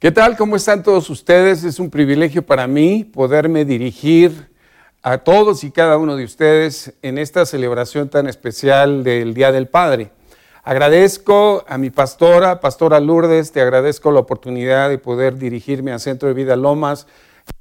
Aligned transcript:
¿Qué 0.00 0.12
tal? 0.12 0.36
¿Cómo 0.36 0.54
están 0.54 0.84
todos 0.84 1.10
ustedes? 1.10 1.64
Es 1.64 1.80
un 1.80 1.90
privilegio 1.90 2.46
para 2.46 2.68
mí 2.68 3.02
poderme 3.02 3.64
dirigir 3.64 4.48
a 5.02 5.18
todos 5.18 5.64
y 5.64 5.72
cada 5.72 5.98
uno 5.98 6.14
de 6.14 6.22
ustedes 6.22 6.94
en 7.02 7.18
esta 7.18 7.44
celebración 7.44 8.08
tan 8.08 8.28
especial 8.28 9.02
del 9.02 9.34
Día 9.34 9.50
del 9.50 9.66
Padre. 9.66 10.12
Agradezco 10.62 11.64
a 11.66 11.78
mi 11.78 11.90
pastora, 11.90 12.60
Pastora 12.60 13.00
Lourdes, 13.00 13.50
te 13.50 13.60
agradezco 13.60 14.12
la 14.12 14.20
oportunidad 14.20 14.88
de 14.88 14.98
poder 14.98 15.36
dirigirme 15.36 15.90
al 15.90 15.98
Centro 15.98 16.28
de 16.28 16.34
Vida 16.34 16.54
Lomas, 16.54 17.08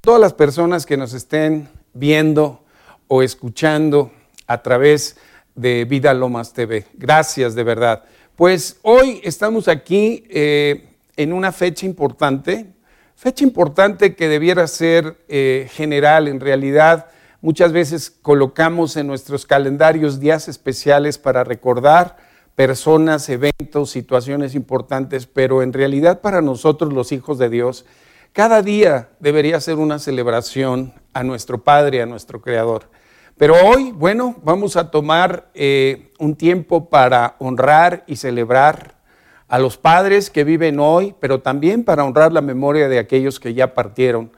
todas 0.01 0.21
las 0.21 0.33
personas 0.33 0.85
que 0.85 0.95
nos 0.95 1.13
estén 1.13 1.67
viendo 1.95 2.63
o 3.07 3.23
escuchando 3.23 4.11
a 4.45 4.61
través 4.61 5.17
de 5.55 5.85
Vida 5.85 6.13
Lomas 6.13 6.53
TV. 6.53 6.85
Gracias 6.93 7.55
de 7.55 7.63
verdad. 7.63 8.03
Pues 8.35 8.77
hoy 8.83 9.21
estamos 9.23 9.67
aquí 9.67 10.23
eh, 10.29 10.86
en 11.17 11.33
una 11.33 11.51
fecha 11.51 11.85
importante, 11.85 12.73
fecha 13.15 13.43
importante 13.43 14.15
que 14.15 14.29
debiera 14.29 14.67
ser 14.67 15.25
eh, 15.27 15.67
general. 15.71 16.27
En 16.27 16.39
realidad, 16.39 17.07
muchas 17.41 17.71
veces 17.73 18.09
colocamos 18.09 18.95
en 18.95 19.07
nuestros 19.07 19.45
calendarios 19.45 20.19
días 20.19 20.47
especiales 20.47 21.17
para 21.17 21.43
recordar 21.43 22.15
personas, 22.55 23.29
eventos, 23.29 23.89
situaciones 23.89 24.55
importantes, 24.55 25.27
pero 25.27 25.61
en 25.61 25.73
realidad 25.73 26.21
para 26.21 26.41
nosotros 26.41 26.93
los 26.93 27.11
hijos 27.11 27.37
de 27.37 27.49
Dios, 27.49 27.85
cada 28.33 28.61
día 28.61 29.09
debería 29.19 29.59
ser 29.59 29.75
una 29.75 29.99
celebración 29.99 30.93
a 31.13 31.23
nuestro 31.23 31.63
Padre, 31.63 32.01
a 32.01 32.05
nuestro 32.05 32.41
Creador. 32.41 32.89
Pero 33.37 33.55
hoy, 33.63 33.91
bueno, 33.91 34.35
vamos 34.43 34.75
a 34.75 34.89
tomar 34.89 35.51
eh, 35.53 36.11
un 36.17 36.35
tiempo 36.35 36.89
para 36.89 37.35
honrar 37.37 38.03
y 38.07 38.15
celebrar 38.15 38.96
a 39.47 39.59
los 39.59 39.77
padres 39.77 40.29
que 40.29 40.43
viven 40.43 40.79
hoy, 40.79 41.15
pero 41.19 41.39
también 41.39 41.83
para 41.83 42.03
honrar 42.03 42.33
la 42.33 42.41
memoria 42.41 42.89
de 42.89 42.99
aquellos 42.99 43.39
que 43.39 43.53
ya 43.53 43.73
partieron. 43.73 44.31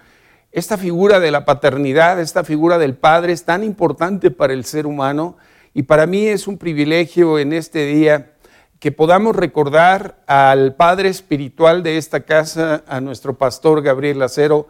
Esta 0.51 0.77
figura 0.77 1.19
de 1.19 1.31
la 1.31 1.45
paternidad, 1.45 2.19
esta 2.19 2.43
figura 2.43 2.77
del 2.77 2.95
padre 2.95 3.33
es 3.33 3.43
tan 3.43 3.63
importante 3.63 4.31
para 4.31 4.53
el 4.53 4.65
ser 4.65 4.85
humano 4.85 5.37
y 5.73 5.83
para 5.83 6.05
mí 6.05 6.27
es 6.27 6.47
un 6.47 6.57
privilegio 6.57 7.39
en 7.39 7.53
este 7.53 7.85
día 7.85 8.31
que 8.79 8.91
podamos 8.91 9.35
recordar 9.35 10.23
al 10.25 10.75
padre 10.75 11.09
espiritual 11.09 11.83
de 11.83 11.97
esta 11.97 12.21
casa, 12.21 12.83
a 12.87 13.01
nuestro 13.01 13.37
pastor 13.37 13.81
Gabriel 13.81 14.19
Lacero, 14.19 14.67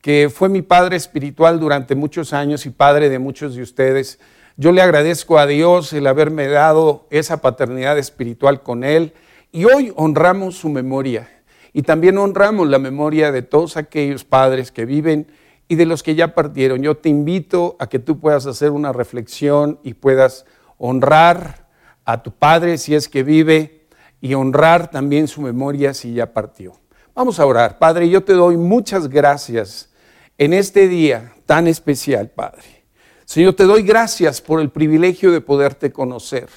que 0.00 0.30
fue 0.32 0.48
mi 0.48 0.62
padre 0.62 0.96
espiritual 0.96 1.58
durante 1.58 1.94
muchos 1.94 2.32
años 2.32 2.66
y 2.66 2.70
padre 2.70 3.08
de 3.08 3.18
muchos 3.18 3.56
de 3.56 3.62
ustedes. 3.62 4.20
Yo 4.56 4.70
le 4.72 4.80
agradezco 4.80 5.38
a 5.38 5.46
Dios 5.46 5.92
el 5.92 6.06
haberme 6.06 6.46
dado 6.46 7.06
esa 7.10 7.40
paternidad 7.40 7.98
espiritual 7.98 8.62
con 8.62 8.84
él 8.84 9.12
y 9.52 9.64
hoy 9.64 9.92
honramos 9.96 10.56
su 10.56 10.68
memoria 10.68 11.28
y 11.72 11.82
también 11.82 12.18
honramos 12.18 12.68
la 12.68 12.78
memoria 12.78 13.32
de 13.32 13.42
todos 13.42 13.76
aquellos 13.76 14.24
padres 14.24 14.72
que 14.72 14.84
viven 14.84 15.26
y 15.68 15.76
de 15.76 15.86
los 15.86 16.02
que 16.02 16.14
ya 16.14 16.34
partieron. 16.34 16.82
Yo 16.82 16.96
te 16.96 17.08
invito 17.08 17.76
a 17.78 17.88
que 17.88 17.98
tú 17.98 18.18
puedas 18.18 18.46
hacer 18.46 18.70
una 18.70 18.92
reflexión 18.92 19.78
y 19.82 19.94
puedas 19.94 20.44
honrar 20.78 21.68
a 22.04 22.22
tu 22.22 22.32
padre 22.32 22.78
si 22.78 22.94
es 22.94 23.08
que 23.08 23.22
vive 23.22 23.86
y 24.20 24.34
honrar 24.34 24.90
también 24.90 25.28
su 25.28 25.40
memoria 25.40 25.94
si 25.94 26.14
ya 26.14 26.32
partió. 26.32 26.72
Vamos 27.14 27.38
a 27.40 27.46
orar. 27.46 27.78
Padre, 27.78 28.08
yo 28.08 28.22
te 28.22 28.32
doy 28.32 28.56
muchas 28.56 29.08
gracias 29.08 29.90
en 30.38 30.52
este 30.52 30.88
día 30.88 31.34
tan 31.46 31.66
especial, 31.66 32.30
Padre. 32.30 32.84
Señor, 33.24 33.54
te 33.54 33.64
doy 33.64 33.82
gracias 33.82 34.40
por 34.40 34.60
el 34.60 34.70
privilegio 34.70 35.32
de 35.32 35.40
poderte 35.40 35.92
conocer. 35.92 36.48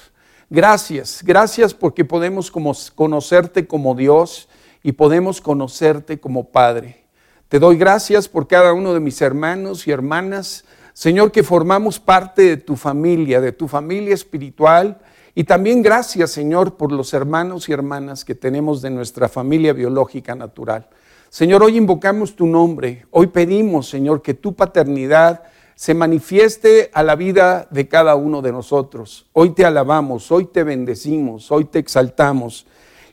Gracias, 0.54 1.22
gracias 1.24 1.72
porque 1.72 2.04
podemos 2.04 2.50
conocerte 2.50 3.66
como 3.66 3.94
Dios 3.94 4.50
y 4.82 4.92
podemos 4.92 5.40
conocerte 5.40 6.20
como 6.20 6.50
Padre. 6.50 7.06
Te 7.48 7.58
doy 7.58 7.78
gracias 7.78 8.28
por 8.28 8.46
cada 8.46 8.74
uno 8.74 8.92
de 8.92 9.00
mis 9.00 9.22
hermanos 9.22 9.86
y 9.86 9.92
hermanas, 9.92 10.66
Señor, 10.92 11.32
que 11.32 11.42
formamos 11.42 11.98
parte 11.98 12.42
de 12.42 12.56
tu 12.58 12.76
familia, 12.76 13.40
de 13.40 13.52
tu 13.52 13.66
familia 13.66 14.12
espiritual. 14.12 14.98
Y 15.34 15.44
también 15.44 15.80
gracias, 15.80 16.32
Señor, 16.32 16.76
por 16.76 16.92
los 16.92 17.14
hermanos 17.14 17.70
y 17.70 17.72
hermanas 17.72 18.22
que 18.22 18.34
tenemos 18.34 18.82
de 18.82 18.90
nuestra 18.90 19.30
familia 19.30 19.72
biológica 19.72 20.34
natural. 20.34 20.86
Señor, 21.30 21.62
hoy 21.62 21.78
invocamos 21.78 22.36
tu 22.36 22.46
nombre, 22.46 23.06
hoy 23.10 23.28
pedimos, 23.28 23.88
Señor, 23.88 24.20
que 24.20 24.34
tu 24.34 24.54
paternidad 24.54 25.44
se 25.82 25.94
manifieste 25.94 26.92
a 26.94 27.02
la 27.02 27.16
vida 27.16 27.66
de 27.72 27.88
cada 27.88 28.14
uno 28.14 28.40
de 28.40 28.52
nosotros. 28.52 29.26
Hoy 29.32 29.50
te 29.50 29.64
alabamos, 29.64 30.30
hoy 30.30 30.44
te 30.44 30.62
bendecimos, 30.62 31.50
hoy 31.50 31.64
te 31.64 31.80
exaltamos 31.80 32.66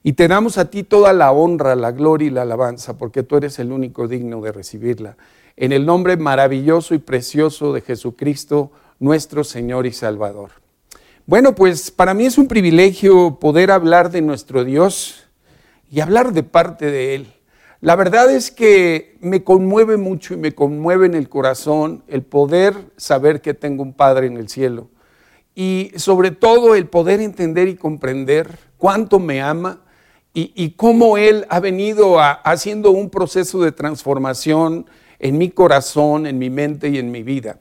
y 0.04 0.14
te 0.14 0.28
damos 0.28 0.60
a 0.60 0.70
ti 0.70 0.84
toda 0.84 1.12
la 1.12 1.32
honra, 1.32 1.76
la 1.76 1.92
gloria 1.92 2.28
y 2.28 2.30
la 2.30 2.44
alabanza, 2.44 2.96
porque 2.96 3.24
tú 3.24 3.38
eres 3.38 3.58
el 3.58 3.72
único 3.72 4.08
digno 4.08 4.40
de 4.42 4.52
recibirla. 4.52 5.18
En 5.58 5.72
el 5.72 5.84
nombre 5.84 6.16
maravilloso 6.16 6.94
y 6.94 7.00
precioso 7.00 7.74
de 7.74 7.82
Jesucristo, 7.82 8.72
nuestro 9.00 9.44
Señor 9.44 9.88
y 9.88 9.92
Salvador. 9.92 10.52
Bueno, 11.26 11.56
pues 11.56 11.90
para 11.90 12.14
mí 12.14 12.28
es 12.28 12.38
un 12.38 12.48
privilegio 12.48 13.40
poder 13.40 13.72
hablar 13.72 14.12
de 14.12 14.22
nuestro 14.22 14.64
Dios 14.64 15.28
y 15.90 16.02
hablar 16.02 16.34
de 16.34 16.44
parte 16.44 16.92
de 16.92 17.16
Él. 17.16 17.34
La 17.82 17.96
verdad 17.96 18.30
es 18.30 18.52
que 18.52 19.18
me 19.22 19.44
conmueve 19.44 19.96
mucho 19.96 20.34
y 20.34 20.38
me 20.38 20.54
conmueve 20.54 21.06
en 21.06 21.16
el 21.16 21.30
corazón 21.30 22.04
el 22.08 22.24
poder 22.24 22.76
saber 22.98 23.42
que 23.42 23.54
tengo 23.54 23.84
un 23.84 23.94
Padre 23.94 24.28
en 24.28 24.36
el 24.36 24.50
cielo. 24.50 24.90
Y 25.56 25.92
sobre 25.96 26.32
todo 26.32 26.76
el 26.76 26.88
poder 26.88 27.22
entender 27.22 27.70
y 27.70 27.76
comprender 27.76 28.60
cuánto 28.78 29.20
me 29.20 29.42
ama 29.42 29.82
y, 30.34 30.72
cómo 30.72 31.18
Él 31.18 31.46
ha 31.50 31.60
venido 31.60 32.18
haciendo 32.20 32.92
un 32.92 33.10
proceso 33.10 33.62
de 33.62 33.72
transformación 33.72 34.86
en 35.18 35.38
mi 35.38 35.50
corazón, 35.50 36.26
en 36.28 36.38
mi 36.38 36.50
mente 36.50 36.90
y 36.90 36.98
en 36.98 37.12
mi 37.12 37.24
vida. 37.24 37.60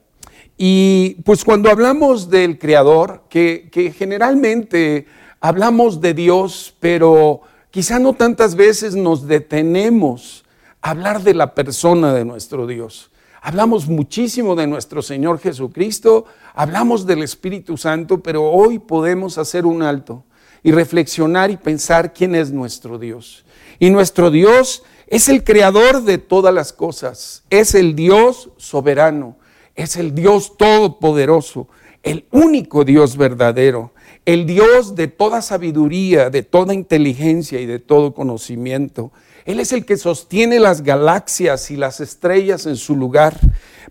Y 0.56 1.16
pues 1.24 1.44
cuando 1.44 1.70
hablamos 1.70 2.30
del 2.30 2.58
Creador, 2.58 3.22
que, 3.28 3.92
generalmente 3.96 5.06
hablamos 5.40 6.00
de 6.00 6.14
Dios, 6.14 6.76
pero 6.78 7.40
Quizá 7.70 7.98
no 7.98 8.14
tantas 8.14 8.54
veces 8.54 8.94
nos 8.94 9.26
detenemos 9.26 10.44
a 10.80 10.90
hablar 10.90 11.22
de 11.22 11.34
la 11.34 11.54
persona 11.54 12.14
de 12.14 12.24
nuestro 12.24 12.66
Dios. 12.66 13.10
Hablamos 13.42 13.88
muchísimo 13.88 14.56
de 14.56 14.66
nuestro 14.66 15.02
Señor 15.02 15.38
Jesucristo, 15.38 16.24
hablamos 16.54 17.06
del 17.06 17.22
Espíritu 17.22 17.76
Santo, 17.76 18.22
pero 18.22 18.50
hoy 18.50 18.78
podemos 18.78 19.36
hacer 19.36 19.66
un 19.66 19.82
alto 19.82 20.24
y 20.62 20.72
reflexionar 20.72 21.50
y 21.50 21.56
pensar 21.56 22.12
quién 22.14 22.34
es 22.34 22.50
nuestro 22.50 22.98
Dios. 22.98 23.44
Y 23.78 23.90
nuestro 23.90 24.30
Dios 24.30 24.82
es 25.06 25.28
el 25.28 25.44
creador 25.44 26.04
de 26.04 26.18
todas 26.18 26.52
las 26.52 26.72
cosas, 26.72 27.44
es 27.50 27.74
el 27.74 27.94
Dios 27.94 28.50
soberano, 28.56 29.36
es 29.74 29.96
el 29.96 30.14
Dios 30.14 30.56
todopoderoso, 30.56 31.68
el 32.02 32.26
único 32.30 32.84
Dios 32.84 33.16
verdadero 33.16 33.92
el 34.28 34.44
Dios 34.44 34.94
de 34.94 35.08
toda 35.08 35.40
sabiduría, 35.40 36.28
de 36.28 36.42
toda 36.42 36.74
inteligencia 36.74 37.62
y 37.62 37.64
de 37.64 37.78
todo 37.78 38.12
conocimiento. 38.12 39.10
Él 39.46 39.58
es 39.58 39.72
el 39.72 39.86
que 39.86 39.96
sostiene 39.96 40.60
las 40.60 40.82
galaxias 40.82 41.70
y 41.70 41.78
las 41.78 42.00
estrellas 42.00 42.66
en 42.66 42.76
su 42.76 42.94
lugar. 42.94 43.40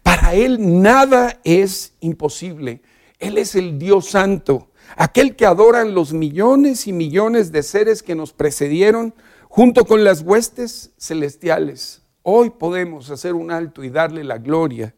Para 0.04 0.36
Él 0.36 0.84
nada 0.84 1.40
es 1.44 1.94
imposible. 2.02 2.84
Él 3.18 3.40
es 3.40 3.56
el 3.56 3.80
Dios 3.80 4.12
santo, 4.12 4.70
aquel 4.96 5.36
que 5.36 5.48
adoran 5.48 5.96
los 5.96 6.14
millones 6.14 6.86
y 6.86 6.94
millones 6.94 7.52
de 7.52 7.64
seres 7.64 8.04
que 8.04 8.14
nos 8.14 8.32
precedieron 8.32 9.16
junto 9.50 9.86
con 9.86 10.04
las 10.04 10.22
huestes 10.22 10.92
celestiales. 11.00 12.04
Hoy 12.22 12.52
podemos 12.52 13.10
hacer 13.10 13.34
un 13.34 13.50
alto 13.50 13.84
y 13.84 13.90
darle 13.90 14.24
la 14.24 14.38
gloria 14.38 14.94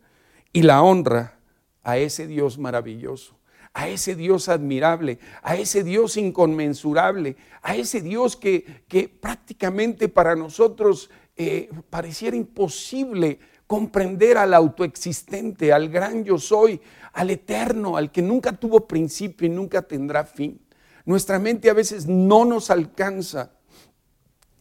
y 0.52 0.64
la 0.64 0.82
honra 0.82 1.40
a 1.82 1.98
ese 1.98 2.28
Dios 2.28 2.58
maravilloso 2.58 3.39
a 3.74 3.88
ese 3.88 4.16
Dios 4.16 4.50
admirable, 4.50 5.20
a 5.42 5.56
ese 5.56 5.84
Dios 5.84 6.18
inconmensurable, 6.18 7.38
a 7.62 7.76
ese 7.76 8.02
Dios 8.02 8.36
que, 8.36 8.84
que 8.88 9.08
prácticamente 9.10 10.10
para 10.10 10.36
nosotros 10.36 11.10
eh, 11.36 11.70
pareciera 11.90 12.36
imposible 12.36 13.40
comprender 13.66 14.38
al 14.38 14.54
autoexistente, 14.54 15.72
al 15.72 15.90
gran 15.90 16.24
yo 16.26 16.38
soy, 16.38 16.82
al 17.14 17.30
eterno, 17.30 17.98
al 17.98 18.12
que 18.12 18.22
nunca 18.22 18.52
tuvo 18.52 18.88
principio 18.88 19.48
y 19.48 19.50
nunca 19.50 19.82
tendrá 19.84 20.26
fin. 20.26 20.60
Nuestra 21.06 21.40
mente 21.40 21.70
a 21.70 21.74
veces 21.74 22.08
no 22.08 22.46
nos 22.46 22.70
alcanza. 22.70 23.52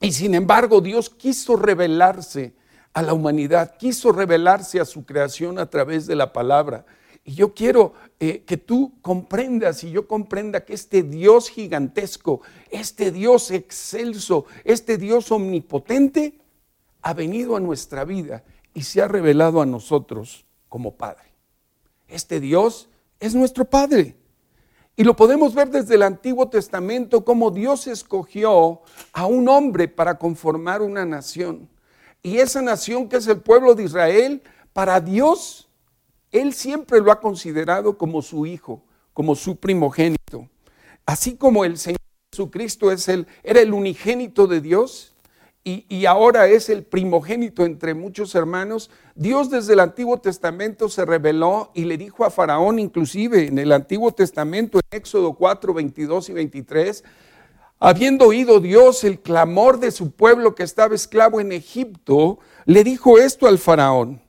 Y 0.00 0.12
sin 0.12 0.34
embargo 0.34 0.80
Dios 0.80 1.10
quiso 1.10 1.56
revelarse 1.56 2.54
a 2.92 3.02
la 3.02 3.12
humanidad, 3.12 3.76
quiso 3.76 4.12
revelarse 4.12 4.78
a 4.78 4.84
su 4.84 5.04
creación 5.04 5.58
a 5.58 5.70
través 5.70 6.06
de 6.06 6.14
la 6.14 6.32
palabra. 6.32 6.84
Y 7.28 7.34
yo 7.34 7.52
quiero 7.52 7.92
eh, 8.20 8.42
que 8.46 8.56
tú 8.56 8.94
comprendas 9.02 9.84
y 9.84 9.90
yo 9.90 10.08
comprenda 10.08 10.64
que 10.64 10.72
este 10.72 11.02
Dios 11.02 11.50
gigantesco, 11.50 12.40
este 12.70 13.12
Dios 13.12 13.50
excelso, 13.50 14.46
este 14.64 14.96
Dios 14.96 15.30
omnipotente, 15.30 16.38
ha 17.02 17.12
venido 17.12 17.54
a 17.54 17.60
nuestra 17.60 18.06
vida 18.06 18.44
y 18.72 18.84
se 18.84 19.02
ha 19.02 19.08
revelado 19.08 19.60
a 19.60 19.66
nosotros 19.66 20.46
como 20.70 20.94
Padre. 20.94 21.24
Este 22.08 22.40
Dios 22.40 22.88
es 23.20 23.34
nuestro 23.34 23.66
Padre. 23.66 24.16
Y 24.96 25.04
lo 25.04 25.14
podemos 25.14 25.54
ver 25.54 25.68
desde 25.68 25.96
el 25.96 26.04
Antiguo 26.04 26.48
Testamento 26.48 27.26
como 27.26 27.50
Dios 27.50 27.88
escogió 27.88 28.80
a 29.12 29.26
un 29.26 29.50
hombre 29.50 29.86
para 29.86 30.16
conformar 30.16 30.80
una 30.80 31.04
nación. 31.04 31.68
Y 32.22 32.38
esa 32.38 32.62
nación 32.62 33.06
que 33.06 33.16
es 33.16 33.26
el 33.26 33.42
pueblo 33.42 33.74
de 33.74 33.84
Israel, 33.84 34.42
para 34.72 34.98
Dios, 35.02 35.67
Él 36.32 36.52
siempre 36.52 37.00
lo 37.00 37.10
ha 37.10 37.20
considerado 37.20 37.96
como 37.96 38.22
su 38.22 38.46
hijo, 38.46 38.82
como 39.12 39.34
su 39.34 39.56
primogénito. 39.56 40.48
Así 41.06 41.36
como 41.36 41.64
el 41.64 41.78
Señor 41.78 41.98
Jesucristo 42.32 42.92
es 42.92 43.08
el, 43.08 43.26
era 43.42 43.60
el 43.60 43.72
unigénito 43.72 44.46
de 44.46 44.60
Dios, 44.60 45.14
y, 45.64 46.06
ahora 46.06 46.46
es 46.46 46.70
el 46.70 46.82
primogénito 46.82 47.66
entre 47.66 47.92
muchos 47.92 48.34
hermanos, 48.34 48.90
Dios 49.14 49.50
desde 49.50 49.74
el 49.74 49.80
Antiguo 49.80 50.18
Testamento 50.18 50.88
se 50.88 51.04
reveló 51.04 51.70
y 51.74 51.84
le 51.84 51.98
dijo 51.98 52.24
a 52.24 52.30
Faraón, 52.30 52.78
inclusive 52.78 53.48
en 53.48 53.58
el 53.58 53.72
Antiguo 53.72 54.12
Testamento, 54.12 54.78
en 54.78 54.98
Éxodo 54.98 55.34
4, 55.34 55.74
22 55.74 56.30
y 56.30 56.32
23, 56.32 57.04
habiendo 57.80 58.26
oído 58.26 58.60
Dios 58.60 59.04
el 59.04 59.20
clamor 59.20 59.78
de 59.78 59.90
su 59.90 60.12
pueblo 60.12 60.54
que 60.54 60.62
estaba 60.62 60.94
esclavo 60.94 61.38
en 61.38 61.52
Egipto, 61.52 62.38
le 62.64 62.82
dijo 62.82 63.18
esto 63.18 63.46
al 63.46 63.58
Faraón, 63.58 64.22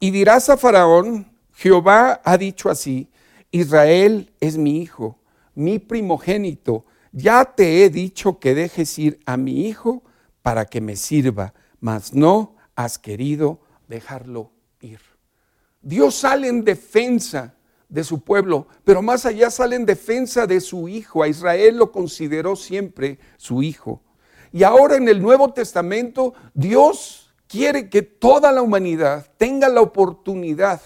y 0.00 0.12
dirás 0.12 0.48
a 0.48 0.56
Faraón, 0.56 1.30
Jehová 1.56 2.20
ha 2.22 2.36
dicho 2.36 2.68
así, 2.68 3.08
Israel 3.50 4.30
es 4.40 4.58
mi 4.58 4.82
hijo, 4.82 5.18
mi 5.54 5.78
primogénito, 5.78 6.84
ya 7.12 7.46
te 7.46 7.82
he 7.82 7.88
dicho 7.88 8.38
que 8.38 8.54
dejes 8.54 8.98
ir 8.98 9.20
a 9.24 9.38
mi 9.38 9.66
hijo 9.66 10.02
para 10.42 10.66
que 10.66 10.82
me 10.82 10.96
sirva, 10.96 11.54
mas 11.80 12.12
no 12.12 12.56
has 12.74 12.98
querido 12.98 13.60
dejarlo 13.88 14.52
ir. 14.80 15.00
Dios 15.80 16.16
sale 16.16 16.48
en 16.48 16.62
defensa 16.62 17.54
de 17.88 18.04
su 18.04 18.20
pueblo, 18.20 18.66
pero 18.84 19.00
más 19.00 19.24
allá 19.24 19.50
sale 19.50 19.76
en 19.76 19.86
defensa 19.86 20.46
de 20.46 20.60
su 20.60 20.88
hijo. 20.88 21.22
A 21.22 21.28
Israel 21.28 21.78
lo 21.78 21.90
consideró 21.90 22.54
siempre 22.54 23.18
su 23.38 23.62
hijo. 23.62 24.02
Y 24.52 24.62
ahora 24.62 24.96
en 24.96 25.08
el 25.08 25.22
Nuevo 25.22 25.54
Testamento, 25.54 26.34
Dios 26.52 27.32
quiere 27.46 27.88
que 27.88 28.02
toda 28.02 28.52
la 28.52 28.60
humanidad 28.60 29.26
tenga 29.38 29.70
la 29.70 29.80
oportunidad 29.80 30.82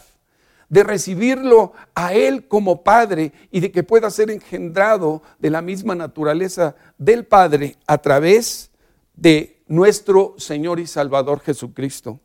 de 0.70 0.84
recibirlo 0.84 1.72
a 1.94 2.14
Él 2.14 2.48
como 2.48 2.82
Padre 2.82 3.32
y 3.50 3.60
de 3.60 3.70
que 3.70 3.82
pueda 3.82 4.08
ser 4.08 4.30
engendrado 4.30 5.22
de 5.38 5.50
la 5.50 5.60
misma 5.60 5.94
naturaleza 5.94 6.76
del 6.96 7.26
Padre 7.26 7.76
a 7.86 7.98
través 7.98 8.70
de 9.14 9.62
nuestro 9.66 10.34
Señor 10.38 10.80
y 10.80 10.86
Salvador 10.86 11.40
Jesucristo. 11.40 12.20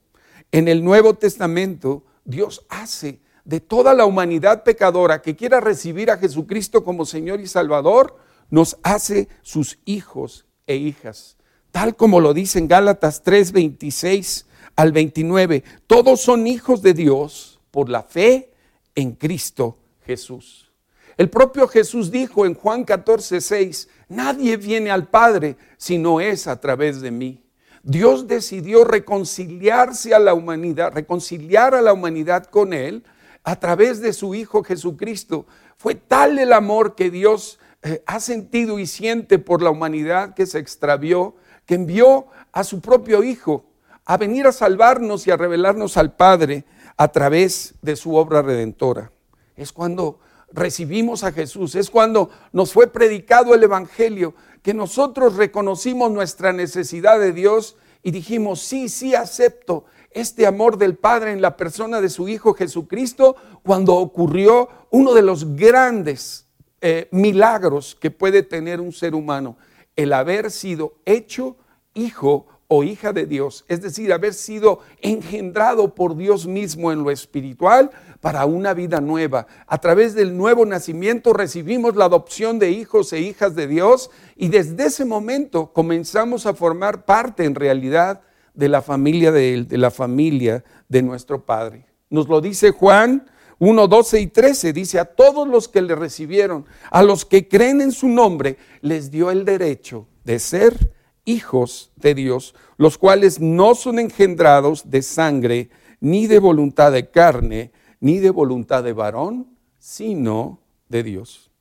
En 0.51 0.67
el 0.67 0.83
Nuevo 0.83 1.15
Testamento, 1.15 2.05
Dios 2.23 2.65
hace 2.69 3.19
de 3.43 3.59
toda 3.59 3.93
la 3.93 4.05
humanidad 4.05 4.63
pecadora 4.63 5.21
que 5.21 5.35
quiera 5.35 5.59
recibir 5.59 6.09
a 6.11 6.17
Jesucristo 6.17 6.83
como 6.83 7.05
Señor 7.05 7.41
y 7.41 7.47
Salvador, 7.47 8.17
nos 8.49 8.77
hace 8.83 9.27
sus 9.41 9.79
hijos 9.85 10.45
e 10.67 10.75
hijas. 10.75 11.35
Tal 11.71 11.95
como 11.95 12.21
lo 12.21 12.33
dice 12.33 12.59
en 12.59 12.67
Gálatas 12.67 13.23
3, 13.23 13.51
26 13.51 14.45
al 14.75 14.91
29. 14.91 15.63
Todos 15.87 16.21
son 16.21 16.47
hijos 16.47 16.81
de 16.81 16.93
Dios 16.93 17.54
por 17.75 17.89
la 17.89 18.03
fe 18.03 18.53
en 18.95 19.11
Cristo 19.11 19.77
Jesús. 20.05 20.71
El 21.17 21.29
propio 21.29 21.67
Jesús 21.67 22.09
dijo 22.09 22.45
en 22.45 22.53
Juan 22.53 22.85
14, 22.85 23.41
6, 23.41 23.89
nadie 24.07 24.55
viene 24.55 24.91
al 24.91 25.09
Padre 25.09 25.57
si 25.75 25.97
no 25.97 26.21
es 26.21 26.47
a 26.47 26.61
través 26.61 27.01
de 27.01 27.11
mí. 27.11 27.43
Dios 27.83 28.27
decidió 28.29 28.85
reconciliarse 28.85 30.15
a 30.15 30.19
la 30.19 30.33
humanidad, 30.33 30.93
reconciliar 30.93 31.75
a 31.75 31.81
la 31.81 31.91
humanidad 31.91 32.45
con 32.45 32.71
Él 32.71 33.03
a 33.43 33.59
través 33.59 33.99
de 33.99 34.13
su 34.13 34.35
Hijo 34.35 34.63
Jesucristo. 34.63 35.45
Fue 35.75 35.95
tal 35.95 36.39
el 36.39 36.53
amor 36.53 36.95
que 36.95 37.11
Dios 37.11 37.59
eh, 37.83 38.01
ha 38.05 38.21
sentido 38.21 38.79
y 38.79 38.87
siente 38.87 39.37
por 39.37 39.61
la 39.61 39.69
humanidad 39.69 40.33
que 40.33 40.45
se 40.45 40.59
extravió, 40.59 41.35
que 41.65 41.75
envió 41.75 42.27
a 42.53 42.63
su 42.63 42.79
propio 42.79 43.21
Hijo 43.21 43.65
a 44.05 44.15
venir 44.15 44.47
a 44.47 44.53
salvarnos 44.53 45.27
y 45.27 45.31
a 45.31 45.35
revelarnos 45.35 45.97
al 45.97 46.15
Padre 46.15 46.63
a 46.97 47.07
través 47.09 47.75
de 47.81 47.95
su 47.95 48.15
obra 48.15 48.41
redentora. 48.41 49.11
Es 49.55 49.71
cuando 49.71 50.19
recibimos 50.51 51.23
a 51.23 51.31
Jesús, 51.31 51.75
es 51.75 51.89
cuando 51.89 52.29
nos 52.51 52.71
fue 52.71 52.87
predicado 52.87 53.53
el 53.53 53.63
Evangelio, 53.63 54.33
que 54.61 54.73
nosotros 54.73 55.35
reconocimos 55.35 56.11
nuestra 56.11 56.51
necesidad 56.53 57.19
de 57.19 57.33
Dios 57.33 57.75
y 58.01 58.11
dijimos, 58.11 58.61
sí, 58.61 58.89
sí, 58.89 59.13
acepto 59.15 59.85
este 60.11 60.47
amor 60.47 60.77
del 60.77 60.95
Padre 60.95 61.33
en 61.33 61.41
la 61.41 61.57
persona 61.57 61.99
de 62.01 62.09
su 62.09 62.29
Hijo 62.29 62.53
Jesucristo, 62.53 63.35
cuando 63.63 63.95
ocurrió 63.95 64.69
uno 64.89 65.13
de 65.13 65.21
los 65.21 65.55
grandes 65.55 66.47
eh, 66.81 67.09
milagros 67.11 67.97
que 67.99 68.11
puede 68.11 68.43
tener 68.43 68.79
un 68.79 68.93
ser 68.93 69.13
humano, 69.13 69.57
el 69.95 70.13
haber 70.13 70.51
sido 70.51 70.95
hecho 71.05 71.57
hijo 71.93 72.47
hija 72.83 73.13
de 73.13 73.25
Dios, 73.25 73.65
es 73.67 73.81
decir, 73.81 74.11
haber 74.11 74.33
sido 74.33 74.79
engendrado 75.01 75.95
por 75.95 76.15
Dios 76.15 76.47
mismo 76.47 76.91
en 76.91 77.03
lo 77.03 77.11
espiritual 77.11 77.91
para 78.21 78.45
una 78.45 78.73
vida 78.73 79.01
nueva. 79.01 79.47
A 79.67 79.77
través 79.79 80.15
del 80.15 80.35
nuevo 80.35 80.65
nacimiento 80.65 81.33
recibimos 81.33 81.95
la 81.95 82.05
adopción 82.05 82.59
de 82.59 82.71
hijos 82.71 83.13
e 83.13 83.21
hijas 83.21 83.55
de 83.55 83.67
Dios 83.67 84.09
y 84.35 84.49
desde 84.49 84.85
ese 84.85 85.05
momento 85.05 85.71
comenzamos 85.73 86.45
a 86.45 86.53
formar 86.53 87.05
parte 87.05 87.45
en 87.45 87.55
realidad 87.55 88.21
de 88.53 88.69
la 88.69 88.81
familia 88.81 89.31
de 89.31 89.53
Él, 89.53 89.67
de 89.67 89.77
la 89.77 89.91
familia 89.91 90.63
de 90.89 91.01
nuestro 91.01 91.45
Padre. 91.45 91.85
Nos 92.09 92.27
lo 92.27 92.41
dice 92.41 92.71
Juan 92.71 93.27
1, 93.59 93.87
12 93.87 94.19
y 94.19 94.27
13, 94.27 94.73
dice, 94.73 94.99
a 94.99 95.05
todos 95.05 95.47
los 95.47 95.67
que 95.67 95.81
le 95.81 95.95
recibieron, 95.95 96.65
a 96.91 97.03
los 97.03 97.25
que 97.25 97.47
creen 97.47 97.81
en 97.81 97.91
su 97.91 98.09
nombre, 98.09 98.57
les 98.81 99.11
dio 99.11 99.31
el 99.31 99.45
derecho 99.45 100.07
de 100.23 100.39
ser 100.39 100.94
hijos 101.25 101.91
de 101.95 102.15
Dios, 102.15 102.55
los 102.77 102.97
cuales 102.97 103.39
no 103.39 103.75
son 103.75 103.99
engendrados 103.99 104.89
de 104.89 105.01
sangre, 105.01 105.69
ni 105.99 106.27
de 106.27 106.39
voluntad 106.39 106.91
de 106.91 107.09
carne, 107.09 107.71
ni 107.99 108.19
de 108.19 108.29
voluntad 108.29 108.83
de 108.83 108.93
varón, 108.93 109.57
sino 109.79 110.59
de 110.89 111.03
Dios. 111.03 111.51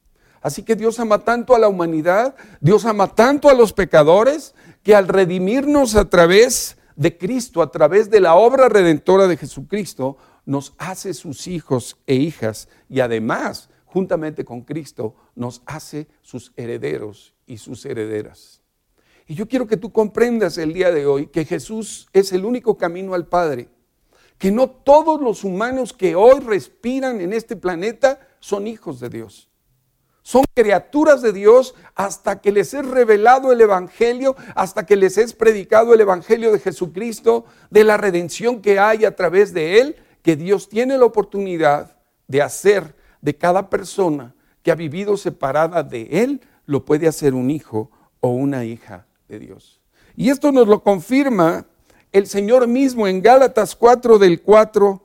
Así 0.41 0.63
que 0.63 0.77
Dios 0.77 1.01
ama 1.01 1.25
tanto 1.25 1.55
a 1.55 1.59
la 1.59 1.69
humanidad, 1.69 2.37
Dios 2.61 2.85
ama 2.85 3.15
tanto 3.15 3.49
a 3.49 3.55
los 3.55 3.73
pecadores, 3.73 4.55
que 4.83 4.95
al 4.95 5.09
redimirnos 5.09 5.97
a 5.97 6.11
través 6.11 6.77
de 6.97 7.17
Cristo, 7.17 7.63
a 7.63 7.71
través 7.71 8.11
de 8.11 8.21
la 8.21 8.35
obra 8.35 8.69
redentora 8.69 9.27
de 9.27 9.39
Jesucristo, 9.39 10.19
nos 10.45 10.75
hace 10.77 11.15
sus 11.15 11.47
hijos 11.47 11.97
e 12.07 12.17
hijas 12.17 12.69
y 12.91 13.01
además, 13.01 13.71
juntamente 13.87 14.45
con 14.45 14.63
Cristo, 14.63 15.15
nos 15.35 15.63
hace 15.65 16.09
sus 16.21 16.53
herederos 16.57 17.35
y 17.47 17.57
sus 17.59 17.87
herederas. 17.87 18.64
Y 19.27 19.35
yo 19.35 19.49
quiero 19.49 19.67
que 19.67 19.77
tú 19.77 19.91
comprendas 19.93 20.59
el 20.59 20.73
día 20.73 20.91
de 20.91 21.07
hoy 21.07 21.27
que 21.29 21.45
Jesús 21.45 22.09
es 22.13 22.33
el 22.33 22.45
único 22.45 22.77
camino 22.77 23.15
al 23.15 23.27
Padre 23.27 23.69
que 24.39 24.51
no 24.51 24.69
todos 24.69 25.21
los 25.21 25.45
humanos 25.45 25.93
que 25.93 26.15
hoy 26.15 26.41
respiran 26.41 27.21
en 27.21 27.33
este 27.33 27.57
planeta 27.57 28.21
son 28.41 28.67
hijos 28.67 29.01
de 29.01 29.09
Dios. 29.09 29.49
Son 30.23 30.45
criaturas 30.55 31.21
de 31.21 31.33
Dios 31.33 31.75
hasta 31.95 32.41
que 32.41 32.51
les 32.51 32.73
es 32.73 32.87
revelado 32.87 33.53
el 33.53 33.61
Evangelio, 33.61 34.37
hasta 34.55 34.87
que 34.87 34.97
les 34.97 35.19
es 35.19 35.35
predicado 35.35 35.93
el 35.93 36.01
Evangelio 36.01 36.51
de 36.51 36.59
Jesucristo, 36.59 37.45
de 37.71 37.85
la 37.85 37.99
redención 37.99 38.63
que 38.63 38.79
hay 38.79 39.05
a 39.05 39.17
través 39.17 39.53
de 39.53 39.81
Él, 39.81 39.97
que 40.23 40.37
Dios 40.37 40.69
tiene 40.69 40.97
la 40.97 41.05
oportunidad 41.05 41.99
de 42.27 42.41
hacer 42.41 42.95
de 43.21 43.37
cada 43.37 43.69
persona 43.69 44.35
que 44.63 44.71
ha 44.71 44.75
vivido 44.75 45.19
separada 45.19 45.83
de 45.83 46.09
Él, 46.11 46.41
lo 46.65 46.87
puede 46.87 47.07
hacer 47.07 47.35
un 47.35 47.51
hijo 47.51 47.91
o 48.21 48.29
una 48.29 48.65
hija 48.65 49.07
de 49.29 49.39
Dios. 49.39 49.81
Y 50.17 50.31
esto 50.31 50.53
nos 50.53 50.69
lo 50.69 50.83
confirma 50.83 51.67
el 52.13 52.27
Señor 52.29 52.69
mismo 52.69 53.09
en 53.09 53.23
Gálatas 53.23 53.75
4 53.75 54.19
del 54.19 54.41
4 54.41 55.03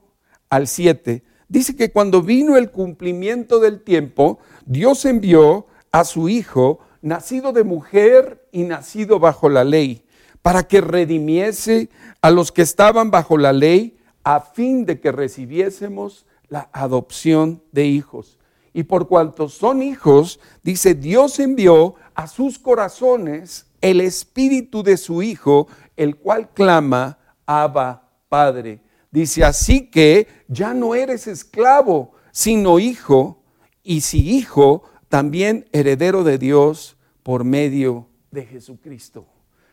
al 0.50 0.68
7, 0.68 1.24
dice 1.48 1.76
que 1.76 1.92
cuando 1.92 2.22
vino 2.22 2.56
el 2.56 2.70
cumplimiento 2.70 3.60
del 3.60 3.82
tiempo, 3.82 4.40
Dios 4.66 5.06
envió 5.06 5.66
a 5.92 6.04
su 6.04 6.30
Hijo, 6.30 6.80
nacido 7.02 7.52
de 7.52 7.64
mujer 7.64 8.48
y 8.52 8.64
nacido 8.64 9.20
bajo 9.20 9.50
la 9.50 9.64
ley, 9.64 10.06
para 10.42 10.64
que 10.64 10.82
redimiese 10.82 11.90
a 12.22 12.30
los 12.30 12.52
que 12.52 12.62
estaban 12.62 13.10
bajo 13.10 13.38
la 13.38 13.54
ley, 13.54 13.98
a 14.24 14.42
fin 14.42 14.86
de 14.86 15.00
que 15.00 15.12
recibiésemos 15.12 16.26
la 16.48 16.70
adopción 16.74 17.64
de 17.72 17.86
hijos. 17.86 18.38
Y 18.72 18.84
por 18.84 19.08
cuanto 19.08 19.50
son 19.50 19.82
hijos, 19.82 20.40
dice, 20.62 20.94
Dios 20.94 21.40
envió 21.40 21.96
a 22.14 22.28
sus 22.28 22.60
corazones 22.60 23.66
el 23.82 24.02
espíritu 24.02 24.84
de 24.84 24.98
su 24.98 25.22
Hijo, 25.22 25.68
el 25.96 26.16
cual 26.16 26.50
clama, 26.50 27.18
Abba, 27.46 28.10
Padre. 28.30 28.82
Dice, 29.12 29.44
así 29.44 29.90
que 29.90 30.28
ya 30.48 30.74
no 30.74 30.94
eres 30.94 31.28
esclavo, 31.28 32.12
sino 32.32 32.80
hijo, 32.80 33.42
y 33.82 34.02
si 34.02 34.38
hijo, 34.38 34.84
también 35.08 35.68
heredero 35.72 36.24
de 36.24 36.38
Dios 36.38 36.96
por 37.24 37.44
medio 37.44 38.08
de 38.30 38.46
Jesucristo. 38.46 39.26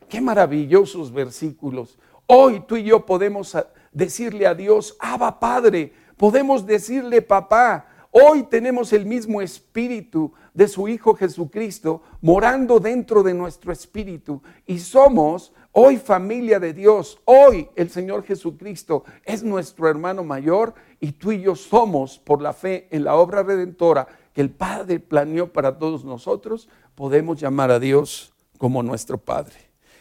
Qué 0.08 0.20
maravillosos 0.20 1.12
versículos. 1.12 1.98
Hoy 2.26 2.62
tú 2.66 2.76
y 2.76 2.84
yo 2.84 3.04
podemos 3.04 3.56
decirle 3.92 4.46
a 4.46 4.54
Dios, 4.54 4.96
Abba 4.98 5.38
Padre, 5.38 5.92
podemos 6.16 6.64
decirle 6.64 7.20
papá. 7.22 7.88
Hoy 8.10 8.44
tenemos 8.44 8.92
el 8.92 9.06
mismo 9.06 9.42
espíritu 9.42 10.32
de 10.54 10.68
su 10.68 10.88
Hijo 10.88 11.14
Jesucristo 11.14 12.02
morando 12.20 12.80
dentro 12.80 13.22
de 13.22 13.34
nuestro 13.34 13.72
espíritu 13.72 14.42
y 14.66 14.78
somos 14.78 15.52
Hoy 15.78 15.98
familia 15.98 16.58
de 16.58 16.72
Dios, 16.72 17.20
hoy 17.26 17.68
el 17.76 17.90
Señor 17.90 18.24
Jesucristo 18.24 19.04
es 19.26 19.42
nuestro 19.42 19.90
hermano 19.90 20.24
mayor 20.24 20.72
y 21.00 21.12
tú 21.12 21.32
y 21.32 21.42
yo 21.42 21.54
somos 21.54 22.18
por 22.18 22.40
la 22.40 22.54
fe 22.54 22.88
en 22.90 23.04
la 23.04 23.14
obra 23.16 23.42
redentora 23.42 24.08
que 24.32 24.40
el 24.40 24.48
Padre 24.48 25.00
planeó 25.00 25.52
para 25.52 25.76
todos 25.76 26.02
nosotros, 26.02 26.70
podemos 26.94 27.38
llamar 27.38 27.70
a 27.70 27.78
Dios 27.78 28.32
como 28.56 28.82
nuestro 28.82 29.18
Padre. 29.18 29.52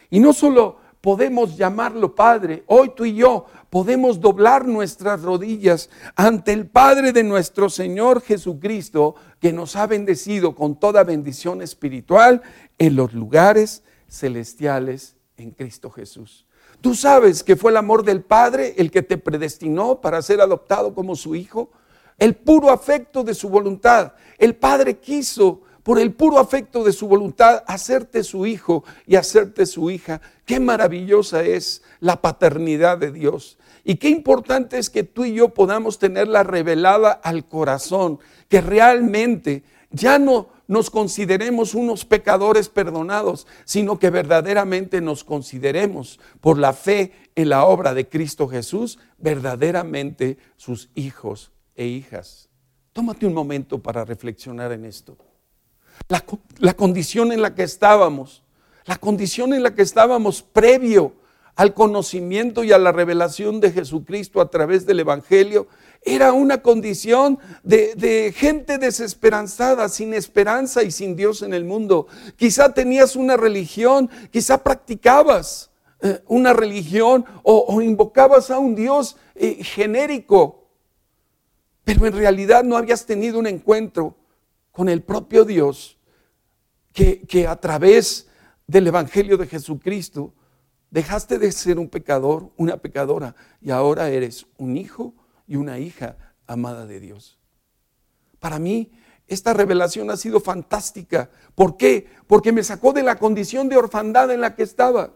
Y 0.08 0.18
no 0.18 0.32
solo 0.32 0.78
podemos 1.06 1.56
llamarlo 1.56 2.16
Padre, 2.16 2.64
hoy 2.66 2.90
tú 2.96 3.04
y 3.04 3.14
yo 3.14 3.46
podemos 3.70 4.20
doblar 4.20 4.66
nuestras 4.66 5.22
rodillas 5.22 5.88
ante 6.16 6.52
el 6.52 6.66
Padre 6.66 7.12
de 7.12 7.22
nuestro 7.22 7.70
Señor 7.70 8.22
Jesucristo, 8.22 9.14
que 9.38 9.52
nos 9.52 9.76
ha 9.76 9.86
bendecido 9.86 10.56
con 10.56 10.80
toda 10.80 11.04
bendición 11.04 11.62
espiritual 11.62 12.42
en 12.76 12.96
los 12.96 13.14
lugares 13.14 13.84
celestiales 14.08 15.14
en 15.36 15.52
Cristo 15.52 15.90
Jesús. 15.90 16.44
Tú 16.80 16.96
sabes 16.96 17.44
que 17.44 17.54
fue 17.54 17.70
el 17.70 17.76
amor 17.76 18.02
del 18.02 18.24
Padre 18.24 18.74
el 18.76 18.90
que 18.90 19.02
te 19.02 19.16
predestinó 19.16 20.00
para 20.00 20.20
ser 20.22 20.40
adoptado 20.40 20.92
como 20.92 21.14
su 21.14 21.36
hijo. 21.36 21.70
El 22.18 22.34
puro 22.34 22.68
afecto 22.68 23.22
de 23.22 23.34
su 23.34 23.48
voluntad. 23.48 24.14
El 24.38 24.56
Padre 24.56 24.98
quiso, 24.98 25.60
por 25.86 26.00
el 26.00 26.14
puro 26.14 26.40
afecto 26.40 26.82
de 26.82 26.90
su 26.90 27.06
voluntad, 27.06 27.62
hacerte 27.68 28.24
su 28.24 28.44
hijo 28.44 28.82
y 29.06 29.14
hacerte 29.14 29.66
su 29.66 29.88
hija. 29.88 30.20
Qué 30.44 30.58
maravillosa 30.58 31.44
es 31.44 31.80
la 32.00 32.20
paternidad 32.20 32.98
de 32.98 33.12
Dios. 33.12 33.56
Y 33.84 33.94
qué 33.94 34.08
importante 34.08 34.78
es 34.78 34.90
que 34.90 35.04
tú 35.04 35.24
y 35.24 35.34
yo 35.34 35.50
podamos 35.50 36.00
tenerla 36.00 36.42
revelada 36.42 37.12
al 37.12 37.46
corazón, 37.46 38.18
que 38.48 38.60
realmente 38.60 39.62
ya 39.92 40.18
no 40.18 40.48
nos 40.66 40.90
consideremos 40.90 41.72
unos 41.72 42.04
pecadores 42.04 42.68
perdonados, 42.68 43.46
sino 43.64 44.00
que 44.00 44.10
verdaderamente 44.10 45.00
nos 45.00 45.22
consideremos 45.22 46.18
por 46.40 46.58
la 46.58 46.72
fe 46.72 47.12
en 47.36 47.48
la 47.48 47.64
obra 47.64 47.94
de 47.94 48.08
Cristo 48.08 48.48
Jesús, 48.48 48.98
verdaderamente 49.18 50.36
sus 50.56 50.90
hijos 50.96 51.52
e 51.76 51.86
hijas. 51.86 52.48
Tómate 52.92 53.24
un 53.24 53.34
momento 53.34 53.80
para 53.80 54.04
reflexionar 54.04 54.72
en 54.72 54.84
esto. 54.84 55.16
La, 56.08 56.24
la, 56.58 56.74
condición 56.74 57.32
en 57.32 57.42
la 57.42 57.54
que 57.54 57.62
estábamos, 57.62 58.42
la 58.84 58.96
condición 58.96 59.52
en 59.54 59.62
la 59.62 59.74
que 59.74 59.82
estábamos 59.82 60.42
previo 60.42 61.14
al 61.56 61.74
conocimiento 61.74 62.64
y 62.64 62.72
a 62.72 62.78
la 62.78 62.92
revelación 62.92 63.60
de 63.60 63.72
Jesucristo 63.72 64.40
a 64.40 64.50
través 64.50 64.86
del 64.86 65.00
Evangelio, 65.00 65.66
era 66.06 66.32
una 66.32 66.62
condición 66.62 67.38
de, 67.64 68.32
gente 68.34 68.78
desesperanzada, 68.78 69.88
sin 69.88 70.14
esperanza 70.14 70.84
y 70.84 70.92
sin 70.92 71.16
Dios 71.16 71.42
en 71.42 71.52
el 71.52 71.64
mundo. 71.64 72.06
Quizá 72.36 72.72
tenías 72.72 73.16
una 73.16 73.36
religión, 73.36 74.08
quizá 74.30 74.62
practicabas 74.62 75.70
eh, 76.00 76.20
una 76.28 76.52
religión 76.52 77.24
o, 77.42 77.82
invocabas 77.82 78.50
a 78.50 78.58
un 78.58 78.76
Dios 78.76 79.16
eh, 79.34 79.64
genérico, 79.64 80.68
pero 81.82 82.06
en 82.06 82.12
realidad 82.12 82.62
no 82.62 82.76
habías 82.76 83.04
tenido 83.04 83.38
un 83.38 83.48
encuentro 83.48 84.14
con 84.76 84.90
el 84.90 85.02
propio 85.02 85.46
Dios 85.46 85.96
que, 86.92 87.22
que 87.22 87.46
a 87.46 87.56
través 87.56 88.28
del 88.66 88.86
Evangelio 88.86 89.38
de 89.38 89.46
Jesucristo 89.46 90.34
dejaste 90.90 91.38
de 91.38 91.50
ser 91.50 91.78
un 91.78 91.88
pecador, 91.88 92.50
una 92.58 92.76
pecadora, 92.76 93.34
y 93.62 93.70
ahora 93.70 94.10
eres 94.10 94.44
un 94.58 94.76
hijo 94.76 95.14
y 95.46 95.56
una 95.56 95.78
hija 95.78 96.18
amada 96.46 96.84
de 96.84 97.00
Dios. 97.00 97.38
Para 98.38 98.58
mí, 98.58 98.92
esta 99.26 99.54
revelación 99.54 100.10
ha 100.10 100.16
sido 100.18 100.40
fantástica. 100.40 101.30
¿Por 101.54 101.78
qué? 101.78 102.10
Porque 102.26 102.52
me 102.52 102.62
sacó 102.62 102.92
de 102.92 103.02
la 103.02 103.18
condición 103.18 103.70
de 103.70 103.78
orfandad 103.78 104.30
en 104.30 104.42
la 104.42 104.54
que 104.54 104.64
estaba. 104.64 105.14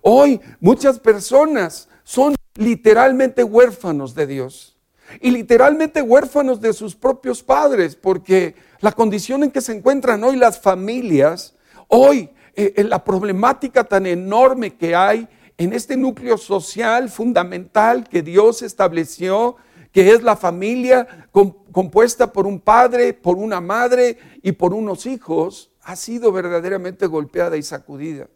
Hoy 0.00 0.40
muchas 0.60 1.00
personas 1.00 1.90
son 2.02 2.34
literalmente 2.54 3.44
huérfanos 3.44 4.14
de 4.14 4.26
Dios 4.26 4.73
y 5.20 5.30
literalmente 5.30 6.02
huérfanos 6.02 6.60
de 6.60 6.72
sus 6.72 6.94
propios 6.94 7.42
padres, 7.42 7.96
porque 7.96 8.54
la 8.80 8.92
condición 8.92 9.44
en 9.44 9.50
que 9.50 9.60
se 9.60 9.72
encuentran 9.72 10.22
hoy 10.24 10.36
las 10.36 10.60
familias, 10.60 11.54
hoy 11.88 12.30
eh, 12.54 12.74
en 12.76 12.88
la 12.88 13.02
problemática 13.02 13.84
tan 13.84 14.06
enorme 14.06 14.76
que 14.76 14.94
hay 14.94 15.28
en 15.56 15.72
este 15.72 15.96
núcleo 15.96 16.36
social 16.36 17.08
fundamental 17.08 18.08
que 18.08 18.22
Dios 18.22 18.62
estableció, 18.62 19.56
que 19.92 20.10
es 20.10 20.22
la 20.22 20.36
familia 20.36 21.28
compuesta 21.30 22.32
por 22.32 22.46
un 22.46 22.58
padre, 22.58 23.14
por 23.14 23.36
una 23.36 23.60
madre 23.60 24.18
y 24.42 24.52
por 24.52 24.74
unos 24.74 25.06
hijos, 25.06 25.70
ha 25.82 25.96
sido 25.96 26.32
verdaderamente 26.32 27.06
golpeada 27.06 27.56
y 27.56 27.62
sacudida. 27.62 28.28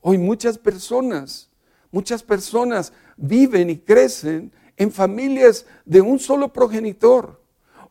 Hoy 0.00 0.18
muchas 0.18 0.58
personas, 0.58 1.50
muchas 1.90 2.22
personas 2.22 2.92
viven 3.16 3.70
y 3.70 3.78
crecen 3.78 4.52
en 4.76 4.92
familias 4.92 5.66
de 5.84 6.00
un 6.00 6.18
solo 6.18 6.52
progenitor 6.52 7.40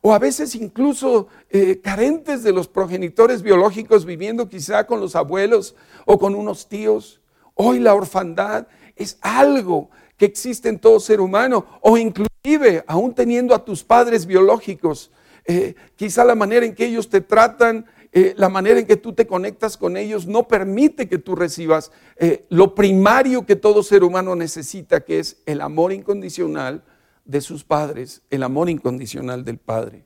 o 0.06 0.14
a 0.14 0.20
veces 0.20 0.54
incluso 0.56 1.28
eh, 1.50 1.80
carentes 1.82 2.44
de 2.44 2.52
los 2.52 2.68
progenitores 2.68 3.42
biológicos, 3.42 4.04
viviendo 4.04 4.50
quizá 4.50 4.86
con 4.86 5.00
los 5.00 5.16
abuelos 5.16 5.76
o 6.06 6.20
con 6.20 6.36
unos 6.36 6.68
tíos. 6.68 7.22
Hoy 7.54 7.80
la 7.80 7.96
orfandad 7.96 8.68
es 8.98 9.18
algo 9.22 9.90
que 10.18 10.26
existe 10.26 10.68
en 10.68 10.80
todo 10.80 11.00
ser 11.00 11.22
humano, 11.22 11.66
o 11.80 11.98
inclusive 11.98 12.84
aún 12.86 13.16
teniendo 13.16 13.56
a 13.56 13.64
tus 13.64 13.82
padres 13.86 14.26
biológicos, 14.26 15.10
eh, 15.46 15.76
quizá 15.96 16.26
la 16.26 16.36
manera 16.36 16.66
en 16.66 16.76
que 16.76 16.86
ellos 16.86 17.10
te 17.10 17.22
tratan, 17.22 17.86
eh, 18.16 18.36
la 18.38 18.48
manera 18.48 18.80
en 18.80 18.86
que 18.86 18.96
tú 18.96 19.14
te 19.14 19.26
conectas 19.26 19.76
con 19.76 19.98
ellos, 19.98 20.28
no 20.28 20.48
permite 20.48 21.10
que 21.10 21.18
tú 21.18 21.36
recibas 21.36 21.92
eh, 22.16 22.46
lo 22.50 22.76
primario 22.76 23.46
que 23.46 23.56
todo 23.56 23.82
ser 23.82 24.04
humano 24.04 24.36
necesita, 24.36 25.02
que 25.02 25.18
es 25.18 25.42
el 25.48 25.62
amor 25.62 25.92
incondicional 25.92 26.84
de 27.26 27.42
sus 27.42 27.64
padres, 27.64 28.22
el 28.30 28.44
amor 28.44 28.70
incondicional 28.70 29.44
del 29.44 29.58
Padre. 29.58 30.06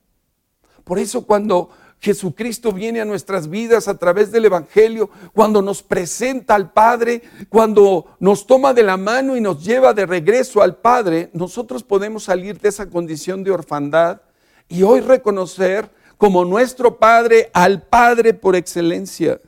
Por 0.83 0.99
eso 0.99 1.25
cuando 1.25 1.69
Jesucristo 1.99 2.71
viene 2.71 3.01
a 3.01 3.05
nuestras 3.05 3.49
vidas 3.49 3.89
a 3.89 3.97
través 3.97 4.31
del 4.31 4.45
Evangelio, 4.45 5.09
cuando 5.33 5.61
nos 5.61 5.83
presenta 5.83 6.55
al 6.55 6.71
Padre, 6.71 7.23
cuando 7.49 8.15
nos 8.19 8.47
toma 8.47 8.73
de 8.73 8.83
la 8.83 8.95
mano 8.95 9.35
y 9.35 9.41
nos 9.41 9.65
lleva 9.65 9.93
de 9.93 10.05
regreso 10.05 10.61
al 10.61 10.77
Padre, 10.77 11.29
nosotros 11.33 11.83
podemos 11.83 12.23
salir 12.23 12.59
de 12.59 12.69
esa 12.69 12.89
condición 12.89 13.43
de 13.43 13.51
orfandad 13.51 14.21
y 14.69 14.83
hoy 14.83 15.01
reconocer 15.01 15.89
como 16.17 16.45
nuestro 16.45 16.97
Padre 16.97 17.49
al 17.53 17.83
Padre 17.83 18.33
por 18.33 18.55
excelencia. 18.55 19.39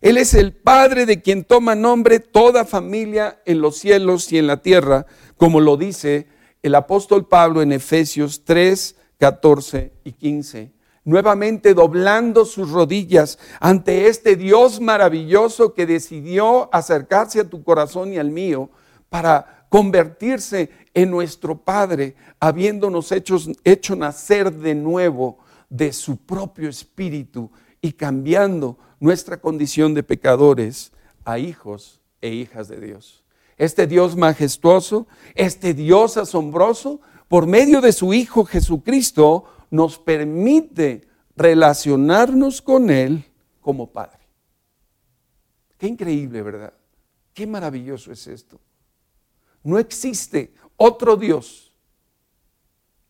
Él 0.00 0.16
es 0.16 0.34
el 0.34 0.54
Padre 0.54 1.04
de 1.04 1.20
quien 1.20 1.44
toma 1.44 1.74
nombre 1.74 2.20
toda 2.20 2.64
familia 2.64 3.42
en 3.44 3.60
los 3.60 3.76
cielos 3.76 4.32
y 4.32 4.38
en 4.38 4.46
la 4.46 4.62
tierra, 4.62 5.06
como 5.36 5.60
lo 5.60 5.76
dice 5.76 6.26
el 6.62 6.74
apóstol 6.74 7.26
Pablo 7.26 7.62
en 7.62 7.72
Efesios 7.72 8.44
3, 8.44 8.96
14 9.18 9.92
y 10.04 10.12
15 10.12 10.80
nuevamente 11.04 11.74
doblando 11.74 12.44
sus 12.44 12.70
rodillas 12.70 13.38
ante 13.58 14.06
este 14.08 14.36
Dios 14.36 14.80
maravilloso 14.80 15.74
que 15.74 15.86
decidió 15.86 16.72
acercarse 16.74 17.40
a 17.40 17.48
tu 17.48 17.64
corazón 17.64 18.12
y 18.12 18.18
al 18.18 18.30
mío 18.30 18.70
para 19.08 19.66
convertirse 19.68 20.70
en 20.94 21.10
nuestro 21.10 21.56
Padre, 21.58 22.16
habiéndonos 22.38 23.12
hecho, 23.12 23.38
hecho 23.64 23.96
nacer 23.96 24.52
de 24.52 24.74
nuevo 24.74 25.38
de 25.70 25.92
su 25.92 26.18
propio 26.18 26.68
espíritu 26.68 27.50
y 27.80 27.92
cambiando 27.92 28.76
nuestra 28.98 29.40
condición 29.40 29.94
de 29.94 30.02
pecadores 30.02 30.92
a 31.24 31.38
hijos 31.38 32.00
e 32.20 32.30
hijas 32.30 32.68
de 32.68 32.80
Dios. 32.80 33.24
Este 33.56 33.86
Dios 33.86 34.16
majestuoso, 34.16 35.06
este 35.34 35.72
Dios 35.72 36.16
asombroso, 36.16 37.00
por 37.28 37.46
medio 37.46 37.80
de 37.80 37.92
su 37.92 38.12
Hijo 38.12 38.44
Jesucristo, 38.44 39.44
nos 39.70 39.98
permite 39.98 41.08
relacionarnos 41.36 42.60
con 42.60 42.90
Él 42.90 43.24
como 43.60 43.92
Padre. 43.92 44.18
Qué 45.78 45.86
increíble, 45.86 46.42
¿verdad? 46.42 46.74
Qué 47.32 47.46
maravilloso 47.46 48.12
es 48.12 48.26
esto. 48.26 48.60
No 49.62 49.78
existe 49.78 50.52
otro 50.76 51.16
Dios 51.16 51.72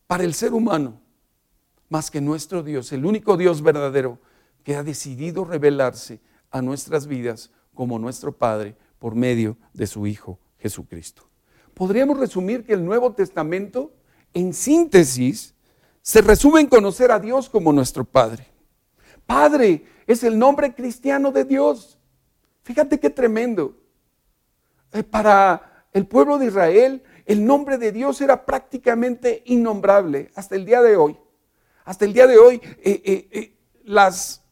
para 0.06 0.24
el 0.24 0.34
ser 0.34 0.52
humano 0.52 0.99
más 1.90 2.10
que 2.10 2.22
nuestro 2.22 2.62
Dios, 2.62 2.92
el 2.92 3.04
único 3.04 3.36
Dios 3.36 3.60
verdadero 3.60 4.18
que 4.64 4.76
ha 4.76 4.82
decidido 4.82 5.44
revelarse 5.44 6.20
a 6.50 6.62
nuestras 6.62 7.06
vidas 7.06 7.50
como 7.74 7.98
nuestro 7.98 8.32
Padre 8.32 8.76
por 8.98 9.14
medio 9.14 9.58
de 9.74 9.86
su 9.86 10.06
Hijo 10.06 10.38
Jesucristo. 10.58 11.28
Podríamos 11.74 12.18
resumir 12.18 12.64
que 12.64 12.74
el 12.74 12.84
Nuevo 12.84 13.12
Testamento, 13.12 13.92
en 14.32 14.54
síntesis, 14.54 15.54
se 16.00 16.22
resume 16.22 16.60
en 16.60 16.68
conocer 16.68 17.10
a 17.10 17.18
Dios 17.18 17.48
como 17.48 17.72
nuestro 17.72 18.04
Padre. 18.04 18.46
Padre 19.26 19.84
es 20.06 20.22
el 20.22 20.38
nombre 20.38 20.74
cristiano 20.74 21.32
de 21.32 21.44
Dios. 21.44 21.98
Fíjate 22.62 23.00
qué 23.00 23.10
tremendo. 23.10 23.76
Eh, 24.92 25.02
para 25.02 25.86
el 25.92 26.06
pueblo 26.06 26.38
de 26.38 26.46
Israel, 26.46 27.02
el 27.26 27.44
nombre 27.44 27.78
de 27.78 27.90
Dios 27.92 28.20
era 28.20 28.44
prácticamente 28.44 29.42
innombrable 29.46 30.30
hasta 30.34 30.54
el 30.54 30.64
día 30.64 30.82
de 30.82 30.96
hoy. 30.96 31.16
Hasta 31.90 32.04
el 32.04 32.12
día 32.12 32.28
de 32.28 32.38
hoy, 32.38 32.60
eh, 32.84 33.28
eh, 33.32 33.56
las 33.82 34.44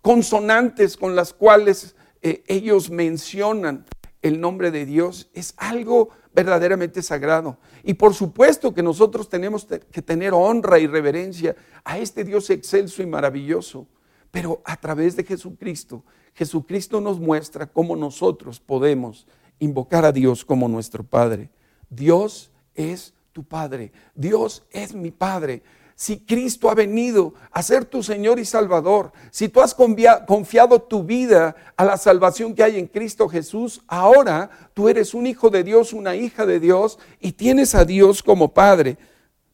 consonantes 0.00 0.96
con 0.96 1.16
las 1.16 1.32
cuales 1.32 1.96
ellos 2.22 2.88
mencionan 2.88 3.84
el 4.22 4.40
nombre 4.40 4.70
de 4.70 4.86
Dios 4.86 5.28
es 5.34 5.54
algo 5.56 6.10
verdaderamente 6.32 7.02
sagrado. 7.02 7.58
Y 7.82 7.94
por 7.94 8.14
supuesto 8.14 8.72
que 8.72 8.84
nosotros 8.84 9.28
tenemos 9.28 9.66
que 9.66 10.02
tener 10.02 10.34
honra 10.34 10.78
y 10.78 10.86
reverencia 10.86 11.56
a 11.82 11.98
este 11.98 12.22
Dios 12.22 12.48
excelso 12.50 13.02
y 13.02 13.06
maravilloso, 13.06 13.88
pero 14.30 14.62
a 14.64 14.76
través 14.76 15.16
de 15.16 15.24
Jesucristo. 15.24 16.04
Jesucristo 16.32 17.00
nos 17.00 17.18
muestra 17.18 17.66
cómo 17.66 17.96
nosotros 17.96 18.60
podemos 18.60 19.26
invocar 19.58 20.04
a 20.04 20.12
Dios 20.12 20.44
como 20.44 20.68
nuestro 20.68 21.02
Padre. 21.02 21.50
Dios 21.90 22.52
es 22.72 23.14
tu 23.32 23.42
Padre. 23.42 23.90
Dios 24.14 24.64
es 24.70 24.94
mi 24.94 25.10
Padre 25.10 25.64
si 25.96 26.18
Cristo 26.18 26.68
ha 26.70 26.74
venido 26.74 27.34
a 27.52 27.62
ser 27.62 27.84
tu 27.84 28.02
Señor 28.02 28.38
y 28.38 28.44
Salvador, 28.44 29.12
si 29.30 29.48
tú 29.48 29.60
has 29.60 29.74
confiado 29.74 30.82
tu 30.82 31.04
vida 31.04 31.54
a 31.76 31.84
la 31.84 31.96
salvación 31.96 32.54
que 32.54 32.64
hay 32.64 32.78
en 32.78 32.86
Cristo 32.86 33.28
Jesús, 33.28 33.82
ahora 33.86 34.50
tú 34.74 34.88
eres 34.88 35.14
un 35.14 35.26
hijo 35.26 35.50
de 35.50 35.62
Dios, 35.62 35.92
una 35.92 36.16
hija 36.16 36.46
de 36.46 36.58
Dios 36.58 36.98
y 37.20 37.32
tienes 37.32 37.74
a 37.74 37.84
Dios 37.84 38.22
como 38.22 38.52
Padre. 38.52 38.98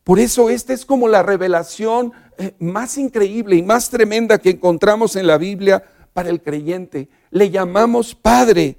Por 0.02 0.18
eso 0.18 0.48
esta 0.48 0.72
es 0.72 0.86
como 0.86 1.08
la 1.08 1.22
revelación 1.22 2.12
eh, 2.38 2.54
más 2.58 2.96
increíble 2.96 3.56
y 3.56 3.62
más 3.62 3.90
tremenda 3.90 4.38
que 4.38 4.50
encontramos 4.50 5.16
en 5.16 5.26
la 5.26 5.36
Biblia 5.36 5.84
para 6.14 6.30
el 6.30 6.42
creyente. 6.42 7.08
Le 7.30 7.50
llamamos 7.50 8.14
Padre 8.14 8.78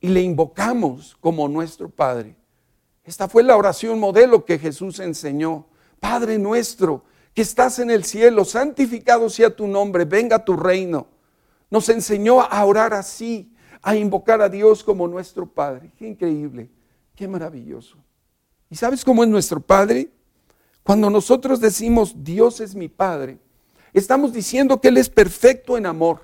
y 0.00 0.08
le 0.08 0.22
invocamos 0.22 1.16
como 1.20 1.48
nuestro 1.48 1.88
Padre. 1.88 2.36
Esta 3.04 3.28
fue 3.28 3.42
la 3.42 3.56
oración 3.56 3.98
modelo 3.98 4.44
que 4.44 4.58
Jesús 4.58 5.00
enseñó. 5.00 5.66
Padre 6.02 6.36
nuestro 6.36 7.04
que 7.32 7.42
estás 7.42 7.78
en 7.78 7.88
el 7.88 8.02
cielo, 8.02 8.44
santificado 8.44 9.30
sea 9.30 9.54
tu 9.54 9.68
nombre, 9.68 10.04
venga 10.04 10.44
tu 10.44 10.56
reino. 10.56 11.06
Nos 11.70 11.88
enseñó 11.88 12.40
a 12.42 12.64
orar 12.64 12.92
así, 12.92 13.54
a 13.80 13.94
invocar 13.94 14.42
a 14.42 14.48
Dios 14.48 14.82
como 14.82 15.06
nuestro 15.06 15.46
Padre. 15.46 15.92
Qué 15.96 16.08
increíble, 16.08 16.68
qué 17.14 17.28
maravilloso. 17.28 17.98
¿Y 18.68 18.74
sabes 18.74 19.04
cómo 19.04 19.22
es 19.22 19.30
nuestro 19.30 19.60
Padre? 19.60 20.10
Cuando 20.82 21.08
nosotros 21.08 21.60
decimos 21.60 22.16
Dios 22.16 22.60
es 22.60 22.74
mi 22.74 22.88
Padre, 22.88 23.38
estamos 23.92 24.32
diciendo 24.32 24.80
que 24.80 24.88
Él 24.88 24.96
es 24.96 25.08
perfecto 25.08 25.78
en 25.78 25.86
amor, 25.86 26.18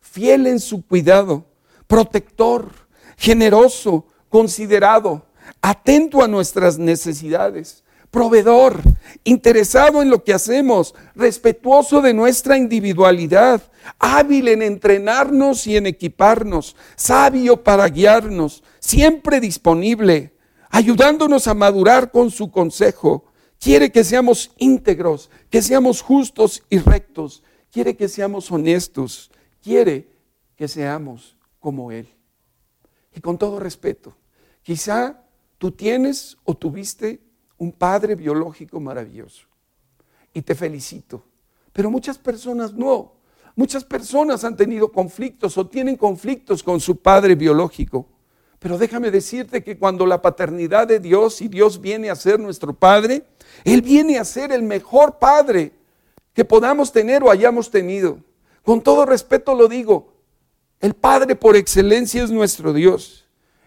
fiel 0.00 0.46
en 0.46 0.60
su 0.60 0.86
cuidado, 0.86 1.44
protector, 1.88 2.70
generoso, 3.16 4.06
considerado, 4.28 5.26
atento 5.60 6.22
a 6.22 6.28
nuestras 6.28 6.78
necesidades 6.78 7.83
proveedor, 8.14 8.80
interesado 9.24 10.00
en 10.00 10.08
lo 10.08 10.22
que 10.22 10.32
hacemos, 10.32 10.94
respetuoso 11.16 12.00
de 12.00 12.14
nuestra 12.14 12.56
individualidad, 12.56 13.60
hábil 13.98 14.46
en 14.46 14.62
entrenarnos 14.62 15.66
y 15.66 15.76
en 15.76 15.86
equiparnos, 15.86 16.76
sabio 16.94 17.64
para 17.64 17.88
guiarnos, 17.88 18.62
siempre 18.78 19.40
disponible, 19.40 20.32
ayudándonos 20.70 21.48
a 21.48 21.54
madurar 21.54 22.12
con 22.12 22.30
su 22.30 22.52
consejo. 22.52 23.24
Quiere 23.58 23.90
que 23.90 24.04
seamos 24.04 24.52
íntegros, 24.58 25.28
que 25.50 25.60
seamos 25.60 26.00
justos 26.00 26.62
y 26.70 26.78
rectos. 26.78 27.42
Quiere 27.72 27.96
que 27.96 28.08
seamos 28.08 28.48
honestos. 28.52 29.32
Quiere 29.60 30.08
que 30.54 30.68
seamos 30.68 31.36
como 31.58 31.90
Él. 31.90 32.06
Y 33.12 33.20
con 33.20 33.38
todo 33.38 33.58
respeto, 33.58 34.16
quizá 34.62 35.20
tú 35.58 35.72
tienes 35.72 36.36
o 36.44 36.54
tuviste 36.54 37.24
un 37.64 37.72
padre 37.72 38.14
biológico 38.14 38.78
maravilloso. 38.78 39.46
Y 40.32 40.42
te 40.42 40.54
felicito. 40.54 41.24
Pero 41.72 41.90
muchas 41.90 42.18
personas 42.18 42.72
no. 42.72 43.14
Muchas 43.56 43.84
personas 43.84 44.44
han 44.44 44.56
tenido 44.56 44.92
conflictos 44.92 45.56
o 45.56 45.66
tienen 45.66 45.96
conflictos 45.96 46.62
con 46.62 46.80
su 46.80 46.96
padre 46.96 47.34
biológico. 47.34 48.06
Pero 48.58 48.78
déjame 48.78 49.10
decirte 49.10 49.62
que 49.62 49.78
cuando 49.78 50.06
la 50.06 50.22
paternidad 50.22 50.86
de 50.86 50.98
Dios 50.98 51.40
y 51.40 51.48
Dios 51.48 51.80
viene 51.80 52.10
a 52.10 52.16
ser 52.16 52.40
nuestro 52.40 52.72
Padre, 52.72 53.24
Él 53.62 53.82
viene 53.82 54.18
a 54.18 54.24
ser 54.24 54.52
el 54.52 54.62
mejor 54.62 55.18
Padre 55.18 55.72
que 56.32 56.46
podamos 56.46 56.90
tener 56.90 57.22
o 57.22 57.30
hayamos 57.30 57.70
tenido. 57.70 58.18
Con 58.62 58.80
todo 58.80 59.04
respeto 59.04 59.54
lo 59.54 59.68
digo, 59.68 60.14
el 60.80 60.94
Padre 60.94 61.36
por 61.36 61.56
excelencia 61.56 62.24
es 62.24 62.30
nuestro 62.30 62.72
Dios. 62.72 63.26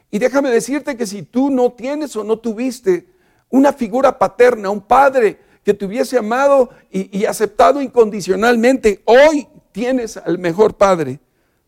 Y 0.09 0.17
déjame 0.17 0.49
decirte 0.49 0.97
que 0.97 1.05
si 1.05 1.21
tú 1.21 1.51
no 1.51 1.73
tienes 1.73 2.15
o 2.15 2.23
no 2.23 2.39
tuviste 2.39 3.07
una 3.49 3.73
figura 3.73 4.17
paterna, 4.17 4.69
un 4.69 4.81
padre 4.81 5.39
que 5.63 5.73
te 5.73 5.85
hubiese 5.85 6.17
amado 6.17 6.69
y, 6.89 7.25
aceptado 7.25 7.81
incondicionalmente. 7.81 9.01
Hoy 9.05 9.47
tienes 9.71 10.17
al 10.17 10.37
mejor 10.37 10.75
padre. 10.75 11.19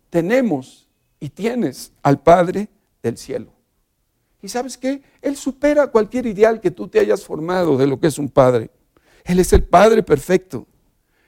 Tenemos 0.09 0.87
y 1.19 1.29
tienes 1.29 1.91
al 2.01 2.21
Padre 2.21 2.69
del 3.03 3.17
cielo. 3.17 3.51
¿Y 4.41 4.47
sabes 4.47 4.77
qué? 4.77 5.01
Él 5.21 5.35
supera 5.35 5.87
cualquier 5.87 6.25
ideal 6.25 6.61
que 6.61 6.71
tú 6.71 6.87
te 6.87 6.99
hayas 6.99 7.25
formado 7.25 7.77
de 7.77 7.87
lo 7.87 7.99
que 7.99 8.07
es 8.07 8.17
un 8.17 8.29
padre. 8.29 8.71
Él 9.25 9.39
es 9.39 9.51
el 9.51 9.65
Padre 9.65 10.01
perfecto. 10.01 10.65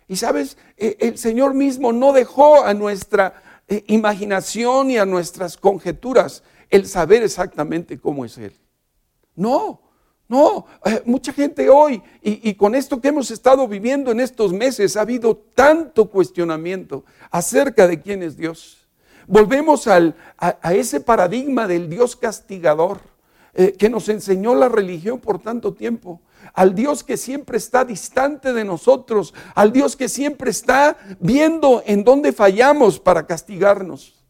Y 0.07 0.15
sabes, 0.15 0.57
e, 0.77 0.95
el 1.01 1.17
Señor 1.17 1.53
mismo 1.53 1.91
no 1.91 2.13
dejó 2.13 2.63
a 2.63 2.73
nuestra 2.73 3.61
eh, 3.67 3.83
imaginación 3.87 4.91
y 4.91 4.97
a 4.97 5.05
nuestras 5.05 5.57
conjeturas 5.57 6.41
el 6.69 6.87
saber 6.87 7.21
exactamente 7.21 7.99
cómo 7.99 8.23
es 8.23 8.37
Él. 8.37 8.53
No, 9.35 9.81
no, 10.31 10.65
eh, 10.85 11.01
mucha 11.03 11.33
gente 11.33 11.69
hoy, 11.69 12.01
y, 12.21 12.53
con 12.53 12.73
esto 12.73 13.01
que 13.01 13.09
hemos 13.09 13.31
estado 13.31 13.67
viviendo 13.67 14.11
en 14.11 14.21
estos 14.21 14.53
meses, 14.53 14.95
ha 14.95 15.01
habido 15.01 15.35
tanto 15.35 16.09
cuestionamiento 16.09 17.03
acerca 17.29 17.85
de 17.85 17.99
quién 17.99 18.23
es 18.23 18.37
Dios. 18.37 18.87
Volvemos 19.27 19.89
a, 19.89 20.13
ese 20.71 21.01
paradigma 21.01 21.67
del 21.67 21.89
Dios 21.89 22.15
castigador 22.15 23.01
eh, 23.53 23.73
que 23.77 23.89
nos 23.89 24.07
enseñó 24.07 24.55
la 24.55 24.69
religión 24.69 25.19
por 25.19 25.41
tanto 25.41 25.73
tiempo, 25.73 26.21
al 26.53 26.75
Dios 26.75 27.03
que 27.03 27.17
siempre 27.17 27.57
está 27.57 27.83
distante 27.83 28.53
de 28.53 28.63
nosotros, 28.63 29.33
al 29.53 29.73
Dios 29.73 29.97
que 29.97 30.07
siempre 30.07 30.49
está 30.49 30.97
viendo 31.19 31.83
en 31.85 32.05
dónde 32.05 32.31
fallamos 32.31 33.01
para 33.01 33.27
castigarnos. 33.27 34.20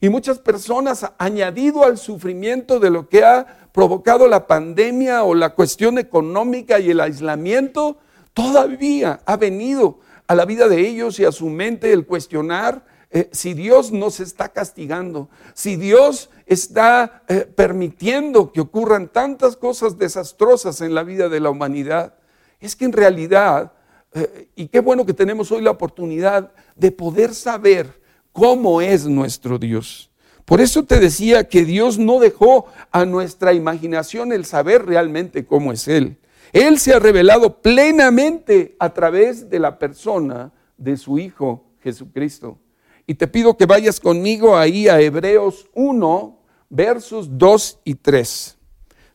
Y 0.00 0.08
muchas 0.08 0.38
personas, 0.38 1.06
añadido 1.18 1.84
al 1.84 1.98
sufrimiento 1.98 2.80
de 2.80 2.90
lo 2.90 3.08
que 3.08 3.24
ha 3.24 3.68
provocado 3.72 4.28
la 4.28 4.46
pandemia 4.46 5.24
o 5.24 5.34
la 5.34 5.54
cuestión 5.54 5.98
económica 5.98 6.78
y 6.78 6.90
el 6.90 7.00
aislamiento, 7.00 7.98
todavía 8.34 9.20
ha 9.24 9.36
venido 9.36 10.00
a 10.26 10.34
la 10.34 10.44
vida 10.44 10.68
de 10.68 10.80
ellos 10.80 11.18
y 11.18 11.24
a 11.24 11.32
su 11.32 11.48
mente 11.48 11.92
el 11.92 12.06
cuestionar 12.06 12.84
eh, 13.10 13.30
si 13.32 13.54
Dios 13.54 13.92
nos 13.92 14.20
está 14.20 14.48
castigando, 14.48 15.30
si 15.54 15.76
Dios 15.76 16.28
está 16.44 17.22
eh, 17.28 17.50
permitiendo 17.54 18.52
que 18.52 18.60
ocurran 18.60 19.08
tantas 19.08 19.56
cosas 19.56 19.96
desastrosas 19.96 20.80
en 20.80 20.94
la 20.94 21.04
vida 21.04 21.28
de 21.28 21.40
la 21.40 21.50
humanidad. 21.50 22.14
Es 22.60 22.74
que 22.74 22.84
en 22.84 22.92
realidad, 22.92 23.72
eh, 24.12 24.48
y 24.56 24.68
qué 24.68 24.80
bueno 24.80 25.06
que 25.06 25.14
tenemos 25.14 25.52
hoy 25.52 25.62
la 25.62 25.70
oportunidad 25.70 26.52
de 26.74 26.90
poder 26.90 27.34
saber 27.34 28.05
cómo 28.36 28.82
es 28.82 29.06
nuestro 29.06 29.58
Dios. 29.58 30.10
Por 30.44 30.60
eso 30.60 30.84
te 30.84 31.00
decía 31.00 31.48
que 31.48 31.64
Dios 31.64 31.98
no 31.98 32.20
dejó 32.20 32.66
a 32.92 33.06
nuestra 33.06 33.54
imaginación 33.54 34.30
el 34.30 34.44
saber 34.44 34.84
realmente 34.84 35.46
cómo 35.46 35.72
es 35.72 35.88
Él. 35.88 36.18
Él 36.52 36.78
se 36.78 36.92
ha 36.92 36.98
revelado 36.98 37.62
plenamente 37.62 38.76
a 38.78 38.92
través 38.92 39.48
de 39.48 39.58
la 39.58 39.78
persona 39.78 40.52
de 40.76 40.98
su 40.98 41.18
Hijo 41.18 41.64
Jesucristo. 41.82 42.58
Y 43.06 43.14
te 43.14 43.26
pido 43.26 43.56
que 43.56 43.64
vayas 43.64 43.98
conmigo 43.98 44.56
ahí 44.56 44.86
a 44.86 45.00
Hebreos 45.00 45.70
1, 45.72 46.38
versos 46.68 47.38
2 47.38 47.78
y 47.84 47.94
3, 47.94 48.58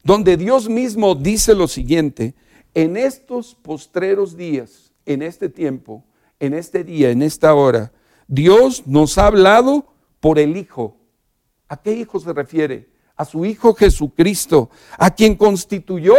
donde 0.04 0.36
Dios 0.36 0.68
mismo 0.68 1.14
dice 1.14 1.54
lo 1.54 1.68
siguiente, 1.68 2.34
en 2.74 2.98
estos 2.98 3.54
postreros 3.54 4.36
días, 4.36 4.92
en 5.06 5.22
este 5.22 5.48
tiempo, 5.48 6.04
en 6.40 6.56
este 6.56 6.84
día, 6.84 7.12
en 7.12 7.22
esta 7.22 7.54
hora, 7.54 7.92
Dios 8.32 8.88
nos 8.88 9.20
ha 9.20 9.28
hablado 9.28 9.86
por 10.20 10.40
el 10.40 10.58
Hijo 10.58 10.98
¿A 11.72 11.78
qué 11.78 11.94
hijo 11.94 12.20
se 12.20 12.34
refiere? 12.34 12.90
A 13.16 13.24
su 13.24 13.46
Hijo 13.46 13.74
Jesucristo, 13.74 14.70
a 14.98 15.16
quien 15.16 15.36
constituyó 15.36 16.16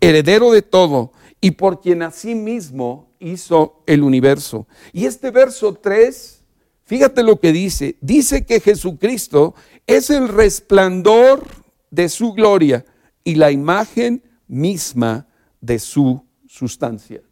heredero 0.00 0.52
de 0.52 0.62
todo 0.62 1.10
y 1.40 1.50
por 1.50 1.80
quien 1.80 2.04
asimismo 2.04 3.10
hizo 3.18 3.82
el 3.88 4.04
universo. 4.04 4.68
Y 4.92 5.06
este 5.06 5.32
verso 5.32 5.74
3, 5.74 6.44
fíjate 6.84 7.24
lo 7.24 7.40
que 7.40 7.50
dice, 7.50 7.96
dice 8.00 8.46
que 8.46 8.60
Jesucristo 8.60 9.56
es 9.88 10.08
el 10.10 10.28
resplandor 10.28 11.48
de 11.90 12.08
su 12.08 12.32
gloria 12.32 12.84
y 13.24 13.34
la 13.34 13.50
imagen 13.50 14.22
misma 14.46 15.26
de 15.60 15.80
su 15.80 16.24
sustancia. 16.46 17.22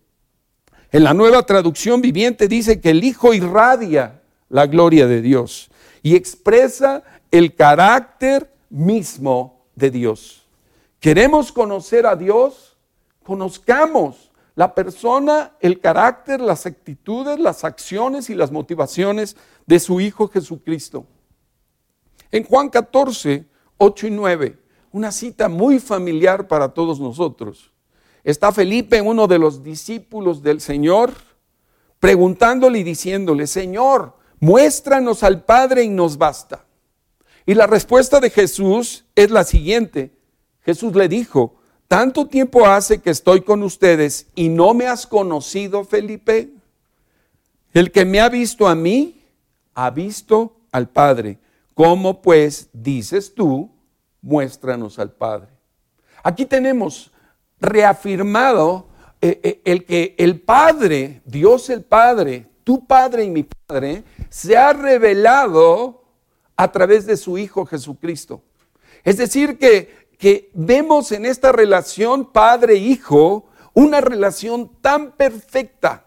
En 0.90 1.04
la 1.04 1.14
nueva 1.14 1.46
traducción 1.46 2.00
viviente 2.00 2.48
dice 2.48 2.80
que 2.80 2.90
el 2.90 3.04
Hijo 3.04 3.32
irradia 3.32 4.19
la 4.50 4.66
gloria 4.66 5.06
de 5.06 5.22
Dios 5.22 5.70
y 6.02 6.14
expresa 6.14 7.02
el 7.30 7.54
carácter 7.54 8.52
mismo 8.68 9.64
de 9.74 9.90
Dios. 9.90 10.46
¿Queremos 10.98 11.50
conocer 11.50 12.04
a 12.04 12.14
Dios? 12.14 12.76
Conozcamos 13.22 14.30
la 14.54 14.74
persona, 14.74 15.52
el 15.60 15.80
carácter, 15.80 16.40
las 16.40 16.66
actitudes, 16.66 17.38
las 17.38 17.64
acciones 17.64 18.28
y 18.28 18.34
las 18.34 18.50
motivaciones 18.50 19.36
de 19.66 19.80
su 19.80 20.00
Hijo 20.00 20.28
Jesucristo. 20.28 21.06
En 22.30 22.44
Juan 22.44 22.68
14, 22.68 23.46
8 23.78 24.06
y 24.06 24.10
9, 24.10 24.58
una 24.92 25.12
cita 25.12 25.48
muy 25.48 25.78
familiar 25.78 26.46
para 26.48 26.68
todos 26.68 27.00
nosotros. 27.00 27.72
Está 28.22 28.52
Felipe, 28.52 29.00
uno 29.00 29.26
de 29.26 29.38
los 29.38 29.62
discípulos 29.62 30.42
del 30.42 30.60
Señor, 30.60 31.12
preguntándole 31.98 32.80
y 32.80 32.82
diciéndole, 32.82 33.46
Señor, 33.46 34.19
muéstranos 34.40 35.22
al 35.22 35.44
Padre 35.44 35.84
y 35.84 35.88
nos 35.88 36.18
basta. 36.18 36.64
Y 37.46 37.54
la 37.54 37.66
respuesta 37.66 38.20
de 38.20 38.30
Jesús 38.30 39.04
es 39.14 39.30
la 39.30 39.44
siguiente. 39.44 40.10
Jesús 40.62 40.94
le 40.94 41.08
dijo, 41.08 41.56
tanto 41.86 42.26
tiempo 42.26 42.66
hace 42.66 43.00
que 43.00 43.10
estoy 43.10 43.42
con 43.42 43.62
ustedes 43.62 44.26
y 44.34 44.48
no 44.48 44.74
me 44.74 44.86
has 44.86 45.06
conocido, 45.06 45.84
Felipe. 45.84 46.50
El 47.72 47.92
que 47.92 48.04
me 48.04 48.20
ha 48.20 48.28
visto 48.28 48.68
a 48.68 48.74
mí, 48.74 49.22
ha 49.74 49.90
visto 49.90 50.56
al 50.72 50.88
Padre. 50.88 51.38
¿Cómo 51.74 52.20
pues 52.20 52.68
dices 52.72 53.34
tú, 53.34 53.70
muéstranos 54.20 54.98
al 54.98 55.12
Padre? 55.12 55.48
Aquí 56.22 56.44
tenemos 56.44 57.10
reafirmado 57.58 58.86
eh, 59.20 59.40
eh, 59.42 59.60
el 59.64 59.84
que 59.84 60.14
el 60.18 60.40
Padre, 60.40 61.22
Dios 61.24 61.70
el 61.70 61.82
Padre, 61.82 62.49
tu 62.70 62.86
Padre 62.86 63.24
y 63.24 63.30
mi 63.30 63.42
Padre, 63.42 64.04
se 64.28 64.56
ha 64.56 64.72
revelado 64.72 66.04
a 66.54 66.70
través 66.70 67.04
de 67.04 67.16
su 67.16 67.36
Hijo 67.36 67.66
Jesucristo. 67.66 68.42
Es 69.02 69.16
decir, 69.16 69.58
que, 69.58 70.06
que 70.16 70.52
vemos 70.54 71.10
en 71.10 71.26
esta 71.26 71.50
relación 71.50 72.30
Padre-Hijo 72.30 73.46
una 73.74 74.00
relación 74.00 74.70
tan 74.80 75.10
perfecta 75.16 76.04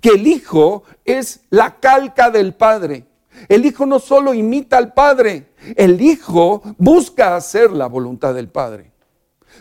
que 0.00 0.08
el 0.08 0.26
Hijo 0.26 0.82
es 1.04 1.42
la 1.50 1.78
calca 1.78 2.32
del 2.32 2.54
Padre. 2.54 3.06
El 3.48 3.64
Hijo 3.64 3.86
no 3.86 4.00
solo 4.00 4.34
imita 4.34 4.76
al 4.76 4.92
Padre, 4.92 5.52
el 5.76 6.00
Hijo 6.00 6.62
busca 6.78 7.36
hacer 7.36 7.70
la 7.70 7.86
voluntad 7.86 8.34
del 8.34 8.48
Padre. 8.48 8.90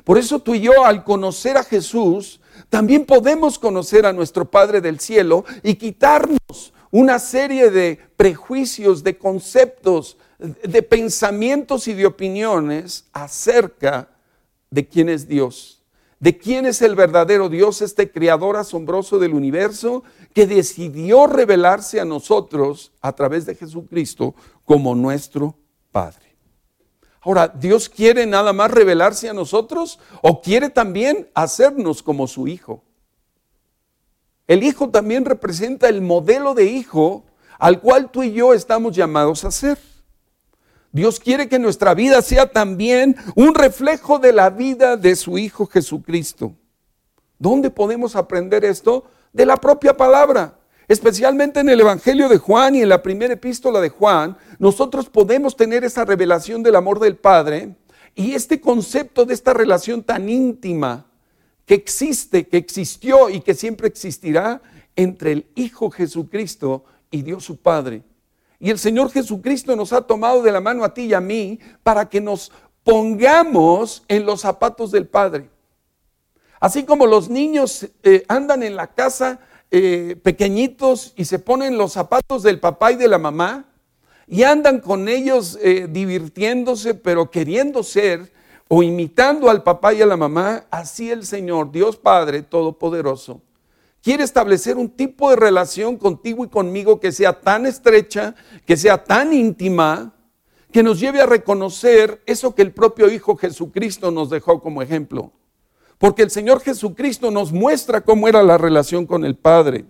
Por 0.04 0.18
eso 0.18 0.40
tú 0.40 0.56
y 0.56 0.62
yo, 0.62 0.86
al 0.86 1.04
conocer 1.04 1.56
a 1.56 1.64
Jesús, 1.64 2.40
también 2.74 3.06
podemos 3.06 3.60
conocer 3.60 4.04
a 4.08 4.14
nuestro 4.14 4.50
Padre 4.50 4.82
del 4.82 5.00
cielo 5.00 5.46
y 5.62 5.76
quitarnos 5.76 6.74
una 6.90 7.20
serie 7.20 7.70
de 7.70 8.00
prejuicios, 8.18 9.04
de 9.04 9.16
conceptos, 9.16 10.18
de 10.40 10.82
pensamientos 10.82 11.88
y 11.88 11.94
de 11.94 12.08
opiniones 12.08 13.06
acerca 13.14 14.10
de 14.72 14.88
quién 14.88 15.10
es 15.10 15.28
Dios, 15.28 15.84
de 16.20 16.36
quién 16.36 16.66
es 16.66 16.82
el 16.82 16.96
verdadero 16.96 17.48
Dios, 17.48 17.84
este 17.84 18.10
creador 18.12 18.58
asombroso 18.58 19.20
del 19.20 19.36
universo 19.36 20.04
que 20.34 20.48
decidió 20.48 21.28
revelarse 21.28 22.00
a 22.00 22.06
nosotros 22.06 22.92
a 23.02 23.12
través 23.12 23.46
de 23.46 23.54
Jesucristo 23.54 24.34
como 24.66 24.96
nuestro 24.96 25.56
Padre. 25.92 26.23
Ahora, 27.24 27.48
¿Dios 27.48 27.88
quiere 27.88 28.26
nada 28.26 28.52
más 28.52 28.70
revelarse 28.72 29.30
a 29.30 29.34
nosotros 29.34 30.00
o 30.22 30.42
quiere 30.42 30.70
también 30.70 31.30
hacernos 31.34 32.04
como 32.04 32.28
su 32.28 32.48
Hijo? 32.48 32.84
El 34.46 34.64
Hijo 34.64 34.90
también 34.90 35.24
representa 35.24 35.88
el 35.88 36.02
modelo 36.02 36.54
de 36.54 36.66
Hijo 36.66 37.24
al 37.60 37.80
cual 37.80 38.12
tú 38.12 38.24
y 38.24 38.34
yo 38.34 38.54
estamos 38.54 38.94
llamados 38.94 39.46
a 39.46 39.52
ser. 39.52 39.78
Dios 40.92 41.20
quiere 41.20 41.48
que 41.48 41.60
nuestra 41.60 41.94
vida 41.94 42.22
sea 42.22 42.52
también 42.52 43.16
un 43.36 43.56
reflejo 43.56 44.20
de 44.20 44.34
la 44.34 44.50
vida 44.50 44.98
de 44.98 45.16
su 45.16 45.38
Hijo 45.38 45.66
Jesucristo. 45.66 46.54
¿Dónde 47.40 47.70
podemos 47.70 48.16
aprender 48.16 48.66
esto? 48.66 49.06
De 49.32 49.46
la 49.46 49.58
propia 49.58 49.96
palabra. 49.96 50.60
Especialmente 50.88 51.62
en 51.62 51.70
el 51.70 51.80
Evangelio 51.80 52.28
de 52.28 52.38
Juan 52.38 52.76
y 52.76 52.82
en 52.82 52.90
la 52.90 53.02
primera 53.02 53.34
epístola 53.34 53.80
de 53.80 53.90
Juan, 53.90 54.38
nosotros 54.60 55.10
podemos 55.10 55.56
tener 55.56 55.84
esa 55.84 56.04
revelación 56.04 56.62
del 56.62 56.76
amor 56.76 57.00
del 57.00 57.16
Padre 57.16 57.76
y 58.16 58.34
este 58.34 58.60
concepto 58.60 59.26
de 59.26 59.34
esta 59.34 59.54
relación 59.54 60.04
tan 60.04 60.30
íntima 60.30 61.06
que 61.66 61.76
existe, 61.76 62.48
que 62.48 62.58
existió 62.58 63.30
y 63.30 63.40
que 63.40 63.54
siempre 63.54 63.88
existirá 63.88 64.62
entre 64.96 65.32
el 65.32 65.48
Hijo 65.56 65.90
Jesucristo 65.90 66.84
y 67.10 67.22
Dios 67.22 67.46
su 67.46 67.58
Padre. 67.58 68.04
Y 68.60 68.70
el 68.70 68.80
Señor 68.80 69.12
Jesucristo 69.12 69.76
nos 69.76 69.94
ha 69.94 70.02
tomado 70.02 70.42
de 70.42 70.52
la 70.52 70.62
mano 70.62 70.84
a 70.84 70.94
ti 70.94 71.04
y 71.04 71.14
a 71.14 71.22
mí 71.22 71.60
para 71.82 72.10
que 72.10 72.22
nos 72.22 72.52
pongamos 72.84 74.04
en 74.08 74.26
los 74.26 74.42
zapatos 74.42 74.92
del 74.92 75.08
Padre. 75.08 75.50
Así 76.60 76.84
como 76.84 77.06
los 77.06 77.30
niños 77.30 77.88
eh, 78.04 78.24
andan 78.28 78.64
en 78.64 78.76
la 78.76 78.88
casa 78.88 79.40
eh, 79.76 80.18
pequeñitos 80.22 81.14
y 81.16 81.26
se 81.26 81.40
ponen 81.40 81.80
los 81.80 81.94
zapatos 81.94 82.44
del 82.44 82.60
papá 82.60 82.92
y 82.92 82.96
de 82.96 83.08
la 83.08 83.18
mamá 83.18 83.66
y 84.28 84.44
andan 84.44 84.80
con 84.80 85.10
ellos 85.10 85.58
eh, 85.64 85.88
divirtiéndose, 85.90 86.94
pero 86.94 87.32
queriendo 87.32 87.82
ser 87.82 88.32
o 88.68 88.84
imitando 88.84 89.50
al 89.50 89.64
papá 89.64 89.96
y 89.96 90.04
a 90.04 90.06
la 90.06 90.16
mamá, 90.16 90.66
así 90.70 91.10
el 91.10 91.26
Señor, 91.26 91.72
Dios 91.72 91.98
Padre 91.98 92.44
Todopoderoso, 92.44 93.42
quiere 94.04 94.24
establecer 94.24 94.78
un 94.78 94.90
tipo 94.90 95.32
de 95.32 95.38
relación 95.38 95.98
contigo 95.98 96.46
y 96.46 96.50
conmigo 96.50 97.00
que 97.00 97.12
sea 97.12 97.42
tan 97.42 97.66
estrecha, 97.66 98.36
que 98.68 98.78
sea 98.78 99.04
tan 99.04 99.34
íntima, 99.34 100.14
que 100.72 100.84
nos 100.84 101.00
lleve 101.00 101.20
a 101.20 101.26
reconocer 101.26 102.22
eso 102.28 102.54
que 102.54 102.62
el 102.62 102.74
propio 102.74 103.12
Hijo 103.12 103.36
Jesucristo 103.38 104.12
nos 104.12 104.30
dejó 104.30 104.62
como 104.62 104.84
ejemplo. 104.84 105.32
Porque 106.04 106.24
el 106.24 106.32
Señor 106.32 106.60
Jesucristo 106.60 107.32
nos 107.32 107.54
muestra 107.54 108.02
cómo 108.02 108.28
era 108.28 108.44
la 108.44 108.58
relación 108.58 109.06
con 109.06 109.24
el 109.24 109.38
Padre. 109.38 109.86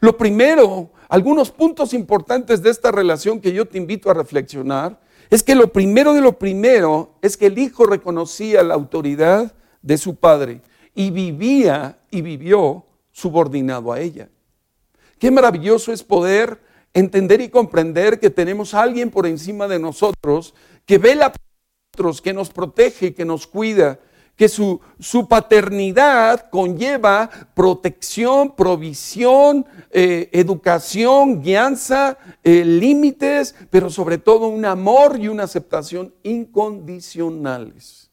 Lo 0.00 0.16
primero, 0.16 0.92
algunos 1.10 1.50
puntos 1.50 1.92
importantes 1.92 2.62
de 2.62 2.70
esta 2.70 2.90
relación 2.90 3.38
que 3.38 3.52
yo 3.52 3.68
te 3.68 3.76
invito 3.76 4.10
a 4.10 4.14
reflexionar, 4.14 4.98
es 5.28 5.42
que 5.42 5.54
lo 5.54 5.70
primero 5.70 6.14
de 6.14 6.22
lo 6.22 6.38
primero 6.38 7.16
es 7.20 7.36
que 7.36 7.48
el 7.48 7.58
Hijo 7.58 7.84
reconocía 7.84 8.62
la 8.62 8.72
autoridad 8.72 9.52
de 9.82 9.98
su 9.98 10.14
Padre 10.14 10.62
y 10.94 11.10
vivía 11.10 11.98
y 12.10 12.22
vivió 12.22 12.86
subordinado 13.10 13.92
a 13.92 14.00
ella. 14.00 14.30
Qué 15.18 15.30
maravilloso 15.30 15.92
es 15.92 16.02
poder 16.02 16.62
entender 16.94 17.42
y 17.42 17.50
comprender 17.50 18.18
que 18.18 18.30
tenemos 18.30 18.72
a 18.72 18.80
alguien 18.80 19.10
por 19.10 19.26
encima 19.26 19.68
de 19.68 19.78
nosotros 19.78 20.54
que 20.86 20.96
vela 20.96 21.30
por 21.30 21.42
nosotros, 21.92 22.22
que 22.22 22.32
nos 22.32 22.48
protege, 22.48 23.12
que 23.12 23.26
nos 23.26 23.46
cuida, 23.46 24.00
que 24.42 24.48
su, 24.48 24.80
su 24.98 25.28
paternidad 25.28 26.50
conlleva 26.50 27.30
protección, 27.54 28.56
provisión, 28.56 29.64
eh, 29.92 30.30
educación, 30.32 31.40
guianza, 31.40 32.18
eh, 32.42 32.64
límites, 32.64 33.54
pero 33.70 33.88
sobre 33.88 34.18
todo 34.18 34.48
un 34.48 34.64
amor 34.64 35.16
y 35.20 35.28
una 35.28 35.44
aceptación 35.44 36.12
incondicionales. 36.24 38.10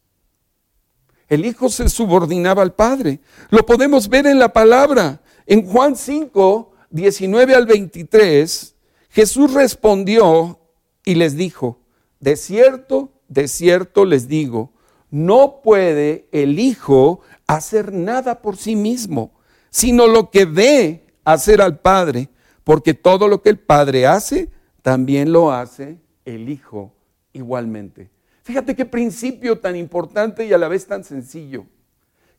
El 1.28 1.48
Hijo 1.48 1.68
se 1.68 1.89
subordinaba 1.89 2.62
al 2.62 2.76
Padre. 2.76 3.22
Lo 3.50 3.65
podemos 3.65 4.08
ver 4.08 4.28
en 4.28 4.38
la 4.38 4.54
palabra. 4.54 5.24
En 5.48 5.65
Juan 5.65 5.96
5, 5.96 6.72
19 6.92 7.56
al 7.56 7.65
23, 7.65 8.76
Jesús 9.10 9.52
respondió 9.52 10.60
y 11.04 11.15
les 11.15 11.36
dijo, 11.36 11.80
de 12.20 12.36
cierto, 12.36 13.13
de 13.28 13.48
cierto 13.48 14.06
les 14.06 14.28
digo, 14.28 14.74
no 15.12 15.62
puede 15.62 16.28
el 16.32 16.60
Hijo 16.60 17.22
hacer 17.48 17.93
nada 17.93 18.41
por 18.41 18.58
sí 18.58 18.76
mismo, 18.76 19.32
sino 19.69 20.08
lo 20.08 20.30
que 20.30 20.45
ve 20.45 21.06
hacer 21.24 21.62
al 21.62 21.80
Padre, 21.80 22.30
porque 22.63 22.93
todo 22.93 23.28
lo 23.28 23.41
que 23.41 23.50
el 23.50 23.60
Padre 23.60 24.06
hace, 24.06 24.50
también 24.82 25.32
lo 25.32 25.52
hace 25.52 25.98
el 26.26 26.50
Hijo 26.50 26.93
igualmente. 27.34 28.10
Fíjate 28.43 28.76
qué 28.76 28.86
principio 28.86 29.60
tan 29.60 29.76
importante 29.76 30.45
y 30.45 30.54
a 30.54 30.58
la 30.58 30.67
vez 30.67 30.88
tan 30.88 31.04
sencillo. 31.04 31.65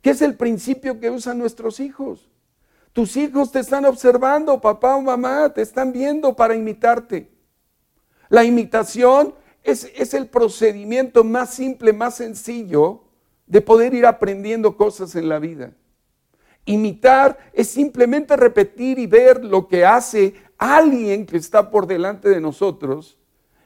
¿Qué 0.03 0.11
es 0.11 0.23
el 0.23 0.35
principio 0.35 0.99
que 0.99 1.11
usan 1.11 1.39
nuestros 1.39 1.79
hijos? 1.79 2.31
Tus 2.93 3.17
hijos 3.17 3.53
te 3.53 3.61
están 3.61 3.85
observando, 3.85 4.61
papá 4.61 4.97
o 4.97 5.03
mamá, 5.03 5.53
te 5.53 5.63
están 5.63 5.93
viendo 5.93 6.35
para 6.35 6.57
imitarte. 6.57 7.31
La 8.29 8.45
imitación 8.45 9.35
es, 9.63 10.15
el 10.15 10.27
procedimiento 10.29 11.25
más 11.25 11.55
simple, 11.55 11.93
más 11.93 12.17
sencillo 12.17 13.05
de 13.47 13.61
poder 13.61 13.95
ir 13.95 14.07
aprendiendo 14.07 14.77
cosas 14.77 15.15
en 15.17 15.29
la 15.29 15.39
vida. 15.39 15.73
Imitar 16.65 17.39
es 17.53 17.69
simplemente 17.69 18.37
repetir 18.37 18.99
y 18.99 19.07
ver 19.07 19.45
lo 19.45 19.67
que 19.67 19.85
hace 19.85 20.35
alguien 20.59 21.27
que 21.27 21.37
está 21.37 21.71
por 21.71 21.87
delante 21.87 22.29
de 22.29 22.41
nosotros 22.41 23.17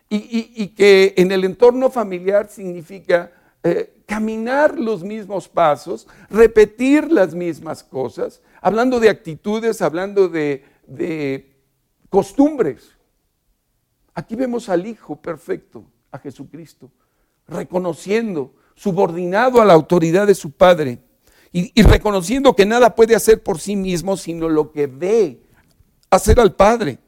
y, 0.09 0.69
que 0.69 1.13
en 1.17 1.33
el 1.33 1.45
entorno 1.45 1.91
familiar 1.91 2.49
significa 2.49 3.33
eh, 3.65 3.93
caminar 4.07 4.79
los 4.79 5.03
mismos 5.03 5.49
pasos, 5.49 6.07
repetir 6.31 7.11
las 7.11 7.35
mismas 7.35 7.83
cosas, 7.83 8.41
hablando 8.61 9.01
de 9.01 9.09
actitudes, 9.09 9.83
hablando 9.83 10.29
de, 10.29 10.65
de 10.87 11.53
costumbres. 12.11 12.94
Aquí 14.15 14.37
vemos 14.37 14.69
al 14.69 14.87
Hijo 14.87 15.17
perfecto, 15.17 15.85
a 16.11 16.19
Jesucristo, 16.19 16.91
reconociendo, 17.49 18.55
subordinado 18.75 19.61
a 19.61 19.65
la 19.65 19.75
autoridad 19.75 20.27
de 20.27 20.35
su 20.35 20.53
Padre 20.53 21.01
y, 21.53 21.83
reconociendo 21.83 22.57
que 22.57 22.67
nada 22.67 22.97
puede 22.97 23.15
hacer 23.15 23.43
por 23.43 23.61
sí 23.61 23.77
mismo, 23.77 24.17
sino 24.17 24.49
lo 24.49 24.73
que 24.73 24.89
ve 24.89 25.41
hacer 26.11 26.41
al 26.41 26.55
Padre. 26.55 26.99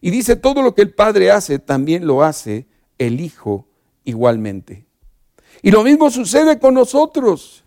Y 0.00 0.10
dice, 0.10 0.36
todo 0.36 0.62
lo 0.62 0.74
que 0.74 0.82
el 0.82 0.94
Padre 0.94 1.30
hace, 1.30 1.58
también 1.58 2.06
lo 2.06 2.22
hace 2.22 2.66
el 2.98 3.20
Hijo 3.20 3.66
igualmente. 4.04 4.84
Y 5.62 5.70
lo 5.70 5.82
mismo 5.82 6.10
sucede 6.10 6.58
con 6.58 6.74
nosotros. 6.74 7.64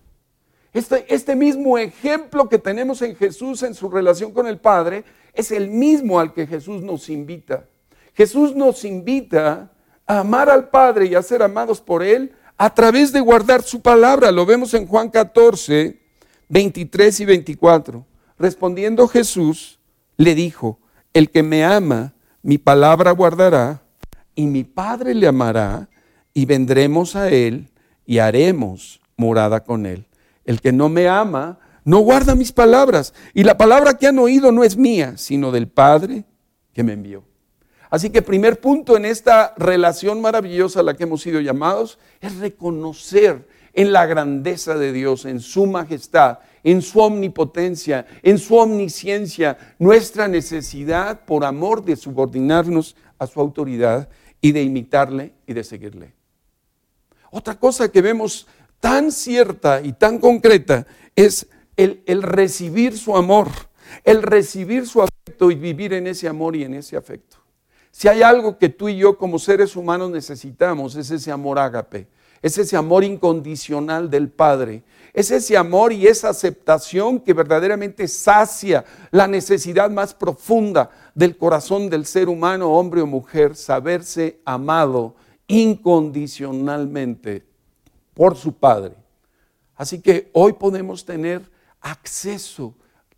Este, 0.74 1.14
este, 1.14 1.36
mismo 1.36 1.78
ejemplo 1.78 2.48
que 2.48 2.58
tenemos 2.58 3.02
en 3.02 3.16
Jesús 3.16 3.64
en 3.64 3.74
su 3.74 3.90
relación 3.90 4.32
con 4.32 4.48
el 4.48 4.60
Padre 4.60 5.04
es 5.34 5.52
el 5.52 5.70
mismo 5.70 6.20
al 6.20 6.34
que 6.34 6.48
Jesús 6.48 6.82
nos 6.82 7.10
invita. 7.10 7.66
Jesús 8.14 8.56
nos 8.56 8.84
invita 8.84 9.72
a 10.06 10.20
amar 10.20 10.50
al 10.50 10.70
Padre 10.70 11.06
y 11.06 11.16
a 11.16 11.22
ser 11.22 11.44
amados 11.44 11.82
por 11.82 12.04
Él 12.04 12.34
a 12.58 12.74
través 12.74 13.12
de 13.12 13.22
guardar 13.22 13.64
su 13.64 13.82
palabra. 13.82 14.32
Lo 14.32 14.46
vemos 14.46 14.74
en 14.74 14.86
Juan 14.86 15.10
14, 15.10 16.00
23 16.50 17.20
y 17.20 17.26
24. 17.26 18.06
Respondiendo 18.38 19.08
Jesús, 19.08 19.80
le 20.18 20.36
dijo, 20.36 20.80
el 21.14 21.30
que 21.30 21.44
me 21.44 21.64
ama, 21.64 22.14
mi 22.44 22.58
palabra 22.58 23.12
guardará, 23.12 23.82
y 24.36 24.46
mi 24.46 24.64
Padre 24.64 25.14
le 25.14 25.28
amará, 25.28 25.90
y 26.34 26.46
vendremos 26.46 27.16
a 27.16 27.30
Él 27.30 27.70
y 28.06 28.20
haremos 28.20 29.02
morada 29.18 29.64
con 29.64 29.86
Él. 29.86 30.06
El 30.46 30.62
que 30.62 30.72
no 30.72 30.90
me 30.90 31.08
ama, 31.08 31.60
no 31.84 32.00
guarda 32.00 32.36
mis 32.36 32.52
palabras, 32.52 33.14
y 33.34 33.44
la 33.44 33.58
palabra 33.58 33.98
que 33.98 34.08
han 34.08 34.20
oído 34.20 34.52
no 34.52 34.64
es 34.64 34.78
mía, 34.78 35.14
sino 35.18 35.52
del 35.52 35.68
Padre 35.68 36.26
que 36.74 36.84
me 36.84 36.94
envió. 36.94 37.31
Así 37.92 38.10
que 38.10 38.22
primer 38.22 38.62
punto 38.62 38.96
en 38.96 39.04
esta 39.04 39.54
relación 39.58 40.22
maravillosa 40.22 40.80
a 40.80 40.84
la 40.84 40.96
que 40.96 41.04
hemos 41.04 41.22
sido 41.22 41.42
llamados 41.42 42.00
es 42.22 42.38
reconocer 42.38 43.46
en 43.74 43.92
la 43.92 44.06
grandeza 44.06 44.76
de 44.76 44.94
Dios, 44.94 45.26
en 45.26 45.42
su 45.42 45.66
majestad, 45.66 46.40
en 46.64 46.82
su 46.82 47.02
omnipotencia, 47.02 48.06
en 48.24 48.38
su 48.38 48.56
omnisciencia, 48.56 49.58
nuestra 49.78 50.30
necesidad 50.30 51.26
por 51.26 51.44
amor 51.44 51.84
de 51.84 51.98
subordinarnos 51.98 52.96
a 53.20 53.28
su 53.28 53.42
autoridad 53.42 54.08
y 54.40 54.54
de 54.54 54.64
imitarle 54.64 55.34
y 55.46 55.54
de 55.54 55.66
seguirle. 55.66 56.14
Otra 57.30 57.60
cosa 57.60 57.92
que 57.92 58.02
vemos 58.02 58.48
tan 58.80 59.12
cierta 59.12 59.82
y 59.82 59.92
tan 59.92 60.18
concreta 60.20 60.88
es 61.14 61.46
el, 61.76 62.04
el 62.06 62.24
recibir 62.24 62.98
su 62.98 63.18
amor, 63.18 63.50
el 64.06 64.24
recibir 64.24 64.88
su 64.88 65.02
afecto 65.02 65.52
y 65.52 65.56
vivir 65.56 65.92
en 65.92 66.08
ese 66.08 66.30
amor 66.30 66.56
y 66.56 66.64
en 66.64 66.76
ese 66.76 66.96
afecto. 66.96 67.41
Si 67.92 68.08
hay 68.08 68.22
algo 68.22 68.58
que 68.58 68.70
tú 68.70 68.90
y 68.90 68.98
yo 68.98 69.18
como 69.18 69.38
seres 69.38 69.76
humanos 69.76 70.10
necesitamos, 70.10 70.96
es 70.96 71.12
ese 71.12 71.32
amor 71.32 71.60
ágape, 71.60 72.08
es 72.42 72.58
ese 72.58 72.78
amor 72.78 73.04
incondicional 73.04 74.10
del 74.10 74.30
Padre, 74.30 74.84
es 75.14 75.30
ese 75.30 75.58
amor 75.58 75.92
y 75.92 76.08
esa 76.08 76.30
aceptación 76.30 77.20
que 77.20 77.34
verdaderamente 77.34 78.08
sacia 78.08 78.86
la 79.12 79.28
necesidad 79.28 79.90
más 79.92 80.14
profunda 80.14 80.90
del 81.14 81.38
corazón 81.38 81.90
del 81.90 82.06
ser 82.06 82.30
humano, 82.30 82.72
hombre 82.72 83.02
o 83.02 83.08
mujer, 83.08 83.56
saberse 83.56 84.40
amado 84.46 85.16
incondicionalmente 85.48 87.44
por 88.14 88.38
su 88.38 88.54
Padre. 88.54 88.96
Así 89.76 90.00
que 90.00 90.30
hoy 90.34 90.54
podemos 90.54 91.04
tener 91.04 91.42
acceso 91.82 92.74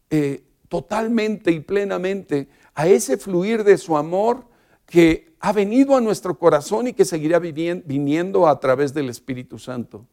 eh, 0.09 0.43
totalmente 0.67 1.51
y 1.51 1.59
plenamente 1.59 2.47
a 2.73 2.88
ese 2.88 3.17
fluir 3.17 3.63
de 3.63 3.77
su 3.77 3.95
amor 3.95 4.51
que 4.93 5.34
ha 5.39 5.51
venido 5.51 5.97
a 5.97 6.01
nuestro 6.01 6.38
corazón 6.38 6.88
y 6.88 6.93
que 6.93 7.03
seguirá 7.03 7.39
viniendo 7.39 8.47
a 8.47 8.60
través 8.60 8.93
del 8.93 9.10
Espíritu 9.10 9.58
Santo. 9.58 10.06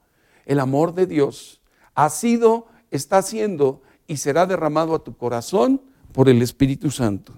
El 0.47 0.59
amor 0.59 0.95
de 0.95 1.05
Dios 1.05 1.61
ha 1.95 2.09
sido, 2.09 2.66
está 2.90 3.21
siendo 3.21 3.83
y 4.07 4.16
será 4.16 4.47
derramado 4.47 4.95
a 4.95 5.05
tu 5.05 5.14
corazón 5.19 5.83
por 6.14 6.31
el 6.31 6.40
Espíritu 6.40 6.90
Santo. 6.90 7.35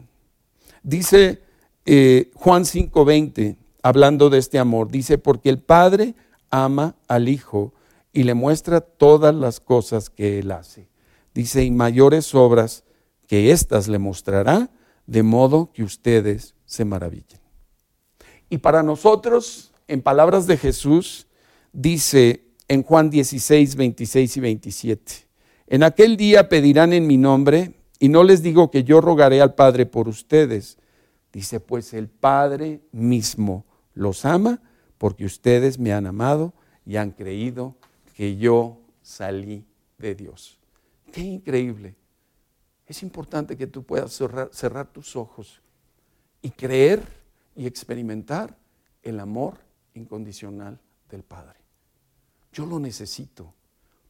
Dice 0.85 1.43
eh, 1.85 2.31
Juan 2.35 2.63
5:20, 2.63 3.57
hablando 3.83 4.31
de 4.31 4.39
este 4.39 4.61
amor, 4.61 4.89
dice, 4.89 5.19
porque 5.19 5.49
el 5.49 5.59
Padre 5.59 6.15
ama 6.49 6.95
al 7.09 7.29
Hijo 7.29 7.75
y 8.13 8.23
le 8.23 8.35
muestra 8.35 8.81
todas 8.81 9.35
las 9.35 9.59
cosas 9.59 10.11
que 10.11 10.39
Él 10.39 10.53
hace. 10.53 10.87
Dice, 11.35 11.65
y 11.65 11.73
mayores 11.73 12.37
obras 12.37 12.85
que 13.27 13.51
éstas 13.51 13.89
le 13.89 13.99
mostrará, 13.99 14.71
de 15.09 15.25
modo 15.25 15.73
que 15.73 15.83
ustedes 15.83 16.55
se 16.73 16.87
maravillen. 16.87 17.39
Y 18.49 18.59
para 18.59 18.83
nosotros, 18.83 19.73
en 19.89 20.01
palabras 20.01 20.47
de 20.47 20.57
Jesús, 20.57 21.27
dice 21.71 22.47
en 22.67 22.83
Juan 22.83 23.11
16, 23.11 23.77
26 23.77 24.37
y 24.39 24.41
27, 24.41 25.13
en 25.67 25.83
aquel 25.83 26.17
día 26.17 26.49
pedirán 26.49 26.95
en 26.95 27.07
mi 27.07 27.19
nombre, 27.19 27.75
y 27.99 28.09
no 28.09 28.25
les 28.25 28.43
digo 28.43 28.71
que 28.71 28.85
yo 28.85 29.03
rogaré 29.03 29.43
al 29.43 29.55
Padre 29.55 29.85
por 29.85 30.09
ustedes. 30.09 30.79
Dice, 31.31 31.61
pues 31.61 31.93
el 31.93 32.09
Padre 32.09 32.81
mismo 32.91 33.67
los 33.95 34.25
ama 34.25 34.61
porque 34.97 35.27
ustedes 35.27 35.79
me 35.79 35.93
han 35.93 36.07
amado 36.07 36.55
y 36.87 36.97
han 36.97 37.11
creído 37.11 37.77
que 38.15 38.37
yo 38.39 38.81
salí 39.03 39.67
de 39.99 40.15
Dios. 40.15 40.59
Qué 41.13 41.21
increíble. 41.21 41.95
Es 42.87 43.03
importante 43.03 43.57
que 43.57 43.67
tú 43.67 43.83
puedas 43.83 44.13
cerrar, 44.13 44.49
cerrar 44.53 44.87
tus 44.89 45.17
ojos 45.17 45.62
y 46.43 46.51
creer 46.51 47.03
y 47.57 47.67
experimentar 47.67 48.57
el 49.03 49.21
amor 49.21 49.59
incondicional 49.95 50.79
del 51.11 51.23
Padre. 51.23 51.59
Yo 52.53 52.67
lo 52.67 52.79
necesito, 52.79 53.55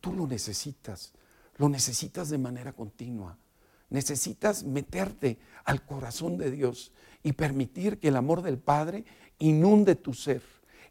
tú 0.00 0.12
lo 0.12 0.26
necesitas, 0.26 1.12
lo 1.58 1.68
necesitas 1.68 2.30
de 2.30 2.38
manera 2.38 2.72
continua. 2.72 3.38
Necesitas 3.90 4.64
meterte 4.64 5.38
al 5.64 5.84
corazón 5.84 6.38
de 6.38 6.50
Dios 6.50 6.92
y 7.22 7.32
permitir 7.32 7.98
que 7.98 8.08
el 8.08 8.16
amor 8.16 8.42
del 8.42 8.58
Padre 8.58 9.04
inunde 9.38 9.94
tu 9.94 10.14
ser. 10.14 10.42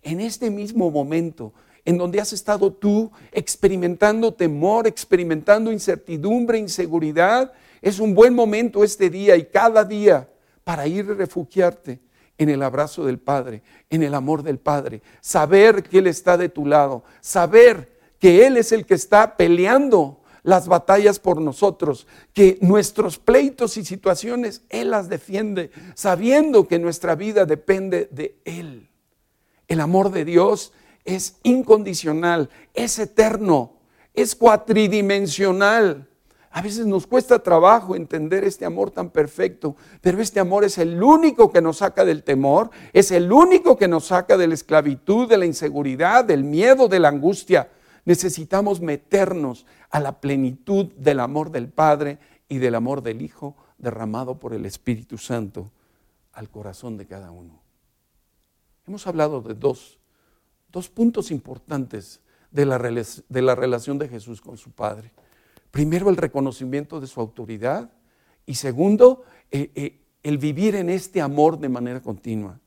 En 0.04 0.20
este 0.20 0.52
mismo 0.52 0.92
momento 0.92 1.54
en 1.84 1.98
donde 1.98 2.22
has 2.22 2.32
estado 2.32 2.72
tú 2.72 3.12
experimentando 3.32 4.34
temor, 4.34 4.88
experimentando 4.88 5.72
incertidumbre, 5.72 6.60
inseguridad, 6.60 7.52
es 7.82 8.00
un 8.00 8.14
buen 8.14 8.36
momento 8.36 8.84
este 8.84 9.10
día 9.10 9.36
y 9.36 9.46
cada 9.46 9.84
día 9.84 10.30
para 10.72 10.88
ir 10.88 11.12
a 11.12 11.16
refugiarte 11.16 12.00
en 12.38 12.48
el 12.48 12.64
abrazo 12.64 13.06
del 13.06 13.20
Padre, 13.20 13.62
en 13.90 14.04
el 14.04 14.14
amor 14.14 14.42
del 14.42 14.58
Padre, 14.58 15.02
saber 15.20 15.84
que 15.84 15.98
Él 15.98 16.08
está 16.08 16.38
de 16.38 16.48
tu 16.48 16.66
lado, 16.66 17.04
saber 17.20 18.00
que 18.20 18.48
Él 18.48 18.56
es 18.56 18.72
el 18.72 18.86
que 18.86 18.94
está 18.94 19.36
peleando 19.36 20.22
las 20.44 20.70
batallas 20.70 21.20
por 21.20 21.42
nosotros, 21.42 22.08
que 22.32 22.58
nuestros 22.62 23.20
pleitos 23.20 23.76
y 23.76 23.84
situaciones 23.84 24.62
Él 24.70 24.92
las 24.92 25.10
defiende, 25.10 25.72
sabiendo 25.94 26.66
que 26.70 26.80
nuestra 26.80 27.16
vida 27.16 27.46
depende 27.46 28.08
de 28.10 28.40
Él. 28.46 28.88
El 29.68 29.82
amor 29.82 30.10
de 30.10 30.24
Dios 30.24 30.72
es 31.04 31.36
incondicional, 31.44 32.50
es 32.74 32.98
eterno, 32.98 33.74
es 34.14 34.36
cuatridimensional. 34.36 36.08
A 36.54 36.62
veces 36.62 36.86
nos 36.86 37.08
cuesta 37.08 37.40
trabajo 37.40 37.96
entender 37.96 38.44
este 38.44 38.66
amor 38.66 38.92
tan 38.92 39.10
perfecto, 39.10 39.78
pero 40.02 40.22
este 40.22 40.42
amor 40.42 40.66
es 40.66 40.78
el 40.78 41.02
único 41.02 41.50
que 41.50 41.62
nos 41.62 41.78
saca 41.78 42.04
del 42.04 42.24
temor, 42.24 42.70
es 42.92 43.12
el 43.12 43.32
único 43.32 43.78
que 43.78 43.88
nos 43.88 44.08
saca 44.08 44.36
de 44.36 44.48
la 44.48 44.54
esclavitud, 44.54 45.30
de 45.30 45.38
la 45.38 45.46
inseguridad, 45.46 46.26
del 46.26 46.44
miedo, 46.44 46.90
de 46.90 47.00
la 47.00 47.08
angustia. 47.08 47.70
Necesitamos 48.04 48.82
meternos 48.82 49.66
a 49.90 50.02
la 50.02 50.20
plenitud 50.20 50.88
del 50.98 51.22
amor 51.22 51.52
del 51.52 51.70
Padre 51.70 52.20
y 52.50 52.58
del 52.58 52.76
amor 52.76 53.02
del 53.02 53.22
Hijo 53.22 53.56
derramado 53.78 54.38
por 54.38 54.54
el 54.54 54.66
Espíritu 54.66 55.18
Santo 55.18 55.72
al 56.34 56.50
corazón 56.50 56.98
de 56.98 57.06
cada 57.06 57.32
uno. 57.32 57.62
Hemos 58.86 59.08
hablado 59.08 59.42
de 59.42 59.54
dos, 59.54 60.00
puntos 60.94 61.32
importantes 61.32 62.20
de 62.52 62.66
la, 62.66 62.78
de 62.78 63.42
la 63.42 63.56
relación 63.56 63.98
de 63.98 64.10
Jesús 64.10 64.42
con 64.42 64.58
su 64.58 64.72
Padre. 64.72 65.14
Primero, 65.72 66.10
el 66.10 66.18
reconocimiento 66.18 67.00
de 67.00 67.08
su 67.08 67.22
autoridad 67.22 67.90
y 68.46 68.56
segundo, 68.56 69.24
eh, 69.50 69.72
eh, 69.76 70.02
el 70.22 70.38
vivir 70.38 70.76
en 70.76 70.90
este 70.90 71.22
amor 71.22 71.60
de 71.60 71.70
manera 71.70 72.02
continua. 72.02 72.60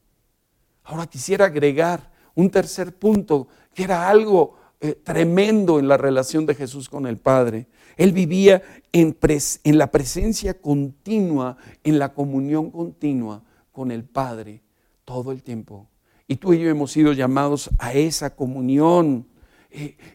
Ahora 0.82 1.06
quisiera 1.06 1.46
agregar 1.46 2.10
un 2.34 2.50
tercer 2.50 2.96
punto, 2.96 3.48
que 3.74 3.84
era 3.84 4.08
algo 4.08 4.56
eh, 4.80 4.94
tremendo 4.94 5.78
en 5.78 5.86
la 5.86 5.96
relación 5.96 6.46
de 6.46 6.54
Jesús 6.54 6.88
con 6.88 7.06
el 7.06 7.18
Padre. 7.18 7.68
Él 7.96 8.12
vivía 8.12 8.62
en, 8.92 9.16
en 9.64 9.78
la 9.78 9.90
presencia 9.90 10.60
continua, 10.60 11.56
en 11.84 11.98
la 11.98 12.12
comunión 12.12 12.70
continua 12.70 13.42
con 13.70 13.90
el 13.90 14.04
Padre 14.04 14.62
todo 15.04 15.30
el 15.30 15.42
tiempo. 15.42 15.88
Y 16.26 16.36
tú 16.36 16.54
y 16.54 16.60
yo 16.60 16.70
hemos 16.70 16.92
sido 16.92 17.12
llamados 17.12 17.70
a 17.78 17.92
esa 17.92 18.34
comunión 18.34 19.26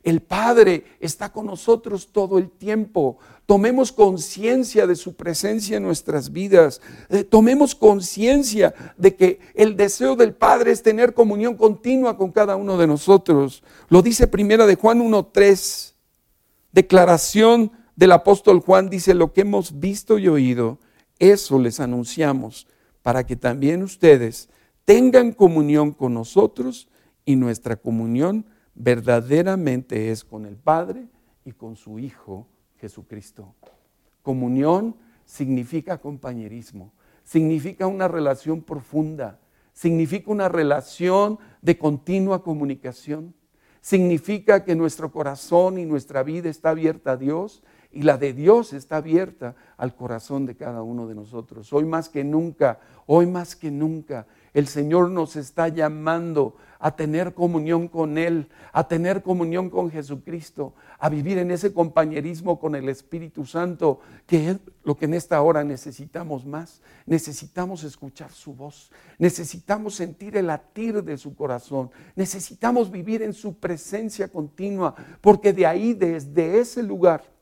el 0.04 0.22
Padre 0.22 0.84
está 1.00 1.32
con 1.32 1.46
nosotros 1.46 2.10
todo 2.12 2.38
el 2.38 2.50
tiempo. 2.50 3.18
Tomemos 3.46 3.92
conciencia 3.92 4.88
de 4.88 4.96
su 4.96 5.16
presencia 5.16 5.78
en 5.78 5.84
nuestras 5.84 6.32
vidas. 6.32 6.82
Eh, 7.10 7.24
tomemos 7.24 7.76
conciencia 7.76 8.74
de 8.98 9.16
que 9.16 9.40
el 9.56 9.76
deseo 9.76 10.16
del 10.16 10.34
Padre 10.34 10.72
es 10.72 10.84
tener 10.84 11.14
comunión 11.14 11.56
continua 11.56 12.16
con 12.18 12.32
cada 12.32 12.56
uno 12.56 12.78
de 12.78 12.88
nosotros. 12.88 13.64
Lo 13.90 14.02
dice 14.02 14.28
primera 14.28 14.66
de 14.66 14.76
Juan 14.76 15.00
1.3. 15.00 15.94
Declaración 16.72 17.72
del 17.96 18.12
apóstol 18.12 18.62
Juan 18.62 18.90
dice, 18.90 19.14
lo 19.14 19.34
que 19.34 19.42
hemos 19.42 19.80
visto 19.80 20.20
y 20.20 20.28
oído, 20.28 20.80
eso 21.18 21.60
les 21.60 21.80
anunciamos 21.80 22.68
para 23.02 23.26
que 23.26 23.36
también 23.36 23.84
ustedes 23.84 24.50
tengan 24.86 25.34
comunión 25.34 25.92
con 25.92 26.14
nosotros 26.14 26.88
y 27.26 27.36
nuestra 27.36 27.76
comunión 27.76 28.46
verdaderamente 28.80 30.10
es 30.10 30.24
con 30.24 30.46
el 30.46 30.56
Padre 30.56 31.06
y 31.46 31.52
con 31.52 31.76
su 31.76 32.00
Hijo 32.00 32.48
Jesucristo. 32.78 33.54
Comunión 34.24 34.96
significa 35.26 36.00
compañerismo, 36.00 36.94
significa 37.24 37.86
una 37.88 38.08
relación 38.08 38.62
profunda, 38.62 39.40
significa 39.74 40.32
una 40.32 40.50
relación 40.50 41.38
de 41.62 41.78
continua 41.78 42.42
comunicación, 42.42 43.36
significa 43.82 44.64
que 44.64 44.76
nuestro 44.76 45.12
corazón 45.12 45.78
y 45.78 45.86
nuestra 45.86 46.24
vida 46.24 46.50
está 46.50 46.70
abierta 46.70 47.12
a 47.12 47.18
Dios 47.18 47.62
y 47.92 48.04
la 48.04 48.18
de 48.18 48.34
Dios 48.34 48.74
está 48.74 48.98
abierta 48.98 49.56
al 49.78 49.96
corazón 49.96 50.46
de 50.46 50.56
cada 50.56 50.84
uno 50.84 51.08
de 51.08 51.16
nosotros. 51.16 51.74
Hoy 51.74 51.86
más 51.86 52.08
que 52.10 52.24
nunca, 52.24 52.80
hoy 53.08 53.26
más 53.26 53.56
que 53.56 53.72
nunca, 53.72 54.28
el 54.54 54.68
Señor 54.68 55.10
nos 55.10 55.36
está 55.36 55.68
llamando 55.70 56.56
a 56.80 56.96
tener 56.96 57.34
comunión 57.34 57.88
con 57.88 58.18
Él, 58.18 58.48
a 58.72 58.88
tener 58.88 59.22
comunión 59.22 59.70
con 59.70 59.92
Jesucristo, 59.92 60.74
a 61.00 61.10
vivir 61.10 61.38
en 61.40 61.52
ese 61.52 61.74
compañerismo 61.74 62.60
con 62.60 62.76
el 62.76 62.90
Espíritu 62.90 63.46
Santo, 63.46 64.00
que 64.26 64.52
es 64.52 64.58
lo 64.84 64.96
que 64.96 65.06
en 65.06 65.14
esta 65.16 65.42
hora 65.42 65.64
necesitamos 65.64 66.46
más. 66.46 66.82
Necesitamos 67.06 67.84
escuchar 67.84 68.32
su 68.32 68.54
voz, 68.54 68.92
necesitamos 69.18 69.96
sentir 69.96 70.38
el 70.38 70.48
latir 70.48 71.04
de 71.04 71.18
su 71.18 71.36
corazón, 71.36 71.90
necesitamos 72.16 72.92
vivir 72.92 73.24
en 73.24 73.34
su 73.34 73.58
presencia 73.58 74.28
continua, 74.28 74.96
porque 75.22 75.54
de 75.54 75.66
ahí, 75.66 75.94
desde 75.94 76.60
ese 76.60 76.84
lugar 76.84 77.39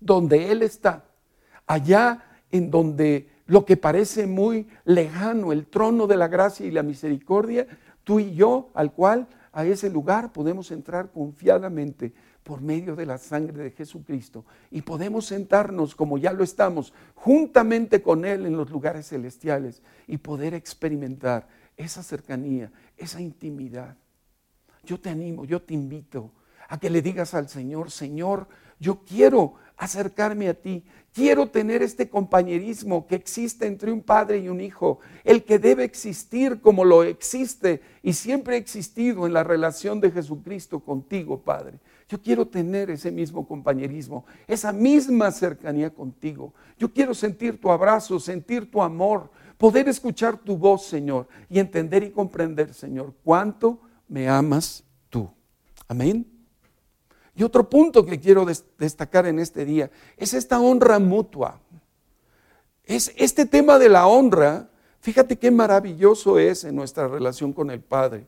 donde 0.00 0.50
Él 0.50 0.62
está, 0.62 1.04
allá 1.66 2.24
en 2.50 2.70
donde 2.70 3.28
lo 3.46 3.64
que 3.64 3.76
parece 3.76 4.26
muy 4.26 4.68
lejano, 4.84 5.52
el 5.52 5.66
trono 5.66 6.06
de 6.06 6.16
la 6.16 6.28
gracia 6.28 6.66
y 6.66 6.70
la 6.70 6.82
misericordia, 6.82 7.66
tú 8.04 8.20
y 8.20 8.34
yo, 8.34 8.70
al 8.74 8.92
cual 8.92 9.26
a 9.52 9.64
ese 9.64 9.90
lugar 9.90 10.32
podemos 10.32 10.70
entrar 10.70 11.10
confiadamente 11.10 12.12
por 12.42 12.60
medio 12.60 12.96
de 12.96 13.04
la 13.04 13.18
sangre 13.18 13.64
de 13.64 13.70
Jesucristo 13.70 14.44
y 14.70 14.82
podemos 14.82 15.26
sentarnos 15.26 15.94
como 15.94 16.16
ya 16.16 16.32
lo 16.32 16.44
estamos, 16.44 16.94
juntamente 17.14 18.00
con 18.00 18.24
Él 18.24 18.46
en 18.46 18.56
los 18.56 18.70
lugares 18.70 19.08
celestiales 19.08 19.82
y 20.06 20.18
poder 20.18 20.54
experimentar 20.54 21.48
esa 21.76 22.02
cercanía, 22.02 22.72
esa 22.96 23.20
intimidad. 23.20 23.96
Yo 24.84 24.98
te 24.98 25.10
animo, 25.10 25.44
yo 25.44 25.60
te 25.60 25.74
invito 25.74 26.32
a 26.68 26.78
que 26.78 26.90
le 26.90 27.02
digas 27.02 27.34
al 27.34 27.48
Señor, 27.48 27.90
Señor, 27.90 28.48
yo 28.78 29.04
quiero 29.04 29.54
acercarme 29.78 30.48
a 30.48 30.54
ti. 30.54 30.84
Quiero 31.12 31.48
tener 31.48 31.82
este 31.82 32.08
compañerismo 32.08 33.06
que 33.06 33.14
existe 33.14 33.66
entre 33.66 33.90
un 33.90 34.02
padre 34.02 34.38
y 34.38 34.48
un 34.48 34.60
hijo, 34.60 35.00
el 35.24 35.44
que 35.44 35.58
debe 35.58 35.84
existir 35.84 36.60
como 36.60 36.84
lo 36.84 37.02
existe 37.02 37.80
y 38.02 38.12
siempre 38.12 38.56
ha 38.56 38.58
existido 38.58 39.26
en 39.26 39.32
la 39.32 39.42
relación 39.42 40.00
de 40.00 40.10
Jesucristo 40.10 40.80
contigo, 40.80 41.40
Padre. 41.40 41.78
Yo 42.08 42.20
quiero 42.20 42.46
tener 42.46 42.90
ese 42.90 43.10
mismo 43.10 43.46
compañerismo, 43.46 44.26
esa 44.46 44.72
misma 44.72 45.30
cercanía 45.30 45.90
contigo. 45.90 46.54
Yo 46.78 46.92
quiero 46.92 47.14
sentir 47.14 47.60
tu 47.60 47.70
abrazo, 47.70 48.20
sentir 48.20 48.70
tu 48.70 48.82
amor, 48.82 49.30
poder 49.56 49.88
escuchar 49.88 50.38
tu 50.38 50.56
voz, 50.56 50.86
Señor, 50.86 51.26
y 51.48 51.58
entender 51.58 52.02
y 52.02 52.10
comprender, 52.10 52.72
Señor, 52.74 53.14
cuánto 53.24 53.80
me 54.08 54.28
amas 54.28 54.84
tú. 55.10 55.28
Amén. 55.88 56.37
Y 57.38 57.44
otro 57.44 57.70
punto 57.70 58.04
que 58.04 58.18
quiero 58.18 58.44
destacar 58.78 59.24
en 59.26 59.38
este 59.38 59.64
día 59.64 59.92
es 60.16 60.34
esta 60.34 60.58
honra 60.58 60.98
mutua. 60.98 61.60
Es 62.82 63.12
este 63.16 63.46
tema 63.46 63.78
de 63.78 63.88
la 63.88 64.08
honra, 64.08 64.68
fíjate 64.98 65.38
qué 65.38 65.52
maravilloso 65.52 66.40
es 66.40 66.64
en 66.64 66.74
nuestra 66.74 67.06
relación 67.06 67.52
con 67.52 67.70
el 67.70 67.80
Padre. 67.80 68.26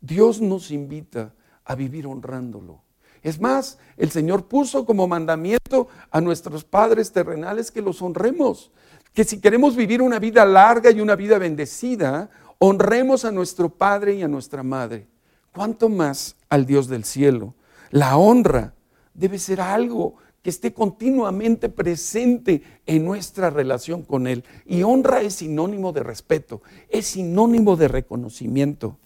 Dios 0.00 0.40
nos 0.40 0.70
invita 0.70 1.34
a 1.64 1.74
vivir 1.74 2.06
honrándolo. 2.06 2.80
Es 3.24 3.40
más, 3.40 3.78
el 3.96 4.12
Señor 4.12 4.46
puso 4.46 4.86
como 4.86 5.08
mandamiento 5.08 5.88
a 6.12 6.20
nuestros 6.20 6.62
padres 6.62 7.10
terrenales 7.10 7.72
que 7.72 7.82
los 7.82 8.00
honremos. 8.02 8.70
Que 9.12 9.24
si 9.24 9.40
queremos 9.40 9.74
vivir 9.74 10.00
una 10.00 10.20
vida 10.20 10.44
larga 10.44 10.92
y 10.92 11.00
una 11.00 11.16
vida 11.16 11.38
bendecida, 11.38 12.30
honremos 12.60 13.24
a 13.24 13.32
nuestro 13.32 13.68
Padre 13.68 14.14
y 14.14 14.22
a 14.22 14.28
nuestra 14.28 14.62
Madre. 14.62 15.08
¿Cuánto 15.52 15.88
más 15.88 16.36
al 16.48 16.66
Dios 16.66 16.86
del 16.86 17.02
cielo? 17.02 17.54
La 17.90 18.16
honra 18.16 18.74
debe 19.14 19.38
ser 19.38 19.60
algo 19.60 20.16
que 20.42 20.50
esté 20.50 20.74
continuamente 20.74 21.70
presente 21.70 22.62
en 22.84 23.04
nuestra 23.04 23.48
relación 23.48 24.02
con 24.02 24.26
Él. 24.26 24.44
Y 24.66 24.82
honra 24.82 25.22
es 25.22 25.36
sinónimo 25.36 25.92
de 25.92 26.02
respeto, 26.02 26.60
es 26.90 27.06
sinónimo 27.06 27.76
de 27.76 27.88
reconocimiento, 27.88 28.98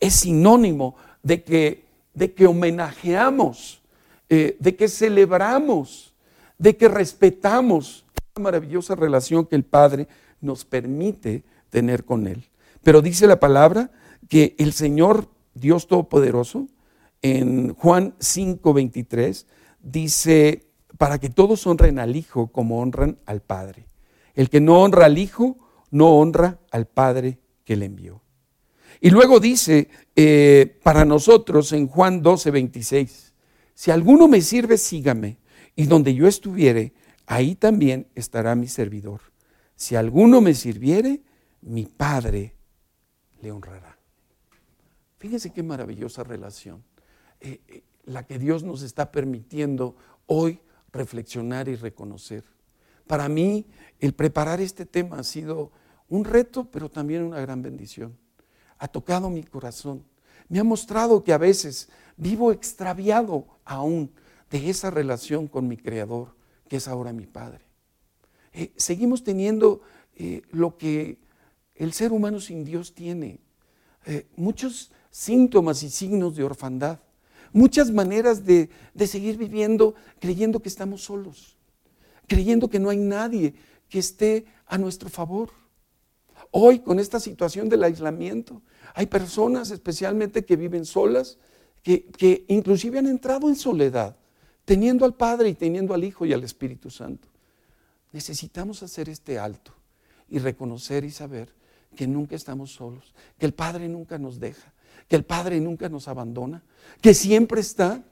es 0.00 0.14
sinónimo 0.14 0.96
de 1.22 1.44
que, 1.44 1.84
de 2.14 2.32
que 2.32 2.46
homenajeamos, 2.46 3.80
eh, 4.28 4.56
de 4.58 4.74
que 4.74 4.88
celebramos, 4.88 6.14
de 6.58 6.76
que 6.76 6.88
respetamos 6.88 8.04
la 8.34 8.42
maravillosa 8.42 8.96
relación 8.96 9.46
que 9.46 9.54
el 9.56 9.64
Padre 9.64 10.08
nos 10.40 10.64
permite 10.64 11.44
tener 11.70 12.04
con 12.04 12.26
Él. 12.26 12.44
Pero 12.82 13.02
dice 13.02 13.28
la 13.28 13.38
palabra 13.38 13.92
que 14.28 14.56
el 14.58 14.72
Señor 14.72 15.28
Dios 15.54 15.86
Todopoderoso, 15.86 16.66
en 17.22 17.74
Juan 17.74 18.14
5:23 18.18 19.46
dice, 19.80 20.66
para 20.98 21.18
que 21.18 21.30
todos 21.30 21.66
honren 21.66 21.98
al 21.98 22.16
Hijo 22.16 22.48
como 22.48 22.80
honran 22.80 23.18
al 23.26 23.40
Padre. 23.40 23.86
El 24.34 24.50
que 24.50 24.60
no 24.60 24.82
honra 24.82 25.06
al 25.06 25.18
Hijo, 25.18 25.56
no 25.90 26.18
honra 26.18 26.58
al 26.70 26.86
Padre 26.86 27.38
que 27.64 27.76
le 27.76 27.86
envió. 27.86 28.22
Y 29.00 29.10
luego 29.10 29.40
dice 29.40 29.88
eh, 30.14 30.78
para 30.82 31.04
nosotros 31.04 31.72
en 31.72 31.88
Juan 31.88 32.22
12:26, 32.22 33.32
si 33.74 33.90
alguno 33.90 34.28
me 34.28 34.40
sirve, 34.40 34.76
sígame, 34.76 35.38
y 35.74 35.86
donde 35.86 36.14
yo 36.14 36.28
estuviere, 36.28 36.92
ahí 37.26 37.54
también 37.54 38.08
estará 38.14 38.54
mi 38.54 38.68
servidor. 38.68 39.20
Si 39.74 39.96
alguno 39.96 40.40
me 40.40 40.54
sirviere, 40.54 41.22
mi 41.62 41.86
Padre 41.86 42.54
le 43.40 43.50
honrará. 43.50 43.98
Fíjense 45.18 45.52
qué 45.52 45.62
maravillosa 45.62 46.22
relación. 46.22 46.82
Eh, 47.42 47.60
eh, 47.66 47.82
la 48.04 48.24
que 48.24 48.38
Dios 48.38 48.62
nos 48.62 48.82
está 48.82 49.10
permitiendo 49.10 49.96
hoy 50.26 50.60
reflexionar 50.92 51.68
y 51.68 51.74
reconocer. 51.74 52.44
Para 53.06 53.28
mí, 53.28 53.66
el 53.98 54.12
preparar 54.14 54.60
este 54.60 54.86
tema 54.86 55.18
ha 55.18 55.24
sido 55.24 55.72
un 56.08 56.24
reto, 56.24 56.68
pero 56.70 56.88
también 56.88 57.22
una 57.22 57.40
gran 57.40 57.62
bendición. 57.62 58.16
Ha 58.78 58.88
tocado 58.88 59.28
mi 59.28 59.42
corazón. 59.42 60.04
Me 60.48 60.60
ha 60.60 60.64
mostrado 60.64 61.22
que 61.22 61.32
a 61.32 61.38
veces 61.38 61.88
vivo 62.16 62.52
extraviado 62.52 63.46
aún 63.64 64.12
de 64.50 64.70
esa 64.70 64.90
relación 64.90 65.48
con 65.48 65.66
mi 65.66 65.76
Creador, 65.76 66.36
que 66.68 66.76
es 66.76 66.86
ahora 66.86 67.12
mi 67.12 67.26
Padre. 67.26 67.64
Eh, 68.52 68.72
seguimos 68.76 69.24
teniendo 69.24 69.82
lo 70.50 70.76
que 70.76 71.18
el 71.74 71.92
ser 71.92 72.12
humano 72.12 72.38
sin 72.38 72.64
Dios 72.64 72.94
tiene. 72.94 73.40
muchos 74.36 74.92
síntomas 75.10 75.82
y 75.82 75.90
signos 75.90 76.36
de 76.36 76.44
orfandad 76.44 77.00
muchas 77.52 77.90
maneras 77.90 78.44
de, 78.44 78.70
seguir 79.06 79.36
viviendo 79.36 79.94
creyendo 80.18 80.60
que 80.60 80.68
estamos 80.68 81.02
solos, 81.02 81.56
creyendo 82.26 82.68
que 82.68 82.78
no 82.78 82.90
hay 82.90 82.98
nadie 82.98 83.54
que 83.88 83.98
esté 83.98 84.46
a 84.66 84.78
nuestro 84.78 85.08
favor. 85.08 85.50
Hoy, 86.50 86.80
con 86.80 86.98
esta 86.98 87.20
situación 87.20 87.68
del 87.68 87.84
aislamiento, 87.84 88.62
hay 88.94 89.06
personas 89.06 89.70
especialmente 89.70 90.44
que 90.44 90.56
viven 90.56 90.84
solas, 90.84 91.38
que, 91.82 92.06
que, 92.06 92.44
inclusive 92.48 92.98
han 92.98 93.06
entrado 93.06 93.48
en 93.48 93.56
soledad, 93.56 94.16
teniendo 94.64 95.04
al 95.04 95.14
Padre 95.14 95.48
y 95.48 95.54
teniendo 95.54 95.94
al 95.94 96.04
Hijo 96.04 96.26
y 96.26 96.32
al 96.32 96.44
Espíritu 96.44 96.90
Santo. 96.90 97.28
Necesitamos 98.12 98.82
hacer 98.82 99.08
este 99.08 99.38
alto 99.38 99.72
y 100.28 100.38
reconocer 100.38 101.04
y 101.04 101.10
saber 101.10 101.52
que 101.96 102.06
nunca 102.06 102.36
estamos 102.36 102.72
solos, 102.72 103.14
que 103.38 103.46
el 103.46 103.54
Padre 103.54 103.88
nunca 103.88 104.18
nos 104.18 104.38
deja, 104.38 104.72
que 105.08 105.16
el 105.16 105.24
Padre 105.24 105.60
nunca 105.60 105.88
nos 105.88 106.08
abandona, 106.08 106.62
que 107.00 107.14
siempre 107.14 107.60
está 107.60 108.02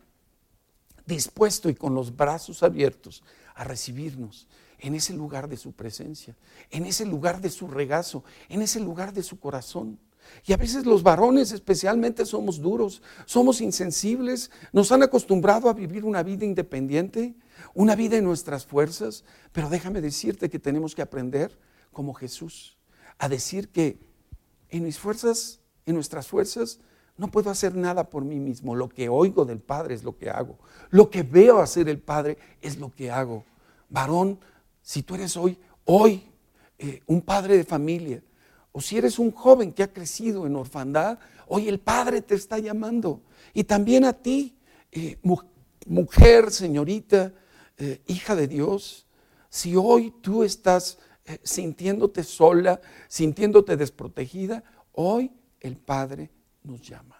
dispuesto 1.06 1.68
y 1.68 1.74
con 1.74 1.94
los 1.94 2.14
brazos 2.16 2.62
abiertos 2.62 3.22
a 3.54 3.64
recibirnos 3.64 4.48
en 4.78 4.94
ese 4.94 5.12
lugar 5.12 5.48
de 5.48 5.56
su 5.56 5.72
presencia, 5.72 6.36
en 6.70 6.86
ese 6.86 7.04
lugar 7.04 7.40
de 7.40 7.50
su 7.50 7.68
regazo, 7.68 8.24
en 8.48 8.62
ese 8.62 8.80
lugar 8.80 9.12
de 9.12 9.22
su 9.22 9.38
corazón. 9.38 9.98
Y 10.46 10.52
a 10.52 10.56
veces 10.56 10.86
los 10.86 11.02
varones 11.02 11.52
especialmente 11.52 12.24
somos 12.24 12.60
duros, 12.60 13.02
somos 13.26 13.60
insensibles, 13.60 14.50
nos 14.72 14.92
han 14.92 15.02
acostumbrado 15.02 15.68
a 15.68 15.74
vivir 15.74 16.04
una 16.04 16.22
vida 16.22 16.44
independiente, 16.44 17.34
una 17.74 17.96
vida 17.96 18.16
en 18.16 18.24
nuestras 18.24 18.64
fuerzas, 18.64 19.24
pero 19.52 19.68
déjame 19.68 20.00
decirte 20.00 20.48
que 20.48 20.58
tenemos 20.58 20.94
que 20.94 21.02
aprender 21.02 21.58
como 21.92 22.14
Jesús, 22.14 22.78
a 23.18 23.28
decir 23.28 23.68
que 23.70 23.98
en 24.68 24.84
mis 24.84 24.98
fuerzas 24.98 25.59
en 25.86 25.94
nuestras 25.94 26.26
fuerzas, 26.26 26.80
no 27.16 27.30
puedo 27.30 27.50
hacer 27.50 27.74
nada 27.74 28.08
por 28.08 28.24
mí 28.24 28.38
mismo. 28.38 28.74
Lo 28.74 28.88
que 28.88 29.08
oigo 29.08 29.44
del 29.44 29.58
Padre 29.58 29.94
es 29.94 30.04
lo 30.04 30.16
que 30.16 30.30
hago. 30.30 30.58
Lo 30.90 31.10
que 31.10 31.22
veo 31.22 31.58
hacer 31.58 31.88
el 31.88 31.98
Padre 31.98 32.38
es 32.60 32.78
lo 32.78 32.94
que 32.94 33.10
hago. 33.10 33.44
Varón, 33.88 34.38
si 34.82 35.02
tú 35.02 35.14
eres 35.14 35.36
hoy, 35.36 35.58
hoy, 35.84 36.22
eh, 36.78 37.02
un 37.06 37.20
padre 37.20 37.56
de 37.56 37.64
familia, 37.64 38.22
o 38.72 38.80
si 38.80 38.96
eres 38.96 39.18
un 39.18 39.32
joven 39.32 39.72
que 39.72 39.82
ha 39.82 39.92
crecido 39.92 40.46
en 40.46 40.56
orfandad, 40.56 41.18
Hoy 41.52 41.68
el 41.68 41.80
Padre 41.80 42.22
te 42.22 42.36
está 42.36 42.60
llamando. 42.60 43.22
Y 43.52 43.64
también 43.64 44.04
a 44.04 44.12
ti, 44.12 44.56
eh, 44.92 45.18
mujer, 45.84 46.52
señorita, 46.52 47.34
eh, 47.76 48.00
hija 48.06 48.36
de 48.36 48.46
Dios, 48.46 49.04
si 49.48 49.74
hoy 49.74 50.14
tú 50.20 50.44
estás 50.44 50.98
eh, 51.24 51.40
sintiéndote 51.42 52.22
sola, 52.22 52.80
sintiéndote 53.08 53.76
desprotegida, 53.76 54.62
hoy 54.92 55.32
el 55.60 55.76
Padre 55.76 56.30
nos 56.62 56.80
llama. 56.80 57.16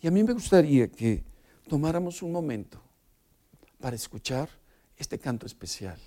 Y 0.00 0.06
a 0.06 0.10
mí 0.10 0.22
me 0.24 0.32
gustaría 0.32 0.90
que 0.90 1.24
tomáramos 1.68 2.22
un 2.22 2.32
momento 2.32 2.80
para 3.78 3.96
escuchar 3.96 4.48
este 4.96 5.18
canto 5.18 5.46
especial 5.46 5.98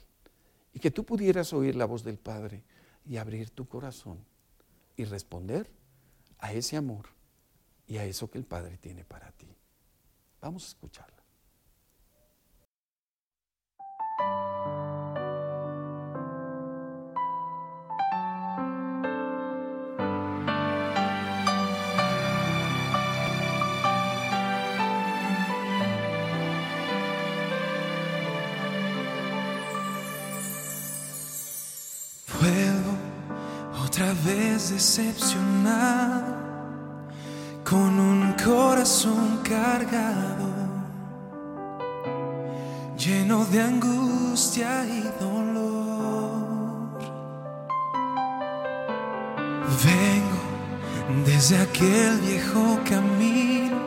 y 0.74 0.80
que 0.80 0.92
tú 0.92 1.04
pudieras 1.04 1.54
oír 1.54 1.76
la 1.76 1.86
voz 1.86 2.04
del 2.04 2.18
Padre 2.18 2.64
y 3.06 3.18
abrir 3.18 3.50
tu 3.50 3.68
corazón 3.68 4.20
y 4.96 5.04
responder 5.06 5.70
a 6.40 6.54
ese 6.54 6.78
amor 6.78 7.06
y 7.88 7.98
a 7.98 8.06
eso 8.06 8.30
que 8.30 8.38
el 8.38 8.46
Padre 8.46 8.78
tiene 8.78 9.04
para 9.04 9.32
ti. 9.32 9.48
Vamos 10.42 10.66
a 10.66 10.68
escucharla. 10.68 11.23
Vez 34.26 34.70
decepcionado, 34.70 36.36
con 37.64 38.00
un 38.00 38.34
corazón 38.34 39.40
cargado, 39.44 40.50
lleno 42.98 43.46
de 43.46 43.62
angustia 43.62 44.86
y 44.86 45.02
dolor. 45.20 46.94
Vengo 49.86 51.26
desde 51.26 51.58
aquel 51.58 52.20
viejo 52.20 52.80
camino, 52.88 53.78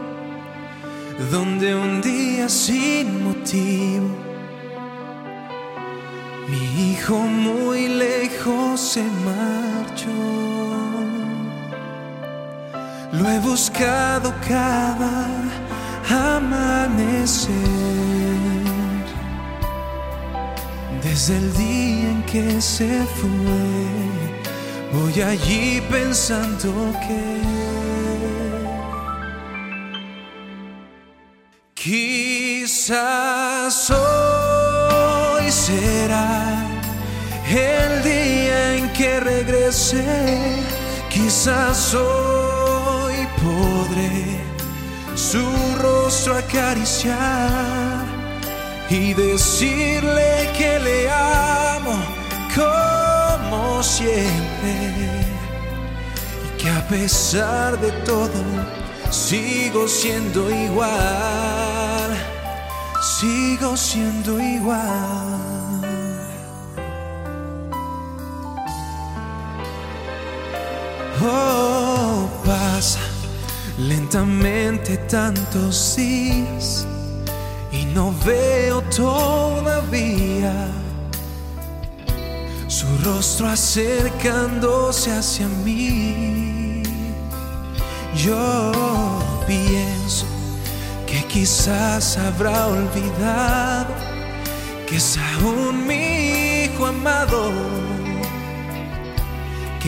donde 1.31 1.75
un 1.75 2.03
día 2.03 2.49
sin 2.49 3.25
motivo 3.25 4.27
mi 6.49 6.93
hijo 6.93 7.17
muy 7.17 7.89
lejos 7.89 8.81
se 8.81 9.03
marchó. 9.03 9.66
Lo 13.19 13.31
he 13.31 13.39
buscado 13.39 14.35
cada 14.47 15.27
amanecer. 16.09 17.55
Desde 21.03 21.39
el 21.39 21.53
día 21.55 22.11
en 22.11 22.23
que 22.25 22.61
se 22.61 23.07
fue, 23.17 23.31
voy 24.93 25.23
allí 25.23 25.81
pensando 25.91 26.71
que 27.07 27.41
quizás 31.75 33.91
hoy 33.91 35.51
será 35.51 36.55
el 37.49 38.03
día 38.03 38.77
en 38.77 38.93
que 38.93 39.21
regrese, 39.21 40.05
quizás 41.09 41.95
hoy 41.95 42.46
su 45.15 45.43
rostro 45.81 46.37
acariciar 46.37 48.05
y 48.91 49.15
decirle 49.15 50.53
que 50.57 50.79
le 50.79 51.11
amo 51.11 51.97
como 52.55 53.83
siempre 53.83 54.93
y 56.45 56.63
que 56.63 56.69
a 56.71 56.87
pesar 56.89 57.79
de 57.81 57.91
todo 58.05 58.43
sigo 59.11 59.89
siendo 59.89 60.51
igual, 60.51 62.11
sigo 63.19 63.77
siendo 63.77 64.41
igual. 64.41 65.47
Oh, 71.29 72.29
pasa 72.45 73.16
lentamente 73.79 74.97
tantos 75.09 75.97
días 75.97 76.87
y 77.71 77.85
no 77.87 78.15
veo 78.25 78.81
todavía 78.83 80.69
su 82.69 82.87
rostro 83.05 83.49
acercándose 83.49 85.13
hacia 85.13 85.47
mí. 85.65 86.83
Yo 88.15 88.73
pienso 89.47 90.27
que 91.07 91.23
quizás 91.25 92.17
habrá 92.17 92.67
olvidado 92.67 93.95
que 94.87 94.97
es 94.97 95.19
aún 95.19 95.87
mi 95.87 96.65
hijo 96.65 96.87
amado 96.87 97.53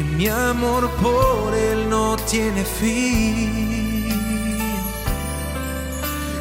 mi 0.03 0.28
amor 0.28 0.90
por 1.03 1.55
él 1.55 1.88
no 1.88 2.16
tiene 2.16 2.64
fin. 2.64 3.68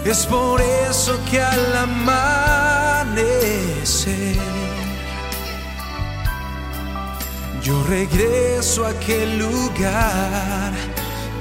Es 0.06 0.26
por 0.26 0.62
eso 0.62 1.20
que 1.30 1.42
al 1.42 1.76
amanecer 1.76 3.18
yo 7.62 7.84
regreso 7.84 8.86
a 8.86 8.90
aquel 8.92 9.40
lugar 9.40 10.72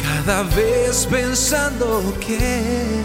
cada 0.03 0.43
vez 0.43 1.07
pensando 1.09 2.03
que 2.19 3.05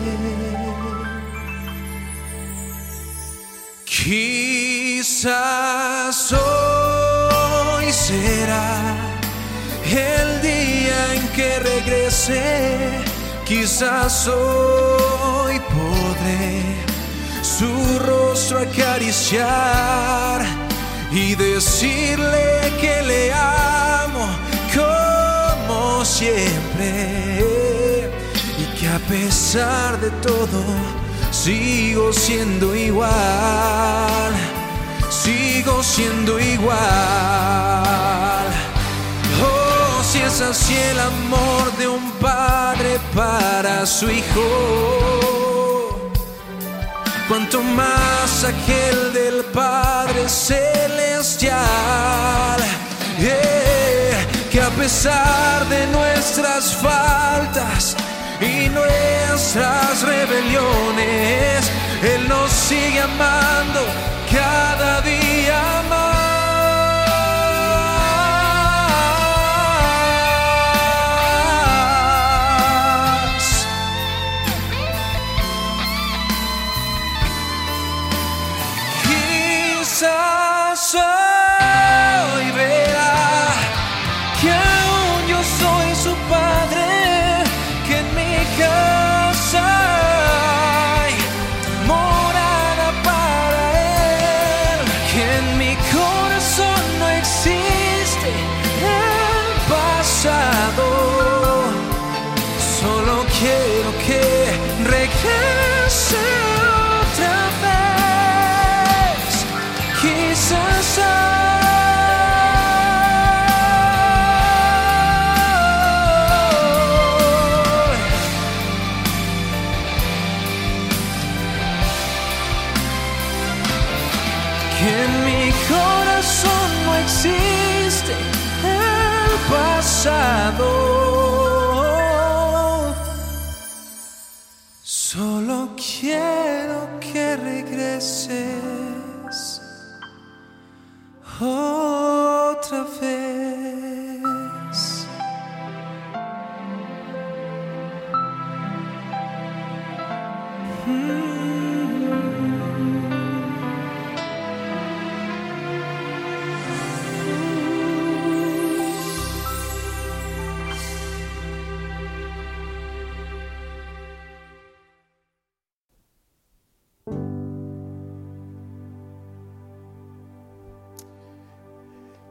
quizás 3.85 5.21
hoy 6.33 7.00
será 7.91 8.95
el 9.83 10.41
día 10.41 11.15
en 11.15 11.27
que 11.29 11.59
regrese, 11.59 12.89
quizás 13.45 14.27
hoy 14.27 15.59
podré 15.59 16.61
su 17.41 17.99
rostro 17.99 18.59
acariciar 18.59 20.41
y 21.11 21.35
decirle 21.35 22.73
que 22.79 23.01
le 23.03 23.33
amo 23.33 24.27
como 24.73 26.05
siempre. 26.05 27.43
Y 28.57 28.79
que 28.79 28.87
a 28.87 28.99
pesar 28.99 29.99
de 29.99 30.11
todo 30.21 30.63
sigo 31.31 32.13
siendo 32.13 32.73
igual, 32.75 34.33
sigo 35.23 35.83
siendo 35.83 36.39
igual. 36.39 36.79
Si 40.03 40.19
es 40.19 40.41
así 40.41 40.75
el 40.75 40.99
amor 40.99 41.71
de 41.77 41.87
un 41.87 42.11
padre 42.19 42.99
para 43.15 43.85
su 43.85 44.09
hijo, 44.09 46.11
cuanto 47.29 47.61
más 47.61 48.43
aquel 48.43 49.13
del 49.13 49.45
Padre 49.53 50.27
Celestial, 50.27 51.61
que 54.51 54.61
a 54.61 54.69
pesar 54.71 55.69
de 55.69 55.87
nuestras 55.87 56.75
faltas 56.75 57.95
y 58.41 58.67
nuestras 58.67 60.01
rebeliones, 60.01 61.71
Él 62.03 62.27
nos 62.27 62.51
sigue 62.51 62.99
amando 62.99 63.85
cada 64.31 65.01
día 65.01 65.80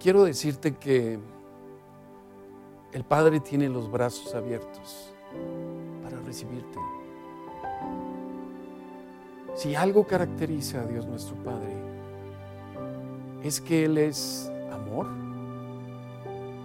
Quiero 0.00 0.24
decirte 0.24 0.76
que 0.76 1.18
el 2.92 3.04
Padre 3.04 3.38
tiene 3.40 3.68
los 3.68 3.90
brazos 3.90 4.34
abiertos 4.34 5.12
para 6.02 6.18
recibirte. 6.20 6.78
Si 9.54 9.74
algo 9.74 10.06
caracteriza 10.06 10.80
a 10.80 10.86
Dios 10.86 11.06
nuestro 11.06 11.36
Padre, 11.44 11.76
es 13.42 13.60
que 13.60 13.84
Él 13.84 13.98
es 13.98 14.50
amor, 14.72 15.06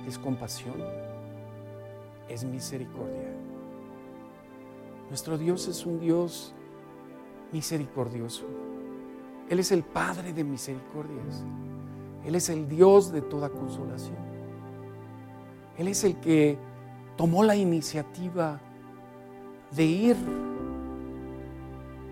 es 0.08 0.18
compasión, 0.18 0.82
es 2.30 2.46
misericordia. 2.46 3.34
Nuestro 5.10 5.38
Dios 5.38 5.68
es 5.68 5.86
un 5.86 6.00
Dios 6.00 6.54
misericordioso. 7.52 8.46
Él 9.50 9.60
es 9.60 9.74
el 9.74 9.84
Padre 9.84 10.32
de 10.32 10.46
misericordias. 10.46 11.44
Él 12.26 12.36
es 12.36 12.50
el 12.50 12.68
Dios 12.68 13.12
de 13.12 13.22
toda 13.22 13.50
consolación. 13.50 14.18
Él 15.78 15.88
es 15.88 16.04
el 16.04 16.20
que 16.20 16.58
tomó 17.16 17.44
la 17.44 17.56
iniciativa 17.56 18.60
de 19.76 19.84
ir 19.84 20.18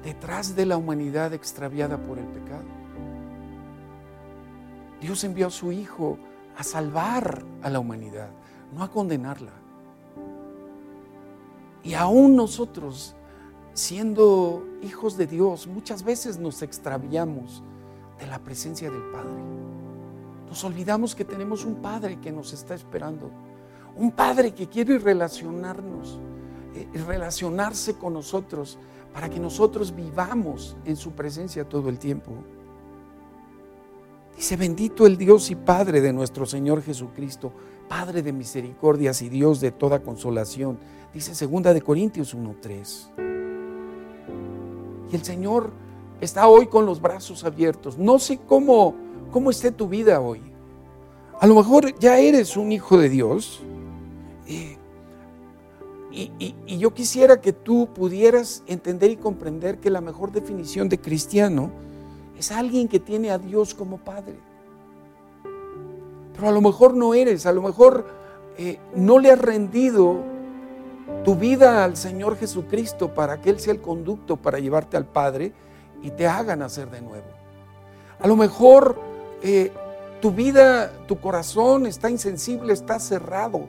detrás 0.03 0.55
de 0.55 0.65
la 0.65 0.77
humanidad 0.77 1.33
extraviada 1.33 1.97
por 1.97 2.19
el 2.19 2.25
pecado. 2.25 2.65
Dios 5.01 5.23
envió 5.23 5.47
a 5.47 5.51
su 5.51 5.71
Hijo 5.71 6.17
a 6.57 6.63
salvar 6.63 7.43
a 7.61 7.69
la 7.69 7.79
humanidad, 7.79 8.29
no 8.73 8.83
a 8.83 8.91
condenarla. 8.91 9.51
Y 11.83 11.95
aún 11.95 12.35
nosotros, 12.35 13.15
siendo 13.73 14.63
hijos 14.81 15.17
de 15.17 15.27
Dios, 15.27 15.67
muchas 15.67 16.03
veces 16.03 16.37
nos 16.37 16.61
extraviamos 16.61 17.63
de 18.19 18.27
la 18.27 18.39
presencia 18.39 18.89
del 18.89 19.03
Padre. 19.11 19.62
Nos 20.53 20.63
olvidamos 20.65 21.15
que 21.15 21.25
tenemos 21.25 21.65
un 21.65 21.81
Padre 21.81 22.19
que 22.19 22.31
nos 22.31 22.53
está 22.53 22.75
esperando, 22.75 23.31
un 23.95 24.11
Padre 24.11 24.53
que 24.53 24.67
quiere 24.67 24.99
relacionarnos, 24.99 26.19
eh, 26.75 26.87
relacionarse 27.07 27.95
con 27.95 28.13
nosotros 28.13 28.77
para 29.11 29.31
que 29.31 29.39
nosotros 29.39 29.95
vivamos 29.95 30.77
en 30.85 30.95
su 30.95 31.13
presencia 31.13 31.67
todo 31.67 31.89
el 31.89 31.97
tiempo. 31.97 32.33
Dice, 34.35 34.55
bendito 34.55 35.07
el 35.07 35.17
Dios 35.17 35.49
y 35.49 35.55
Padre 35.55 36.01
de 36.01 36.13
nuestro 36.13 36.45
Señor 36.45 36.83
Jesucristo, 36.83 37.51
Padre 37.89 38.21
de 38.21 38.31
misericordias 38.31 39.23
y 39.23 39.29
Dios 39.29 39.59
de 39.59 39.71
toda 39.71 40.03
consolación. 40.03 40.77
Dice 41.11 41.33
segunda 41.33 41.73
de 41.73 41.81
Corintios 41.81 42.35
1:3. 42.35 43.09
Y 45.11 45.15
el 45.15 45.23
Señor 45.23 45.71
está 46.21 46.47
hoy 46.47 46.67
con 46.67 46.85
los 46.85 47.01
brazos 47.01 47.43
abiertos. 47.43 47.97
No 47.97 48.19
sé 48.19 48.37
cómo 48.37 49.02
cómo 49.33 49.49
esté 49.49 49.71
tu 49.71 49.89
vida 49.89 50.21
hoy. 50.21 50.41
A 51.41 51.47
lo 51.47 51.55
mejor 51.55 51.97
ya 51.99 52.19
eres 52.19 52.55
un 52.55 52.71
hijo 52.71 52.97
de 52.97 53.09
Dios. 53.09 53.61
Y, 54.47 54.77
y- 56.39 56.55
y 56.67 56.77
yo 56.77 56.93
quisiera 56.93 57.41
que 57.41 57.51
tú 57.51 57.87
pudieras 57.93 58.63
entender 58.67 59.09
y 59.09 59.17
comprender 59.17 59.79
que 59.79 59.89
la 59.89 59.99
mejor 59.99 60.31
definición 60.31 60.87
de 60.87 60.99
cristiano 60.99 61.71
es 62.37 62.51
alguien 62.51 62.87
que 62.87 62.99
tiene 62.99 63.31
a 63.31 63.39
Dios 63.39 63.73
como 63.73 63.97
Padre. 63.97 64.35
Pero 66.35 66.47
a 66.47 66.51
lo 66.51 66.61
mejor 66.61 66.93
no 66.93 67.13
eres, 67.15 67.45
a 67.47 67.51
lo 67.51 67.63
mejor 67.63 68.05
eh, 68.57 68.79
no 68.95 69.17
le 69.17 69.31
has 69.31 69.39
rendido 69.39 70.17
tu 71.25 71.35
vida 71.35 71.83
al 71.83 71.97
Señor 71.97 72.37
Jesucristo 72.37 73.13
para 73.13 73.41
que 73.41 73.49
Él 73.49 73.59
sea 73.59 73.73
el 73.73 73.81
conducto 73.81 74.37
para 74.37 74.59
llevarte 74.59 74.97
al 74.97 75.05
Padre 75.05 75.51
y 76.03 76.11
te 76.11 76.27
haga 76.27 76.55
nacer 76.55 76.89
de 76.91 77.01
nuevo. 77.01 77.25
A 78.19 78.27
lo 78.27 78.35
mejor 78.35 78.99
eh, 79.43 79.71
tu 80.21 80.31
vida, 80.31 80.91
tu 81.05 81.19
corazón 81.19 81.85
está 81.85 82.09
insensible, 82.09 82.71
está 82.71 82.97
cerrado 82.97 83.67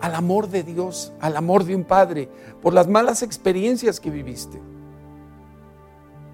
al 0.00 0.14
amor 0.14 0.48
de 0.48 0.62
Dios, 0.62 1.12
al 1.20 1.38
amor 1.38 1.64
de 1.64 1.74
un 1.74 1.84
Padre, 1.84 2.28
por 2.60 2.74
las 2.74 2.86
malas 2.86 3.22
experiencias 3.22 3.98
que 3.98 4.10
viviste. 4.10 4.60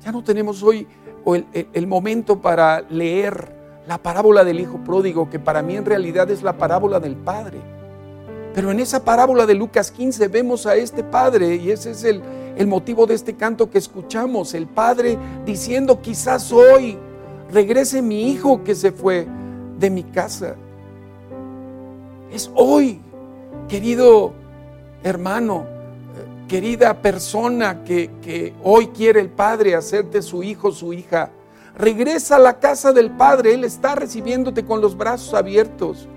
Ya 0.05 0.11
no 0.11 0.24
tenemos 0.24 0.62
hoy 0.64 0.87
el 1.24 1.87
momento 1.87 2.41
para 2.41 2.80
leer 2.82 3.55
la 3.87 3.99
parábola 3.99 4.45
del 4.45 4.61
Hijo 4.61 4.78
Pródigo, 4.84 5.30
que 5.30 5.39
para 5.39 5.62
mí 5.62 5.76
en 5.76 5.84
realidad 5.84 6.28
es 6.30 6.43
la 6.43 6.59
parábola 6.59 6.99
del 6.99 7.14
Padre. 7.14 7.59
Pero 8.53 8.70
en 8.72 8.80
esa 8.80 9.05
parábola 9.05 9.47
de 9.47 9.55
Lucas 9.55 9.93
15 9.93 10.28
vemos 10.28 10.66
a 10.66 10.74
este 10.74 11.05
Padre, 11.05 11.55
y 11.55 11.70
ese 11.70 11.93
es 11.93 12.03
el, 12.03 12.22
el 12.57 12.66
motivo 12.66 13.07
de 13.07 13.14
este 13.14 13.37
canto 13.37 13.70
que 13.70 13.78
escuchamos, 13.78 14.55
el 14.55 14.66
Padre 14.66 15.18
diciendo, 15.45 16.01
quizás 16.01 16.51
hoy 16.53 16.99
regrese 17.51 18.03
mi 18.03 18.30
hijo 18.30 18.62
que 18.64 18.74
se 18.74 18.92
fue 18.92 19.26
de 19.78 19.90
mi 19.90 20.03
casa. 20.03 20.57
Es 22.32 22.51
hoy, 22.55 23.01
querido 23.68 24.32
hermano, 25.03 25.64
eh, 25.64 26.49
querida 26.49 27.01
persona 27.01 27.84
que, 27.84 28.11
que 28.22 28.55
hoy 28.62 28.88
quiere 28.88 29.20
el 29.20 29.30
Padre 29.30 29.74
hacerte 29.74 30.22
su 30.22 30.42
hijo, 30.42 30.72
su 30.72 30.92
hija. 30.92 31.30
Regresa 31.78 32.36
a 32.36 32.40
la 32.40 32.59
casa 32.59 32.92
del 32.92 33.11
Padre, 33.11 33.55
Él 33.55 33.64
está 33.64 33.94
recibiéndote 33.94 34.64
con 34.64 34.80
los 34.80 34.97
brazos 34.97 35.34
abiertos. 35.34 36.09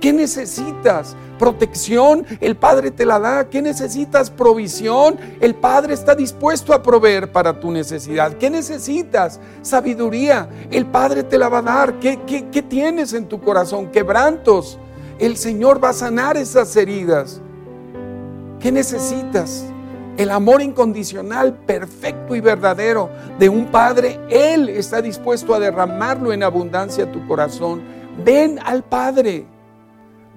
¿Qué 0.00 0.12
necesitas? 0.12 1.16
Protección, 1.38 2.26
el 2.40 2.56
Padre 2.56 2.90
te 2.90 3.04
la 3.04 3.18
da. 3.18 3.48
¿Qué 3.48 3.60
necesitas? 3.60 4.30
Provisión, 4.30 5.18
el 5.40 5.54
Padre 5.54 5.94
está 5.94 6.14
dispuesto 6.14 6.72
a 6.72 6.82
proveer 6.82 7.32
para 7.32 7.58
tu 7.58 7.70
necesidad. 7.70 8.34
¿Qué 8.34 8.50
necesitas? 8.50 9.40
Sabiduría, 9.62 10.48
el 10.70 10.86
Padre 10.86 11.24
te 11.24 11.38
la 11.38 11.48
va 11.48 11.58
a 11.58 11.62
dar. 11.62 11.98
¿Qué, 11.98 12.20
qué, 12.26 12.62
tienes 12.62 13.12
en 13.14 13.26
tu 13.26 13.40
corazón? 13.40 13.90
Quebrantos, 13.90 14.78
el 15.18 15.36
Señor 15.36 15.82
va 15.82 15.90
a 15.90 15.94
sanar 15.94 16.36
esas 16.36 16.76
heridas. 16.76 17.40
¿Qué 18.60 18.70
necesitas? 18.70 19.64
El 20.16 20.30
amor 20.30 20.62
incondicional, 20.62 21.54
perfecto 21.54 22.36
y 22.36 22.40
verdadero 22.40 23.10
de 23.38 23.48
un 23.48 23.66
Padre, 23.66 24.20
Él 24.30 24.68
está 24.68 25.02
dispuesto 25.02 25.54
a 25.54 25.58
derramarlo 25.58 26.32
en 26.32 26.44
abundancia 26.44 27.04
a 27.04 27.12
tu 27.12 27.26
corazón. 27.26 27.82
Ven 28.24 28.60
al 28.64 28.84
Padre. 28.84 29.53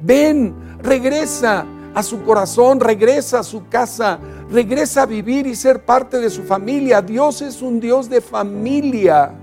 Ven, 0.02 0.56
regresa 0.82 1.66
a 1.94 2.04
su 2.04 2.24
corazón, 2.24 2.80
regresa 2.80 3.40
a 3.40 3.44
su 3.44 3.68
casa, 3.68 4.20
regresa 4.52 5.04
a 5.04 5.06
vivir 5.06 5.48
y 5.48 5.56
ser 5.56 5.84
parte 5.84 6.20
de 6.20 6.30
su 6.30 6.44
familia. 6.44 7.02
Dios 7.02 7.42
es 7.42 7.62
un 7.62 7.80
Dios 7.80 8.10
de 8.10 8.22
familia. 8.22 9.34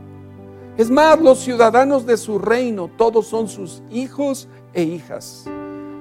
Es 0.77 0.91
más, 0.91 1.21
los 1.21 1.41
ciudadanos 1.41 2.07
de 2.07 2.17
su 2.17 2.39
reino, 2.39 2.91
todos 2.97 3.27
son 3.27 3.49
sus 3.49 3.83
hijos 3.91 4.49
e 4.73 4.83
hijas. 4.83 5.45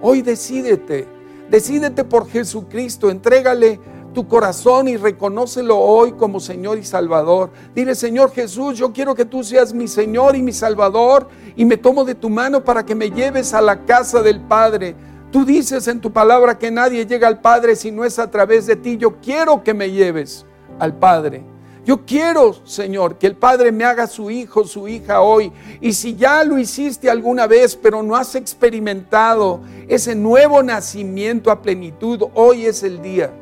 Hoy 0.01 0.21
decídete, 0.21 1.07
decídete 1.49 2.03
por 2.03 2.27
Jesucristo, 2.27 3.09
entrégale 3.09 3.79
tu 4.13 4.27
corazón 4.27 4.87
y 4.87 4.95
reconócelo 4.97 5.77
hoy 5.77 6.13
como 6.13 6.39
Señor 6.39 6.77
y 6.77 6.83
Salvador. 6.83 7.51
Dile, 7.75 7.95
Señor 7.95 8.31
Jesús, 8.31 8.77
yo 8.77 8.93
quiero 8.93 9.15
que 9.15 9.25
tú 9.25 9.43
seas 9.43 9.73
mi 9.73 9.87
Señor 9.87 10.35
y 10.35 10.41
mi 10.41 10.53
Salvador 10.53 11.27
y 11.55 11.65
me 11.65 11.77
tomo 11.77 12.05
de 12.05 12.15
tu 12.15 12.29
mano 12.29 12.63
para 12.63 12.85
que 12.85 12.95
me 12.95 13.09
lleves 13.09 13.53
a 13.53 13.61
la 13.61 13.85
casa 13.85 14.21
del 14.21 14.39
Padre. 14.39 14.95
Tú 15.31 15.43
dices 15.43 15.87
en 15.87 15.99
tu 15.99 16.13
palabra 16.13 16.57
que 16.57 16.69
nadie 16.69 17.05
llega 17.05 17.27
al 17.27 17.41
Padre 17.41 17.75
si 17.75 17.91
no 17.91 18.05
es 18.05 18.19
a 18.19 18.29
través 18.29 18.67
de 18.67 18.75
ti. 18.75 18.97
Yo 18.97 19.19
quiero 19.19 19.63
que 19.63 19.73
me 19.73 19.91
lleves 19.91 20.45
al 20.79 20.93
Padre. 20.93 21.43
Yo 21.85 22.05
quiero, 22.05 22.53
Señor, 22.65 23.17
que 23.17 23.27
el 23.27 23.35
Padre 23.35 23.73
me 23.73 23.83
haga 23.83 24.07
su 24.07 24.31
hijo, 24.31 24.63
su 24.65 24.87
hija 24.87 25.21
hoy. 25.21 25.51
Y 25.81 25.91
si 25.93 26.15
ya 26.15 26.43
lo 26.45 26.57
hiciste 26.57 27.09
alguna 27.09 27.45
vez, 27.45 27.75
pero 27.75 28.01
no 28.01 28.15
has 28.15 28.35
experimentado 28.35 29.59
ese 29.89 30.15
nuevo 30.15 30.63
nacimiento 30.63 31.51
a 31.51 31.61
plenitud, 31.61 32.23
hoy 32.35 32.67
es 32.67 32.83
el 32.83 33.01
día. 33.01 33.33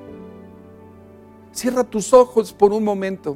Cierra 1.51 1.83
tus 1.83 2.13
ojos 2.13 2.53
por 2.53 2.71
un 2.71 2.83
momento. 2.83 3.35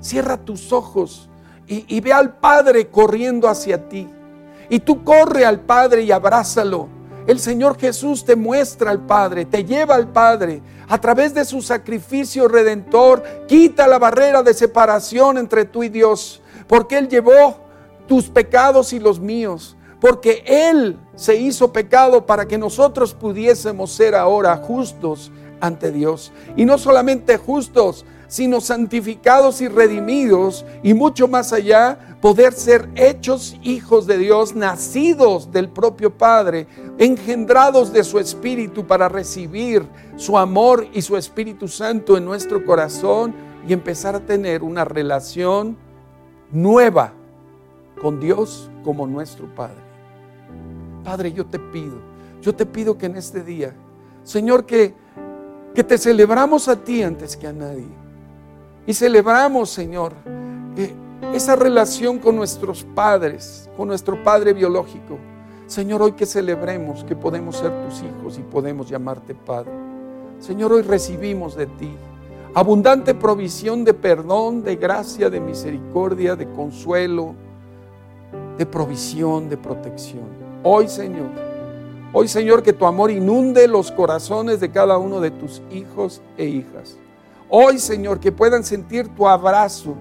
Cierra 0.00 0.36
tus 0.36 0.72
ojos 0.72 1.28
y, 1.68 2.00
ve 2.00 2.12
al 2.12 2.36
Padre 2.38 2.88
corriendo 2.88 3.48
hacia 3.48 3.88
ti. 3.88 4.08
Y 4.68 4.80
tú 4.80 5.04
corre 5.04 5.44
al 5.44 5.60
Padre 5.60 6.02
y 6.02 6.12
abrázalo. 6.12 6.88
El 7.26 7.40
Señor 7.40 7.78
Jesús 7.78 8.24
te 8.24 8.36
muestra 8.36 8.90
al 8.90 9.04
Padre, 9.04 9.44
te 9.44 9.64
lleva 9.64 9.94
al 9.94 10.08
Padre. 10.08 10.62
A 10.88 10.98
través 11.00 11.34
de 11.34 11.44
su 11.44 11.60
sacrificio 11.60 12.46
redentor, 12.46 13.22
quita 13.48 13.88
la 13.88 13.98
barrera 13.98 14.42
de 14.42 14.54
separación 14.54 15.38
entre 15.38 15.64
tú 15.64 15.82
y 15.82 15.88
Dios. 15.88 16.40
Porque 16.68 16.98
Él 16.98 17.08
llevó 17.08 17.56
tus 18.06 18.28
pecados 18.28 18.92
y 18.92 19.00
los 19.00 19.18
míos. 19.18 19.76
Porque 20.00 20.44
Él 20.46 20.98
se 21.16 21.36
hizo 21.36 21.72
pecado 21.72 22.26
para 22.26 22.46
que 22.46 22.58
nosotros 22.58 23.14
pudiésemos 23.14 23.92
ser 23.92 24.14
ahora 24.14 24.56
justos 24.56 25.32
ante 25.60 25.92
Dios. 25.92 26.32
Y 26.56 26.64
no 26.64 26.78
solamente 26.78 27.36
justos, 27.36 28.04
sino 28.28 28.60
santificados 28.60 29.60
y 29.60 29.68
redimidos 29.68 30.64
y 30.82 30.94
mucho 30.94 31.28
más 31.28 31.52
allá, 31.52 32.16
poder 32.20 32.52
ser 32.52 32.88
hechos 32.96 33.56
hijos 33.62 34.06
de 34.06 34.18
Dios, 34.18 34.54
nacidos 34.54 35.52
del 35.52 35.68
propio 35.68 36.16
Padre, 36.16 36.66
engendrados 36.98 37.92
de 37.92 38.02
su 38.04 38.18
Espíritu 38.18 38.86
para 38.86 39.08
recibir 39.08 39.86
su 40.16 40.36
amor 40.36 40.86
y 40.92 41.02
su 41.02 41.16
Espíritu 41.16 41.68
Santo 41.68 42.16
en 42.16 42.24
nuestro 42.24 42.64
corazón 42.64 43.34
y 43.68 43.72
empezar 43.72 44.14
a 44.14 44.20
tener 44.20 44.62
una 44.62 44.84
relación 44.84 45.76
nueva 46.50 47.12
con 48.00 48.20
Dios 48.20 48.70
como 48.84 49.06
nuestro 49.06 49.52
Padre. 49.54 49.86
Padre, 51.04 51.32
yo 51.32 51.46
te 51.46 51.58
pido, 51.58 51.98
yo 52.40 52.54
te 52.54 52.66
pido 52.66 52.98
que 52.98 53.06
en 53.06 53.16
este 53.16 53.42
día, 53.42 53.74
Señor, 54.24 54.66
que, 54.66 54.94
que 55.76 55.84
te 55.84 55.98
celebramos 55.98 56.68
a 56.68 56.76
ti 56.76 57.02
antes 57.02 57.36
que 57.36 57.46
a 57.46 57.52
nadie 57.52 57.84
y 58.86 58.94
celebramos, 58.94 59.68
Señor, 59.68 60.14
esa 61.34 61.54
relación 61.54 62.18
con 62.18 62.34
nuestros 62.34 62.82
padres, 62.82 63.68
con 63.76 63.88
nuestro 63.88 64.22
Padre 64.24 64.54
biológico. 64.54 65.18
Señor, 65.66 66.00
hoy 66.00 66.12
que 66.12 66.24
celebremos 66.24 67.04
que 67.04 67.14
podemos 67.14 67.58
ser 67.58 67.72
tus 67.84 68.02
hijos 68.02 68.38
y 68.38 68.42
podemos 68.42 68.88
llamarte 68.88 69.34
Padre. 69.34 69.72
Señor, 70.38 70.72
hoy 70.72 70.80
recibimos 70.80 71.54
de 71.54 71.66
ti 71.66 71.90
abundante 72.54 73.14
provisión 73.14 73.84
de 73.84 73.92
perdón, 73.92 74.62
de 74.62 74.76
gracia, 74.76 75.28
de 75.28 75.40
misericordia, 75.40 76.36
de 76.36 76.50
consuelo, 76.52 77.34
de 78.56 78.64
provisión, 78.64 79.50
de 79.50 79.58
protección. 79.58 80.24
Hoy, 80.62 80.88
Señor, 80.88 81.28
hoy, 82.12 82.28
Señor, 82.28 82.62
que 82.62 82.72
tu 82.72 82.86
amor 82.86 83.10
inunde 83.10 83.68
los 83.68 83.92
corazones 83.92 84.60
de 84.60 84.70
cada 84.70 84.98
uno 84.98 85.20
de 85.20 85.30
tus 85.30 85.62
hijos 85.70 86.22
e 86.36 86.46
hijas. 86.46 86.96
Hoy, 87.48 87.78
Señor, 87.78 88.20
que 88.20 88.32
puedan 88.32 88.64
sentir 88.64 89.08
tu 89.08 89.28
abrazo, 89.28 89.94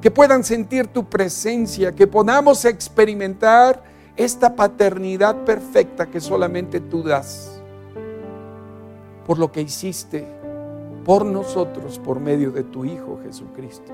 que 0.00 0.10
puedan 0.10 0.44
sentir 0.44 0.86
tu 0.86 1.04
presencia, 1.04 1.92
que 1.92 2.06
podamos 2.06 2.64
experimentar 2.64 3.82
esta 4.16 4.54
paternidad 4.54 5.44
perfecta 5.44 6.06
que 6.06 6.20
solamente 6.20 6.80
tú 6.80 7.02
das 7.02 7.62
por 9.26 9.38
lo 9.38 9.50
que 9.50 9.62
hiciste 9.62 10.26
por 11.04 11.24
nosotros 11.24 11.98
por 11.98 12.20
medio 12.20 12.50
de 12.50 12.62
tu 12.62 12.84
Hijo 12.84 13.18
Jesucristo. 13.24 13.92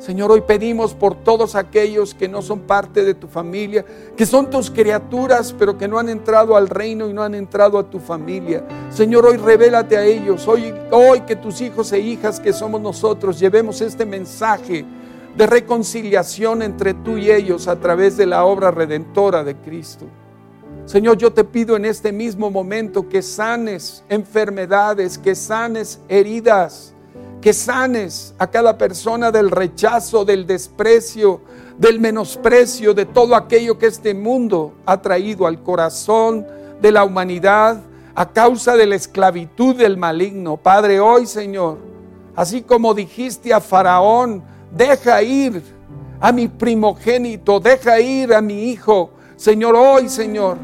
Señor, 0.00 0.32
hoy 0.32 0.40
pedimos 0.40 0.94
por 0.94 1.14
todos 1.14 1.54
aquellos 1.54 2.14
que 2.14 2.26
no 2.26 2.40
son 2.40 2.60
parte 2.60 3.04
de 3.04 3.12
tu 3.12 3.28
familia, 3.28 3.84
que 4.16 4.24
son 4.24 4.48
tus 4.48 4.70
criaturas, 4.70 5.54
pero 5.58 5.76
que 5.76 5.86
no 5.86 5.98
han 5.98 6.08
entrado 6.08 6.56
al 6.56 6.70
reino 6.70 7.10
y 7.10 7.12
no 7.12 7.22
han 7.22 7.34
entrado 7.34 7.78
a 7.78 7.90
tu 7.90 7.98
familia. 7.98 8.64
Señor, 8.88 9.26
hoy 9.26 9.36
revélate 9.36 9.98
a 9.98 10.04
ellos. 10.06 10.48
Hoy, 10.48 10.72
hoy 10.90 11.20
que 11.20 11.36
tus 11.36 11.60
hijos 11.60 11.92
e 11.92 12.00
hijas 12.00 12.40
que 12.40 12.54
somos 12.54 12.80
nosotros 12.80 13.38
llevemos 13.38 13.82
este 13.82 14.06
mensaje 14.06 14.86
de 15.36 15.46
reconciliación 15.46 16.62
entre 16.62 16.94
tú 16.94 17.18
y 17.18 17.30
ellos 17.30 17.68
a 17.68 17.78
través 17.78 18.16
de 18.16 18.24
la 18.24 18.46
obra 18.46 18.70
redentora 18.70 19.44
de 19.44 19.54
Cristo. 19.56 20.06
Señor, 20.86 21.18
yo 21.18 21.30
te 21.30 21.44
pido 21.44 21.76
en 21.76 21.84
este 21.84 22.10
mismo 22.10 22.50
momento 22.50 23.06
que 23.06 23.20
sanes 23.20 24.02
enfermedades, 24.08 25.18
que 25.18 25.34
sanes 25.34 26.00
heridas 26.08 26.94
que 27.40 27.52
sanes 27.54 28.34
a 28.38 28.46
cada 28.46 28.76
persona 28.76 29.30
del 29.30 29.50
rechazo, 29.50 30.24
del 30.24 30.46
desprecio, 30.46 31.40
del 31.78 31.98
menosprecio, 31.98 32.92
de 32.92 33.06
todo 33.06 33.34
aquello 33.34 33.78
que 33.78 33.86
este 33.86 34.12
mundo 34.12 34.74
ha 34.84 35.00
traído 35.00 35.46
al 35.46 35.62
corazón 35.62 36.46
de 36.82 36.92
la 36.92 37.04
humanidad 37.04 37.80
a 38.14 38.28
causa 38.28 38.76
de 38.76 38.86
la 38.86 38.96
esclavitud 38.96 39.74
del 39.76 39.96
maligno. 39.96 40.58
Padre, 40.58 41.00
hoy 41.00 41.26
Señor, 41.26 41.78
así 42.36 42.60
como 42.60 42.92
dijiste 42.92 43.54
a 43.54 43.60
Faraón, 43.60 44.42
deja 44.70 45.22
ir 45.22 45.62
a 46.20 46.32
mi 46.32 46.48
primogénito, 46.48 47.58
deja 47.58 47.98
ir 48.00 48.34
a 48.34 48.42
mi 48.42 48.70
hijo. 48.70 49.12
Señor, 49.36 49.74
hoy 49.74 50.10
Señor, 50.10 50.58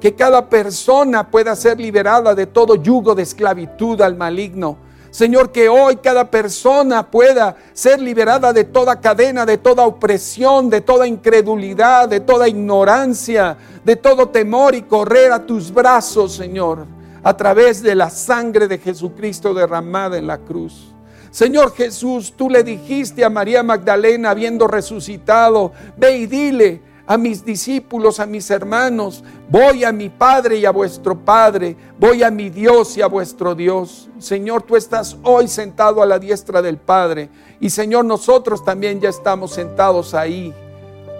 que 0.00 0.14
cada 0.14 0.48
persona 0.48 1.28
pueda 1.28 1.56
ser 1.56 1.80
liberada 1.80 2.32
de 2.36 2.46
todo 2.46 2.76
yugo 2.76 3.16
de 3.16 3.24
esclavitud 3.24 4.00
al 4.00 4.16
maligno 4.16 4.76
Señor, 5.12 5.52
que 5.52 5.68
hoy 5.68 5.96
cada 5.96 6.30
persona 6.30 7.10
pueda 7.10 7.54
ser 7.74 8.00
liberada 8.00 8.50
de 8.54 8.64
toda 8.64 8.98
cadena, 8.98 9.44
de 9.44 9.58
toda 9.58 9.84
opresión, 9.84 10.70
de 10.70 10.80
toda 10.80 11.06
incredulidad, 11.06 12.08
de 12.08 12.20
toda 12.20 12.48
ignorancia, 12.48 13.58
de 13.84 13.96
todo 13.96 14.30
temor 14.30 14.74
y 14.74 14.80
correr 14.80 15.30
a 15.30 15.44
tus 15.44 15.70
brazos, 15.70 16.34
Señor, 16.34 16.86
a 17.22 17.36
través 17.36 17.82
de 17.82 17.94
la 17.94 18.08
sangre 18.08 18.66
de 18.68 18.78
Jesucristo 18.78 19.52
derramada 19.52 20.16
en 20.16 20.26
la 20.26 20.38
cruz. 20.38 20.94
Señor 21.30 21.74
Jesús, 21.74 22.32
tú 22.34 22.48
le 22.48 22.64
dijiste 22.64 23.22
a 23.22 23.28
María 23.28 23.62
Magdalena, 23.62 24.30
habiendo 24.30 24.66
resucitado, 24.66 25.72
ve 25.94 26.16
y 26.16 26.26
dile, 26.26 26.80
a 27.12 27.18
mis 27.18 27.44
discípulos, 27.44 28.20
a 28.20 28.26
mis 28.26 28.50
hermanos, 28.50 29.22
voy 29.50 29.84
a 29.84 29.92
mi 29.92 30.08
Padre 30.08 30.56
y 30.56 30.64
a 30.64 30.70
vuestro 30.70 31.14
Padre, 31.14 31.76
voy 31.98 32.22
a 32.22 32.30
mi 32.30 32.48
Dios 32.48 32.96
y 32.96 33.02
a 33.02 33.06
vuestro 33.06 33.54
Dios. 33.54 34.08
Señor, 34.18 34.62
tú 34.62 34.76
estás 34.76 35.18
hoy 35.22 35.46
sentado 35.46 36.02
a 36.02 36.06
la 36.06 36.18
diestra 36.18 36.62
del 36.62 36.78
Padre 36.78 37.28
y 37.60 37.68
Señor, 37.68 38.06
nosotros 38.06 38.64
también 38.64 38.98
ya 38.98 39.10
estamos 39.10 39.52
sentados 39.52 40.14
ahí 40.14 40.54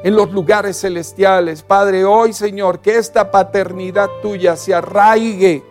en 0.03 0.17
los 0.17 0.33
lugares 0.33 0.81
celestiales. 0.81 1.63
Padre, 1.63 2.07
hoy 2.07 2.33
Señor, 2.33 2.81
que 2.81 2.97
esta 2.97 3.31
paternidad 3.31 4.09
tuya 4.23 4.57
se 4.57 4.73
arraigue 4.73 5.63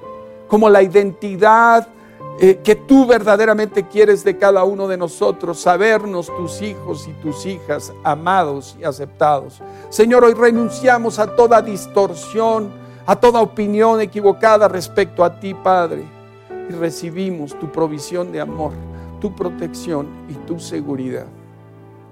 como 0.48 0.70
la 0.70 0.84
identidad 0.84 1.88
eh, 2.40 2.60
que 2.64 2.76
tú 2.76 3.06
verdaderamente 3.06 3.88
quieres 3.88 4.24
de 4.24 4.38
cada 4.38 4.64
uno 4.64 4.88
de 4.88 4.98
nosotros, 4.98 5.60
sabernos 5.60 6.28
tus 6.36 6.62
hijos 6.62 7.08
y 7.08 7.14
tus 7.22 7.46
hijas 7.46 7.94
amados 8.04 8.76
y 8.80 8.84
aceptados. 8.84 9.62
Señor, 9.90 10.24
hoy 10.24 10.34
renunciamos 10.34 11.20
a 11.20 11.36
toda 11.36 11.62
distorsión, 11.62 12.72
a 13.06 13.16
toda 13.16 13.42
opinión 13.42 14.02
equivocada 14.02 14.68
respecto 14.68 15.24
a 15.24 15.40
ti, 15.40 15.54
Padre, 15.54 16.04
y 16.70 16.74
recibimos 16.74 17.58
tu 17.60 17.72
provisión 17.72 18.32
de 18.32 18.42
amor, 18.42 18.72
tu 19.20 19.36
protección 19.36 20.08
y 20.30 20.34
tu 20.48 20.60
seguridad. 20.60 21.28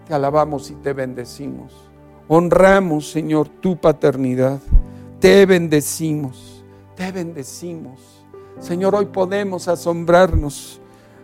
Te 0.08 0.14
alabamos 0.14 0.70
y 0.70 0.76
te 0.76 0.94
bendecimos. 0.94 1.74
Honramos, 2.28 3.10
Señor, 3.10 3.48
tu 3.48 3.78
paternidad. 3.78 4.60
Te 5.20 5.46
bendecimos, 5.48 6.64
te 6.96 7.12
bendecimos. 7.12 8.19
Señor, 8.60 8.94
hoy 8.94 9.06
podemos 9.06 9.70
asombrarnos, 9.70 10.82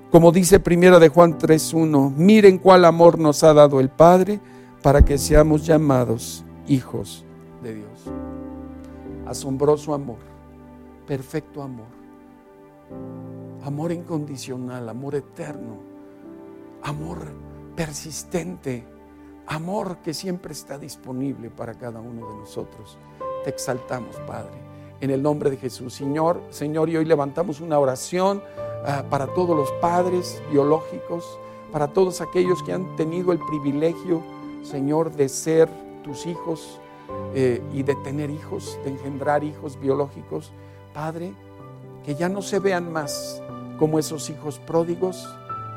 como 0.10 0.32
dice 0.32 0.60
primera 0.60 1.00
de 1.00 1.10
Juan 1.10 1.38
3:1, 1.38 2.14
miren 2.16 2.58
cuál 2.58 2.86
amor 2.86 3.20
nos 3.20 3.44
ha 3.44 3.54
dado 3.54 3.82
el 3.82 3.90
Padre 3.90 4.40
para 4.82 5.04
que 5.04 5.18
seamos 5.18 5.66
llamados 5.66 6.46
hijos 6.66 7.26
de 7.62 7.76
Dios. 7.76 8.06
Asombroso 9.28 9.94
amor, 9.94 10.20
perfecto 11.06 11.62
amor, 11.62 11.88
amor 13.66 13.92
incondicional, 13.92 14.88
amor 14.88 15.16
eterno, 15.16 15.80
amor 16.84 17.20
persistente, 17.76 18.86
amor 19.46 19.98
que 19.98 20.14
siempre 20.14 20.54
está 20.54 20.78
disponible 20.78 21.50
para 21.50 21.74
cada 21.74 22.00
uno 22.00 22.30
de 22.30 22.36
nosotros. 22.38 22.98
Te 23.44 23.50
exaltamos, 23.50 24.16
Padre 24.26 24.65
en 25.02 25.12
el 25.12 25.22
nombre 25.22 25.50
de 25.50 25.58
Jesús. 25.58 25.94
Señor, 25.94 26.42
Señor, 26.50 26.90
y 26.90 26.98
hoy 26.98 27.06
levantamos 27.06 27.62
una 27.62 27.80
oración 27.80 28.42
ah, 28.86 29.04
para 29.10 29.28
todos 29.28 29.56
los 29.56 29.72
padres 29.74 30.42
biológicos, 30.52 31.40
para 31.72 31.88
todos 31.88 32.22
aquellos 32.22 32.64
que 32.64 32.74
han 32.74 32.96
tenido 32.96 33.32
el 33.32 33.40
privilegio, 33.40 34.22
Señor, 34.64 35.12
de 35.12 35.30
ser 35.30 35.70
tus 36.04 36.26
hijos 36.26 36.80
eh, 37.34 37.62
y 37.74 37.84
de 37.84 37.96
tener 37.96 38.30
hijos, 38.30 38.80
de 38.84 38.92
engendrar 38.92 39.44
hijos 39.44 39.80
biológicos. 39.80 40.52
Padre, 40.94 41.34
que 42.06 42.16
ya 42.16 42.30
no 42.30 42.42
se 42.42 42.60
vean 42.60 42.92
más 42.92 43.42
como 43.78 44.00
esos 44.00 44.30
hijos 44.30 44.60
pródigos, 44.60 45.28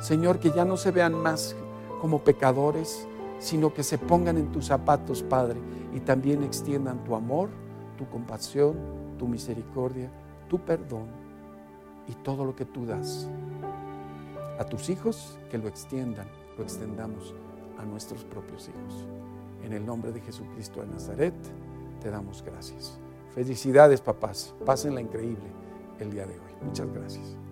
Señor, 0.01 0.39
que 0.39 0.51
ya 0.51 0.65
no 0.65 0.77
se 0.77 0.93
vean 0.93 1.15
más 1.15 1.57
como 2.01 2.21
pecadores, 2.21 3.09
sino 3.41 3.75
que 3.75 3.83
se 3.83 3.99
pongan 3.99 4.37
en 4.37 4.53
tus 4.53 4.67
zapatos, 4.67 5.23
Padre, 5.23 5.59
y 5.93 6.01
también 6.01 6.43
extiendan 6.43 7.03
tu 7.05 7.15
amor, 7.15 7.49
tu 7.97 8.09
compasión, 8.09 8.77
tu 9.19 9.29
misericordia, 9.29 10.11
tu 10.49 10.59
perdón 10.59 11.07
y 12.07 12.13
todo 12.15 12.45
lo 12.45 12.57
que 12.57 12.65
tú 12.65 12.87
das. 12.87 13.29
A 14.59 14.65
tus 14.65 14.89
hijos 14.89 15.39
que 15.51 15.59
lo 15.59 15.69
extiendan, 15.69 16.27
lo 16.57 16.65
extendamos 16.65 17.35
a 17.79 17.85
nuestros 17.85 18.25
propios 18.25 18.69
hijos. 18.69 19.05
En 19.63 19.73
el 19.73 19.85
nombre 19.85 20.13
de 20.13 20.21
Jesucristo 20.21 20.81
de 20.81 20.89
Nazaret, 20.89 21.35
te 22.01 22.11
damos 22.11 22.43
gracias. 22.43 22.99
Felicidades, 23.35 24.01
papás. 24.01 24.55
Pásenla 24.65 25.01
increíble 25.01 25.47
el 26.01 26.11
día 26.11 26.27
de 26.27 26.35
hoy. 26.35 26.53
Muchas 26.65 26.93
gracias. 26.93 27.48